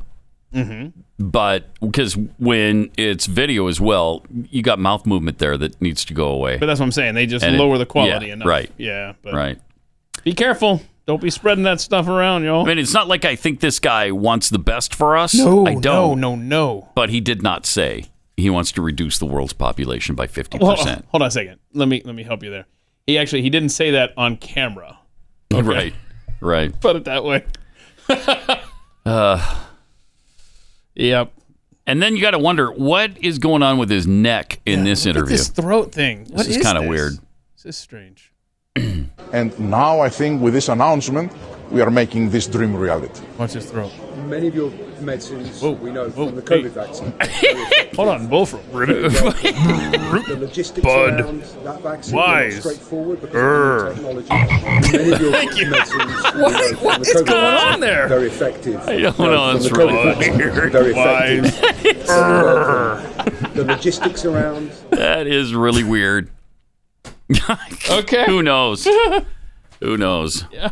[0.53, 0.99] Mm-hmm.
[1.19, 6.13] But because when it's video as well, you got mouth movement there that needs to
[6.13, 6.57] go away.
[6.57, 7.15] But that's what I'm saying.
[7.15, 8.47] They just And it- lower the quality yeah, enough.
[8.47, 8.71] Right.
[8.77, 9.13] Yeah.
[9.21, 9.59] But right.
[10.23, 10.81] Be careful.
[11.07, 12.63] Don't be spreading that stuff around, y'all.
[12.63, 15.33] I mean, it's not like I think this guy wants the best for us.
[15.33, 15.83] No, I don't.
[15.83, 16.89] no, no, no.
[16.95, 18.05] But he did not say
[18.37, 20.59] he wants to reduce the world's population by 50%.
[20.61, 21.59] Well, hold on a second.
[21.73, 22.65] Let me let me help you there.
[23.07, 24.99] He actually he didn't say that on camera.
[25.53, 25.93] Right.
[26.39, 26.79] Right.
[26.79, 27.45] Put it that way.
[29.05, 29.63] Uh,
[31.01, 31.33] yep.
[31.87, 35.05] And then you got to wonder what is going on with his neck in this
[35.05, 35.37] Look at interview.
[35.37, 36.25] this throat thing.
[36.29, 37.13] What This is kinda weird.
[37.55, 38.31] This is strange.
[39.33, 41.31] And now I think with this announcement,
[41.71, 43.23] we are making this dream reality.
[43.37, 43.91] Watch his throat.
[44.27, 46.61] Many of your medicines we know from the hey.
[46.63, 47.13] COVID vaccine.
[47.95, 48.87] Hold on, both Bullfrog.
[50.27, 51.19] the logistics Bud.
[51.21, 52.57] around that vaccine Wise.
[52.57, 53.87] are straightforward because Err.
[53.87, 54.97] of the technology.
[54.97, 55.69] Many of your Thank you.
[55.71, 56.01] medicines
[56.35, 58.07] we What- know from what the COVID going on there?
[58.07, 58.75] Very effective.
[58.81, 60.71] I don't You know, from it's the really weird.
[60.71, 62.05] Very effective.
[62.07, 66.29] So, the logistics around That is really weird.
[67.89, 68.25] okay.
[68.25, 68.87] Who knows?
[69.79, 70.45] Who knows?
[70.51, 70.71] Yeah.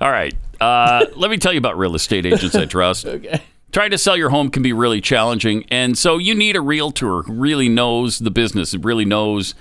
[0.00, 0.34] All right.
[0.60, 3.06] Uh, let me tell you about real estate agents I trust.
[3.06, 3.42] Okay.
[3.72, 5.64] Trying to sell your home can be really challenging.
[5.70, 9.54] And so you need a realtor who really knows the business, really knows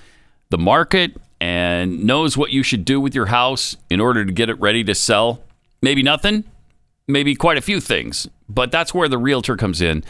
[0.50, 4.50] the market, and knows what you should do with your house in order to get
[4.50, 5.42] it ready to sell.
[5.82, 6.46] Maybe nothing,
[7.08, 8.28] maybe quite a few things.
[8.48, 10.04] But that's where the realtor comes in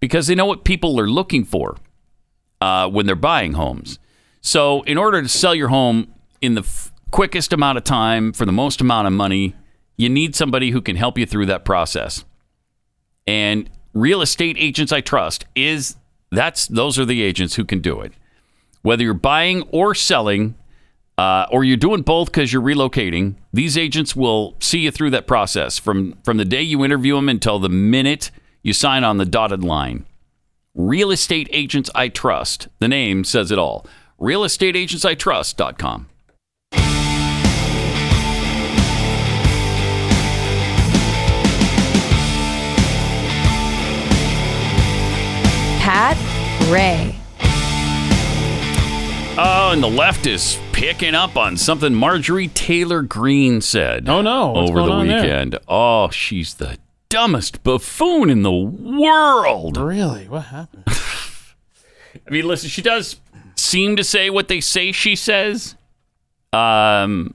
[0.00, 1.76] because they know what people are looking for
[2.60, 3.98] uh, when they're buying homes.
[4.40, 8.44] So, in order to sell your home in the f- quickest amount of time for
[8.44, 9.54] the most amount of money,
[10.02, 12.24] you need somebody who can help you through that process.
[13.26, 15.96] And Real Estate Agents I Trust is
[16.30, 18.12] that's those are the agents who can do it.
[18.82, 20.56] Whether you're buying or selling,
[21.18, 25.26] uh, or you're doing both because you're relocating, these agents will see you through that
[25.26, 28.30] process from from the day you interview them until the minute
[28.62, 30.04] you sign on the dotted line.
[30.74, 32.68] Real Estate Agents I Trust.
[32.78, 33.86] The name says it all.
[34.22, 36.08] Real estate agents I RealestateAgentsITrust.com.
[46.72, 47.14] Gray.
[49.36, 54.08] Oh, and the left is picking up on something Marjorie Taylor Greene said.
[54.08, 54.52] Oh no!
[54.52, 55.20] What's over going the on there?
[55.20, 55.58] weekend.
[55.68, 56.78] Oh, she's the
[57.10, 59.76] dumbest buffoon in the world.
[59.76, 60.26] Really?
[60.28, 60.84] What happened?
[60.88, 63.20] I mean, listen, she does
[63.54, 65.74] seem to say what they say she says.
[66.54, 67.34] Um,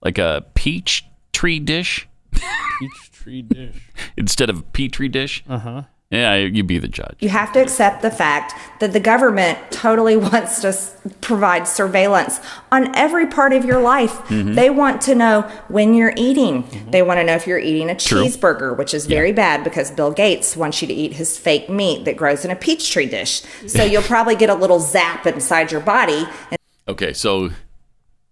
[0.00, 3.90] like a peach tree dish Peach tree dish.
[4.16, 5.42] instead of a petri dish.
[5.48, 5.82] Uh huh.
[6.10, 7.16] Yeah, you be the judge.
[7.18, 12.38] You have to accept the fact that the government totally wants to s- provide surveillance
[12.70, 14.12] on every part of your life.
[14.28, 14.54] Mhm.
[14.54, 16.86] They want to know when you're eating.
[16.92, 18.22] They want to know if you're eating a True.
[18.24, 22.04] cheeseburger, which is very bad because Bill Gates wants you to eat his fake meat
[22.04, 23.42] that grows in a peach tree dish.
[23.66, 26.24] So you'll probably get a little zap inside your body.
[26.52, 27.50] And Okay, so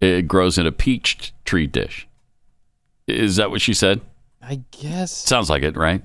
[0.00, 2.06] it grows in a peach tree dish.
[3.08, 4.00] Is that what she said?
[4.40, 5.10] I guess.
[5.12, 6.02] Sounds like it, right?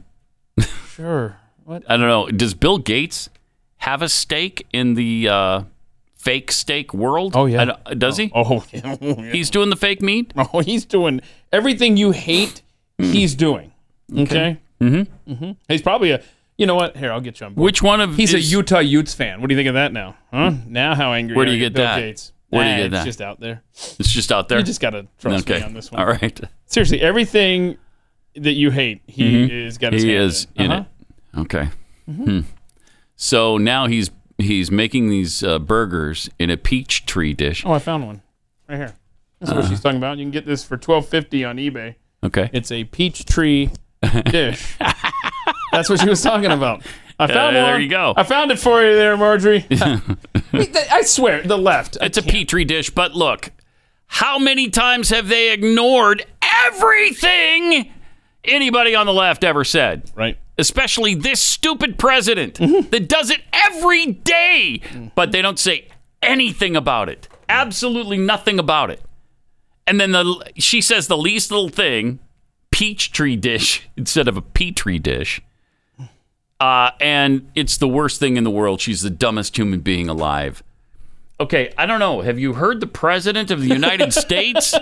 [0.99, 1.37] Sure.
[1.69, 1.83] What?
[1.87, 2.27] I don't know.
[2.31, 3.29] Does Bill Gates
[3.77, 5.63] have a stake in the uh,
[6.15, 7.33] fake steak world?
[7.35, 7.75] Oh yeah.
[7.85, 8.31] I does he?
[8.35, 8.95] Oh, yeah.
[9.31, 10.33] He's doing the fake meat.
[10.51, 11.21] Oh, he's doing
[11.51, 12.63] everything you hate.
[12.97, 13.71] He's doing.
[14.17, 14.57] Okay.
[14.81, 15.31] Mm-hmm.
[15.31, 16.23] Mm hmm He's probably a.
[16.57, 16.97] You know what?
[16.97, 17.63] Here, I'll get you on board.
[17.65, 19.39] Which one of He's a Utah Utes fan.
[19.39, 20.15] What do you think of that now?
[20.33, 20.53] Huh?
[20.65, 21.35] Now how angry?
[21.37, 21.99] Where do you get Bill that?
[21.99, 22.31] Gates?
[22.49, 23.61] Where do you Nah, get it's just out there.
[23.99, 24.57] It's just out there.
[24.57, 25.59] You just gotta trust okay.
[25.59, 26.01] me on this one.
[26.01, 26.41] All right.
[26.65, 27.77] Seriously, everything
[28.35, 29.67] that you hate, he Mhm.
[29.67, 30.81] is got his He is in, in Uh-huh.
[30.81, 30.98] it.
[31.37, 31.69] Okay.
[32.05, 32.41] Hmm.
[33.15, 37.63] So now he's he's making these uh, burgers in a peach tree dish.
[37.65, 38.21] Oh, I found one
[38.67, 38.95] right here.
[39.39, 39.69] This is what Uh.
[39.69, 40.17] she's talking about.
[40.17, 41.95] You can get this for twelve fifty on eBay.
[42.23, 42.49] Okay.
[42.53, 43.69] It's a peach tree
[44.25, 44.75] dish.
[45.71, 46.83] That's what she was talking about.
[47.19, 47.71] I found Uh, one.
[47.71, 48.13] there you go.
[48.17, 49.65] I found it for you there, Marjorie.
[50.53, 51.97] I swear, the left.
[52.01, 53.51] It's a petri dish, but look,
[54.07, 56.25] how many times have they ignored
[56.65, 57.91] everything
[58.43, 60.11] anybody on the left ever said?
[60.15, 60.37] Right.
[60.57, 62.55] Especially this stupid president
[62.91, 64.81] that does it every day,
[65.15, 65.87] but they don't say
[66.21, 67.27] anything about it.
[67.47, 69.01] Absolutely nothing about it.
[69.87, 72.19] And then the she says the least little thing,
[72.71, 75.41] peach tree dish instead of a petri dish.
[76.59, 78.81] Uh, and it's the worst thing in the world.
[78.81, 80.61] She's the dumbest human being alive.
[81.39, 82.19] Okay, I don't know.
[82.19, 84.75] Have you heard the president of the United States?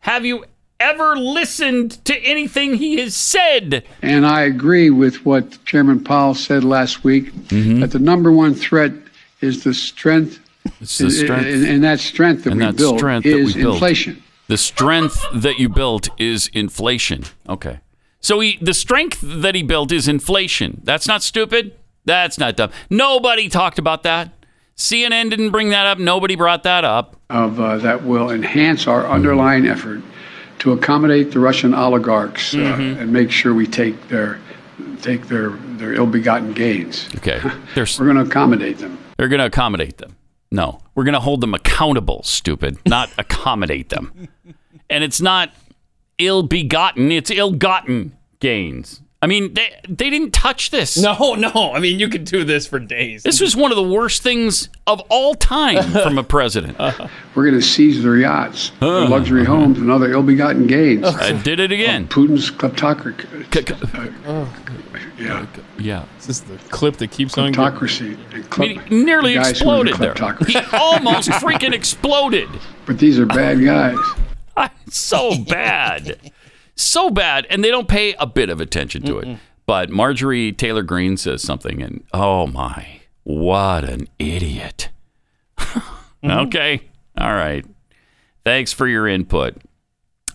[0.00, 0.46] Have you
[0.82, 3.84] ever listened to anything he has said?
[4.02, 8.92] And I agree with what Chairman Powell said last week that the number one threat
[9.40, 10.38] is the strength,
[10.80, 11.46] It's the strength.
[11.46, 13.74] and, and that strength that and we that built strength that is we built.
[13.74, 14.22] inflation.
[14.48, 17.24] The strength that you built is inflation.
[17.48, 17.80] Okay.
[18.20, 20.80] So he, the strength that he built is inflation.
[20.84, 21.74] That's not stupid.
[22.04, 22.70] That's not dumb.
[22.90, 24.30] Nobody talked about that.
[24.76, 25.98] CNN didn't bring that up.
[25.98, 27.16] Nobody brought that up.
[27.30, 30.02] of uh, that will enhance our underlying effort
[30.60, 33.00] to accommodate the Russian oligarchs uh, Mhm.
[33.00, 34.38] and make sure we take their
[35.00, 37.08] take their their ill-begotten gains.
[37.16, 37.40] Okay.
[37.76, 38.98] We're going to accommodate them.
[39.16, 40.16] They're going to accommodate them.
[40.50, 44.28] No, we're going to hold them accountable, stupid, not accommodate them.
[44.90, 45.50] And it's not
[46.18, 49.00] ill begotten, it's ill gotten gains.
[49.22, 50.96] I mean, they, they didn't touch this.
[50.96, 51.72] No, no.
[51.72, 53.22] I mean, you could do this for days.
[53.22, 56.76] This was one of the worst things of all time from a president.
[56.78, 59.08] We're going to seize their yachts, their Uh.
[59.08, 61.04] luxury homes, and other ill-begotten gains.
[61.06, 62.08] I did it again.
[62.08, 63.24] Putin's kleptocracy.
[65.18, 65.46] yeah.
[65.78, 66.04] Yeah.
[66.16, 67.52] This is the clip that keeps on.
[67.52, 68.14] Kleptocracy.
[68.32, 70.14] and I klep- mean, he nearly the guys the exploded there.
[70.46, 72.48] He almost freaking exploded.
[72.86, 73.96] But these are bad guys.
[74.90, 76.18] so bad.
[76.82, 77.46] So bad.
[77.50, 79.38] And they don't pay a bit of attention to it.
[79.66, 84.88] But Marjorie Taylor Greene says something, and oh my, what an idiot.
[86.24, 86.82] Okay.
[87.18, 87.66] All right.
[88.44, 89.56] Thanks for your input.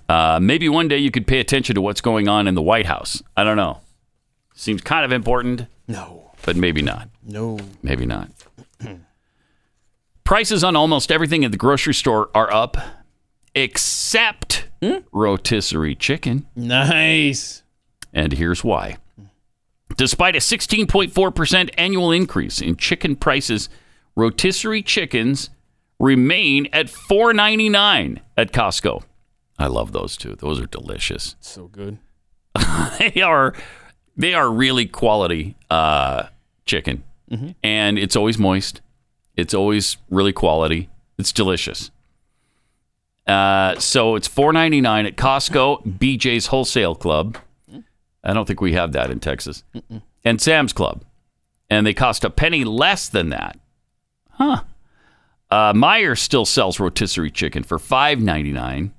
[0.09, 2.85] Uh, maybe one day you could pay attention to what's going on in the White
[2.85, 3.21] House.
[3.37, 3.79] I don't know.
[4.53, 5.67] Seems kind of important.
[5.87, 6.31] No.
[6.43, 7.09] But maybe not.
[7.23, 7.57] No.
[7.81, 8.29] Maybe not.
[10.25, 12.75] Prices on almost everything at the grocery store are up,
[13.55, 14.66] except
[15.11, 16.45] rotisserie chicken.
[16.55, 17.63] Nice.
[18.13, 18.97] And here's why.
[19.95, 23.69] Despite a 16.4% annual increase in chicken prices,
[24.15, 25.49] rotisserie chickens
[25.99, 29.03] remain at $4.99 at Costco.
[29.57, 30.35] I love those too.
[30.35, 31.35] Those are delicious.
[31.39, 31.97] So good.
[32.99, 33.53] they are
[34.15, 36.27] they are really quality uh,
[36.65, 37.55] chicken, Mhm.
[37.63, 38.81] and it's always moist.
[39.35, 40.89] It's always really quality.
[41.17, 41.89] It's delicious.
[43.27, 47.37] Uh, so it's four ninety nine at Costco, BJ's Wholesale Club.
[48.23, 49.63] I don't think we have that in Texas,
[50.23, 51.03] and Sam's Club,
[51.69, 53.59] and they cost a penny less than that.
[54.31, 54.61] Huh?
[55.49, 58.91] Uh, Meijer still sells rotisserie chicken for five ninety nine.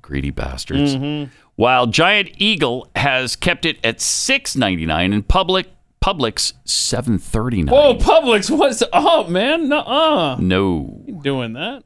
[0.00, 0.94] Greedy bastards.
[0.96, 1.30] Mhm.
[1.56, 5.68] While Giant Eagle has kept it at six ninety nine, and Public
[6.00, 7.74] Publix 739.
[7.74, 9.68] Whoa, Publix, what's up, man?
[9.68, 10.36] Nuh-uh.
[10.38, 11.04] No.
[11.22, 11.82] Doing that.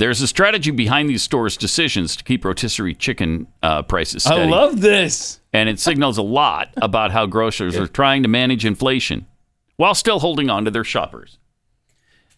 [0.00, 4.80] There's a strategy behind these stores' decisions to keep rotisserie chicken uh, prices I love
[4.80, 5.40] this.
[5.52, 9.26] and it signals a lot about how grocers are trying to manage inflation
[9.76, 11.38] while still holding on to their shoppers.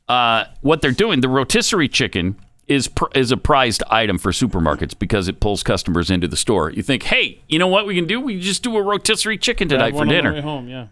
[0.09, 2.37] Uh, what they're doing, the rotisserie chicken
[2.67, 6.69] is pr- is a prized item for supermarkets because it pulls customers into the store.
[6.71, 8.21] You think, hey, you know what we can do?
[8.21, 10.33] We can just do a rotisserie chicken tonight for one on the dinner.
[10.33, 10.89] way home, yeah.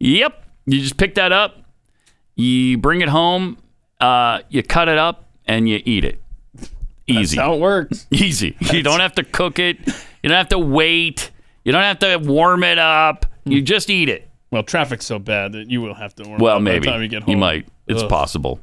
[0.00, 0.42] Yep.
[0.64, 1.58] You just pick that up,
[2.34, 3.58] you bring it home,
[4.00, 6.20] uh, you cut it up, and you eat it.
[7.06, 7.36] Easy.
[7.36, 8.06] That's how it works.
[8.10, 8.56] Easy.
[8.72, 9.78] You don't have to cook it.
[10.22, 11.30] You don't have to wait.
[11.64, 13.26] You don't have to warm it up.
[13.44, 14.28] You just eat it.
[14.50, 16.92] Well, traffic's so bad that you will have to warm Well, up by maybe the
[16.92, 17.30] time you get home.
[17.30, 17.66] you might.
[17.86, 18.08] It's Ugh.
[18.08, 18.60] possible.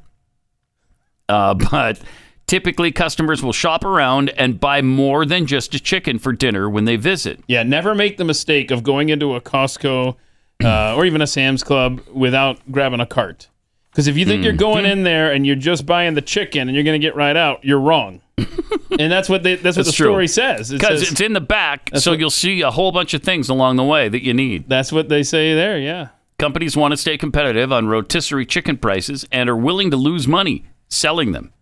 [1.30, 2.00] Uh, but
[2.48, 6.86] typically, customers will shop around and buy more than just a chicken for dinner when
[6.86, 7.42] they visit.
[7.48, 10.16] Yeah, never make the mistake of going into a Costco
[10.64, 13.50] uh, or even a Sam's Club without grabbing a cart.
[13.92, 14.92] Because if you think you're going Mm-hmm.
[14.92, 17.64] in there and you're just buying the chicken and you're going to get right out,
[17.66, 18.22] you're wrong.
[18.38, 20.08] and that's what they, that's what the true.
[20.08, 20.72] story says.
[20.72, 23.50] Because says- it's in the back, so what- you'll see a whole bunch of things
[23.50, 24.70] along the way that you need.
[24.70, 26.08] That's what they say there, yeah.
[26.40, 30.66] Companies want to stay competitive on rotisserie chicken prices and are willing to lose money
[30.88, 31.54] selling them,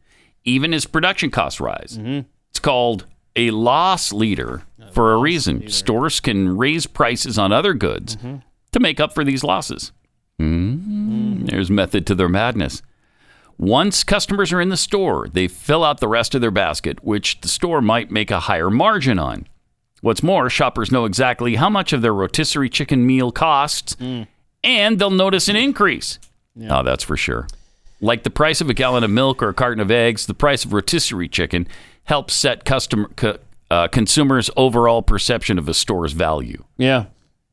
[0.45, 1.97] even as production costs rise.
[1.99, 2.21] Mm-hmm.
[2.51, 5.67] It's called a loss leader for a reason.
[5.67, 8.35] Stores can raise prices on other goods Mm-hmm.
[8.71, 9.91] to make up for these losses.
[10.39, 11.08] Mm,
[11.49, 12.81] There's method to their madness.
[13.57, 17.41] Once customers are in the store, they fill out the rest of their basket, which
[17.41, 19.45] the store might make a higher margin on.
[20.01, 23.97] What's more, shoppers know exactly how much of their rotisserie chicken meal costs,
[24.63, 26.19] and they'll notice an increase.
[26.69, 27.47] Oh, that's for sure.
[27.99, 30.63] Like the price of a gallon of milk or a carton of eggs, the price
[30.63, 31.67] of rotisserie chicken
[32.05, 33.09] helps set customer
[33.69, 36.63] uh, consumers' overall perception of a store's value.
[36.77, 37.05] Yeah.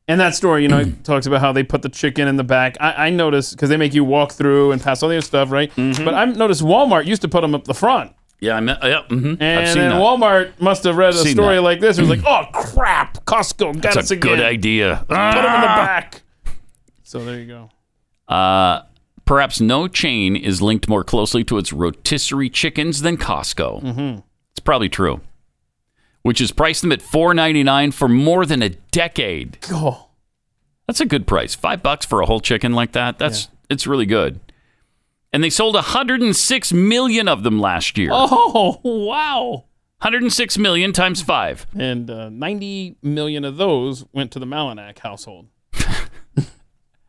[0.09, 2.77] And that story, you know, talks about how they put the chicken in the back.
[2.79, 5.51] I, I noticed because they make you walk through and pass all the other stuff,
[5.51, 5.69] right?
[5.75, 6.05] Mm-hmm.
[6.05, 8.13] But I've noticed Walmart used to put them up the front.
[8.39, 9.33] Yeah, I mean, yeah, mhm.
[9.33, 9.99] I've And seen then that.
[10.01, 11.61] Walmart must have read a Seen story that.
[11.63, 11.97] like this.
[11.97, 14.35] It was like, oh, crap, Costco got That's us a again.
[14.37, 14.97] good idea.
[15.07, 15.85] Put them in the Ah!
[15.85, 16.21] back.
[17.03, 18.33] So there you go.
[18.33, 18.83] Uh,
[19.25, 23.81] perhaps no chain is linked more closely to its rotisserie chickens than Costco.
[23.83, 24.23] Mhm.
[24.51, 25.19] It's probably true.
[26.23, 29.57] Which has priced them at four ninety nine for more than a decade.
[29.71, 30.09] Oh.
[30.87, 31.55] That's a good price.
[31.55, 33.17] Five bucks for a whole chicken like that.
[33.17, 34.39] That's it's really good.
[35.33, 38.11] And they sold 106 million of them last year.
[38.13, 39.65] Oh, wow.
[39.99, 41.67] 106 million times five.
[41.77, 45.47] And uh, 90 million of those went to the Malinak household.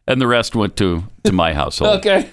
[0.09, 1.99] And the rest went to, to my household.
[1.99, 2.31] Okay.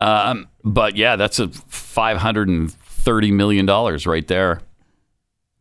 [0.00, 4.62] Um, but yeah, that's a five hundred and thirty million dollars right there,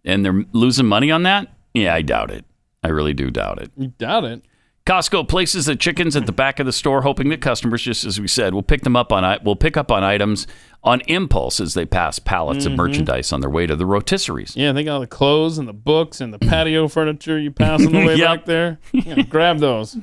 [0.05, 1.47] and they're losing money on that.
[1.73, 2.45] Yeah, I doubt it.
[2.83, 3.71] I really do doubt it.
[3.77, 4.43] You doubt it.
[4.85, 8.19] Costco places the chickens at the back of the store, hoping that customers, just as
[8.19, 10.45] we said, will pick them up on will pick up on items
[10.83, 12.71] on impulse as they pass pallets Mhm.
[12.71, 14.57] of merchandise on their way to the rotisseries.
[14.57, 17.93] Yeah, think all the clothes and the books and the patio furniture you pass on
[17.93, 18.27] the way Yep.
[18.27, 18.79] back there.
[18.91, 19.95] Yeah, grab those.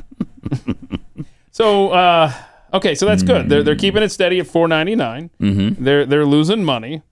[1.50, 2.32] so, uh,
[2.72, 3.48] okay, so that's good.
[3.48, 5.30] They're they're keeping it steady at four ninety nine.
[5.40, 5.76] Mhm.
[5.78, 7.02] They're they're losing money,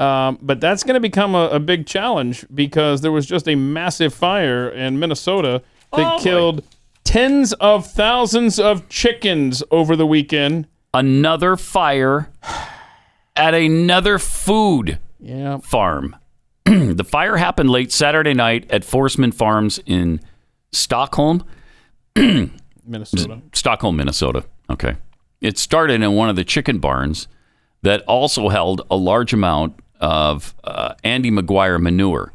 [0.00, 3.54] um, but that's going to become a, a big challenge because there was just a
[3.54, 5.62] massive fire in Minnesota
[5.92, 6.22] that Oh, boy.
[6.22, 6.64] killed
[7.04, 10.66] tens of thousands of chickens over the weekend.
[10.94, 12.30] Another fire
[13.36, 15.58] at another food Yeah.
[15.58, 16.16] farm.
[16.64, 20.20] the fire happened late Saturday night at Forsman Farms in
[20.72, 21.44] Stockholm.
[22.16, 23.40] Minnesota.
[23.52, 24.44] Stockholm, Minnesota.
[24.68, 24.96] Okay.
[25.40, 27.28] It started in one of the chicken barns
[27.82, 32.32] that also held a large amount of uh, Andy McGuire manure.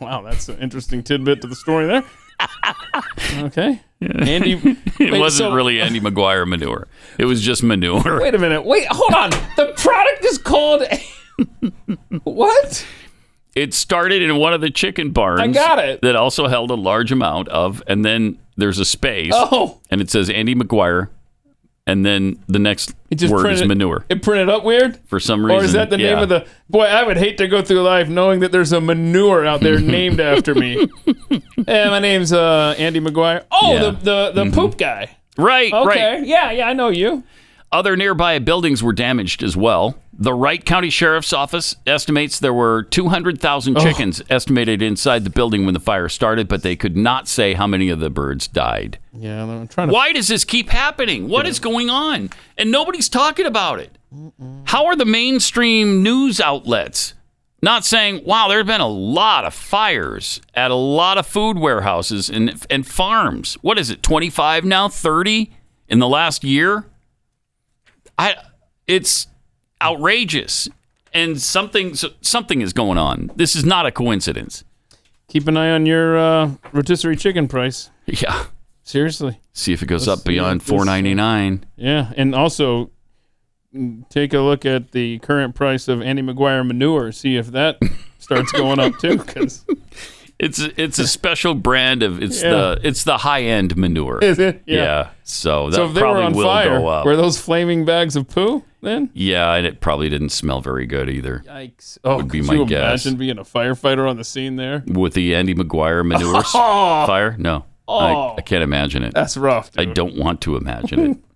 [0.00, 2.04] Wow, that's an interesting tidbit to the story there.
[3.38, 3.80] okay.
[4.00, 4.52] Andy,
[5.00, 6.86] It wait, wasn't so- really Andy McGuire manure.
[7.18, 8.20] It was just manure.
[8.20, 8.64] Wait a minute.
[8.64, 9.30] Wait, hold on.
[9.56, 10.82] The product is called
[12.24, 12.86] what?
[13.56, 15.40] It started in one of the chicken barns.
[15.40, 16.02] I got it.
[16.02, 19.32] That also held a large amount of, and then there's a space.
[19.34, 19.80] Oh.
[19.90, 21.08] And it says Andy McGuire,
[21.90, 24.04] and then the next It just word is manure.
[24.08, 24.98] It printed up weird.
[25.06, 25.60] For some reason.
[25.60, 26.84] Or is that the name of the boy?
[26.84, 30.20] I would hate to go through life knowing that there's a manure out there named
[30.20, 30.86] after me.
[31.66, 33.44] hey, my name's uh, Andy McGuire.
[33.50, 33.90] Oh, Yeah.
[33.90, 35.16] the the, the poop guy.
[35.36, 35.86] Right, Okay.
[36.16, 36.26] right.
[36.26, 37.22] Yeah, yeah, I know you.
[37.72, 39.96] Other nearby buildings were damaged as well.
[40.22, 43.80] The Wright County Sheriff's Office estimates there were 200,000 Oh.
[43.80, 47.66] chickens estimated inside the building when the fire started, but they could not say how
[47.66, 48.98] many of the birds died.
[49.16, 49.94] Yeah, I'm trying to.
[49.94, 51.26] Why does this keep happening?
[51.28, 52.28] What is going on?
[52.58, 53.96] And nobody's talking about it.
[54.64, 57.14] How are the mainstream news outlets
[57.62, 61.58] not saying, wow, there have been a lot of fires at a lot of food
[61.58, 63.54] warehouses and, and farms.
[63.62, 65.50] What is it, 25 now, 30
[65.88, 66.86] in the last year?
[68.18, 68.36] I,
[68.86, 69.26] it's
[69.82, 70.68] outrageous.
[71.12, 73.30] And something, something is going on.
[73.34, 74.62] This is not a coincidence.
[75.28, 77.90] Keep an eye on your uh, rotisserie chicken price.
[78.06, 78.44] Yeah.
[78.84, 79.40] Seriously.
[79.52, 81.62] See if it goes Let's up beyond see what this, uh, 4.99.
[81.76, 82.90] Yeah, and also
[83.74, 87.12] mm, take a look at the current price of Andy McGuire manure.
[87.12, 87.78] See if that
[88.18, 89.18] starts going up too.
[89.18, 89.64] Because
[90.40, 92.50] It's it's a special brand of it's Yeah.
[92.50, 94.18] the it's the high end manure.
[94.22, 94.62] Is it?
[94.66, 95.10] Yeah.
[95.22, 97.04] So that so if they probably were on will fire, go up.
[97.04, 99.10] were those flaming bags of poo then?
[99.14, 101.42] yeah, and it probably didn't smell very good either.
[101.46, 101.98] Yikes!
[102.04, 103.04] Oh, would be could my you guess.
[103.06, 104.82] imagine being a firefighter on the scene there?
[104.86, 107.04] With the Andy McGuire manure Oh.
[107.06, 107.36] fire?
[107.38, 107.64] No.
[107.88, 107.98] Oh.
[107.98, 109.14] I, I can't imagine it.
[109.14, 109.70] That's rough.
[109.76, 111.16] I don't want to imagine it.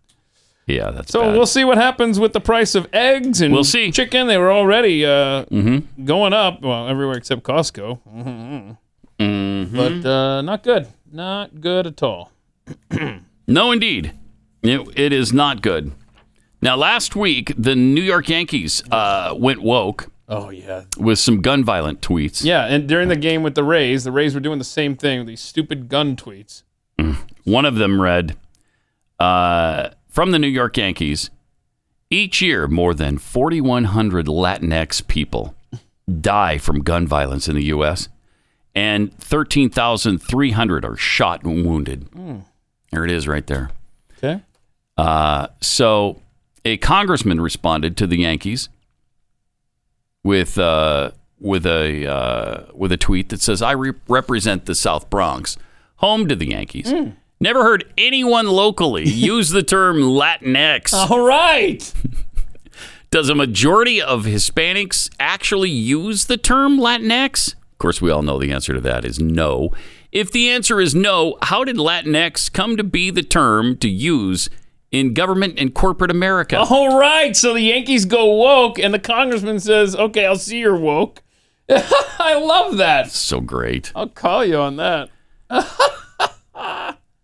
[0.67, 1.35] Yeah, that's So bad.
[1.35, 3.91] we'll see what happens with the price of eggs and We'll see.
[3.93, 4.29] chicken.
[4.29, 5.83] They were already uh, Mhm.
[6.07, 6.63] going up.
[6.63, 8.01] Well, everywhere except Costco.
[8.11, 8.79] Mhm.
[9.21, 9.77] Mhm.
[10.03, 10.87] But uh, not good.
[11.13, 12.33] Not good at all.
[13.47, 14.13] No, indeed.
[14.63, 15.93] It, it is not good.
[16.65, 20.85] Now, last week, the New York Yankees uh, went woke Oh yeah.
[20.97, 22.43] with some gun violent tweets.
[22.43, 25.19] Yeah, and during the game with the Rays, the Rays were doing the same thing
[25.19, 26.63] with these stupid gun tweets.
[27.45, 28.39] One of them read
[29.21, 31.29] uh, from the New York Yankees
[32.09, 35.55] Each year, more than 4,100 Latinx people
[36.21, 38.09] die from gun violence in the U.S.,
[38.75, 42.09] and 13,300 are shot and wounded.
[42.15, 42.39] Hmm.
[42.91, 43.71] There it is right there.
[44.17, 44.41] Okay.
[44.97, 46.23] Uh, so
[46.65, 48.69] a congressman responded to the Yankees
[50.23, 51.11] with uh,
[51.41, 55.57] with a uh, with a tweet that says, "I re- represent the South Bronx,
[55.97, 56.93] home to the Yankees.
[57.41, 60.93] Never heard anyone locally use the term Latinx.
[60.95, 61.93] All right.
[63.11, 67.55] Does a majority of Hispanics actually use the term Latinx?
[67.55, 69.73] Of course, we all know the answer to that is no.
[70.11, 74.49] If the answer is no, how did Latinx come to be the term to use
[74.95, 76.59] in government and corporate America?
[76.59, 77.37] All right.
[77.37, 81.23] So the Yankees go woke, and the congressman says, "Okay, I'll see you're woke."
[81.69, 83.11] I love that.
[83.11, 83.91] So great.
[83.97, 85.09] I'll call you on that.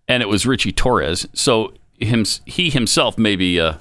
[0.09, 1.29] And it was Richie Torres.
[1.35, 3.75] So him, he himself may be uh,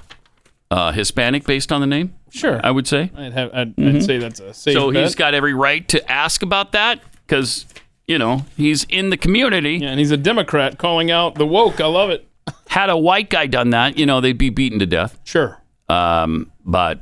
[0.69, 2.13] uh, Hispanic based on the name.
[2.29, 2.61] Sure.
[2.63, 3.09] I would say.
[3.15, 3.49] I'd have.
[3.51, 3.95] I'd, Mhm.
[3.95, 5.03] I'd say that's a safe so bet.
[5.03, 7.65] he's got every right to ask about that because
[8.07, 9.77] you know he's in the community.
[9.77, 11.81] Yeah, and he's a Democrat calling out the woke.
[11.81, 12.27] I love it.
[12.69, 15.19] Had a white guy done that, you know, they'd be beaten to death.
[15.23, 15.59] Sure.
[15.89, 17.01] Um, but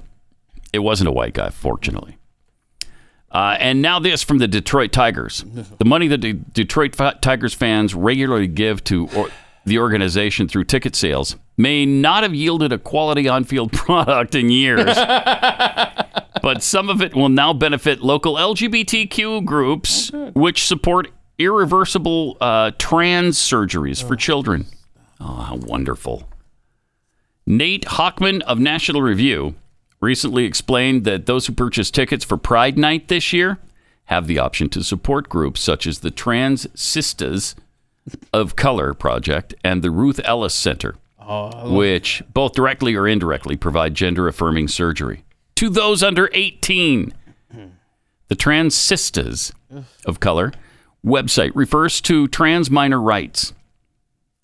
[0.72, 2.18] it wasn't a white guy, fortunately.
[3.30, 5.44] Uh, and now this from the Detroit Tigers.
[5.78, 9.30] The money that the Detroit Tigers fans regularly give to or-
[9.66, 14.86] the organization through ticket sales may not have yielded a quality on-field product in years.
[16.42, 23.38] but some of it will now benefit local LGBTQ groups, which support irreversible uh, trans
[23.38, 24.66] surgeries for children.
[25.20, 26.30] Oh, how wonderful.
[27.46, 29.56] Nate Hochman of National Review
[30.00, 33.58] recently explained that those who purchase tickets for Pride Night this year
[34.06, 37.56] have the option to support groups such as the Trans Sisters
[38.32, 43.96] of Color Project and the Ruth Ellis Center, oh, which both directly or indirectly provide
[43.96, 45.24] gender affirming surgery
[45.56, 47.14] to those under 18.
[48.30, 49.54] The Trans Sisters
[50.06, 50.52] of Color
[51.06, 53.54] website refers to trans minor rights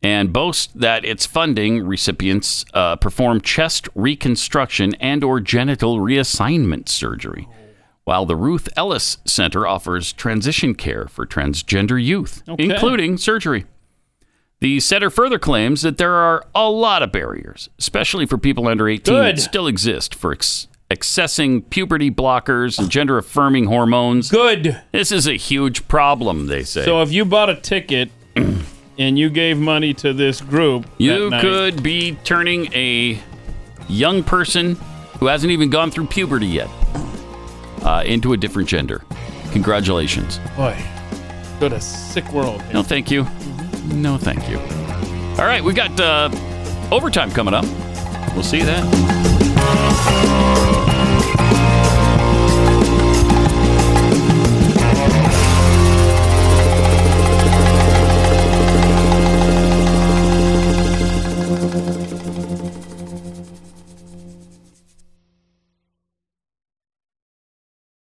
[0.03, 7.47] and boasts that its funding recipients uh, perform chest reconstruction and or genital reassignment surgery
[8.03, 12.65] while the ruth ellis center offers transition care for transgender youth Okay.
[12.65, 13.65] including surgery.
[14.59, 18.87] The center further claims that there are a lot of barriers especially for people under
[18.89, 24.29] 18 that still exist for ex- accessing puberty blockers and gender affirming hormones.
[24.29, 24.81] Good.
[24.91, 26.83] This is a huge problem they say.
[26.85, 28.11] So if you bought a ticket
[28.97, 33.19] and you gave money to this group, You could be turning a
[33.87, 34.75] young person
[35.19, 36.69] who hasn't even gone through puberty yet
[37.83, 39.03] uh, into a different gender.
[39.51, 40.39] Congratulations.
[40.55, 40.73] Boy,
[41.59, 42.63] what a sick world.
[42.73, 43.23] No, thank you.
[43.85, 44.59] No, thank you.
[45.39, 46.29] All right, we got uh,
[46.91, 47.65] overtime coming up.
[48.33, 48.83] We'll see you then.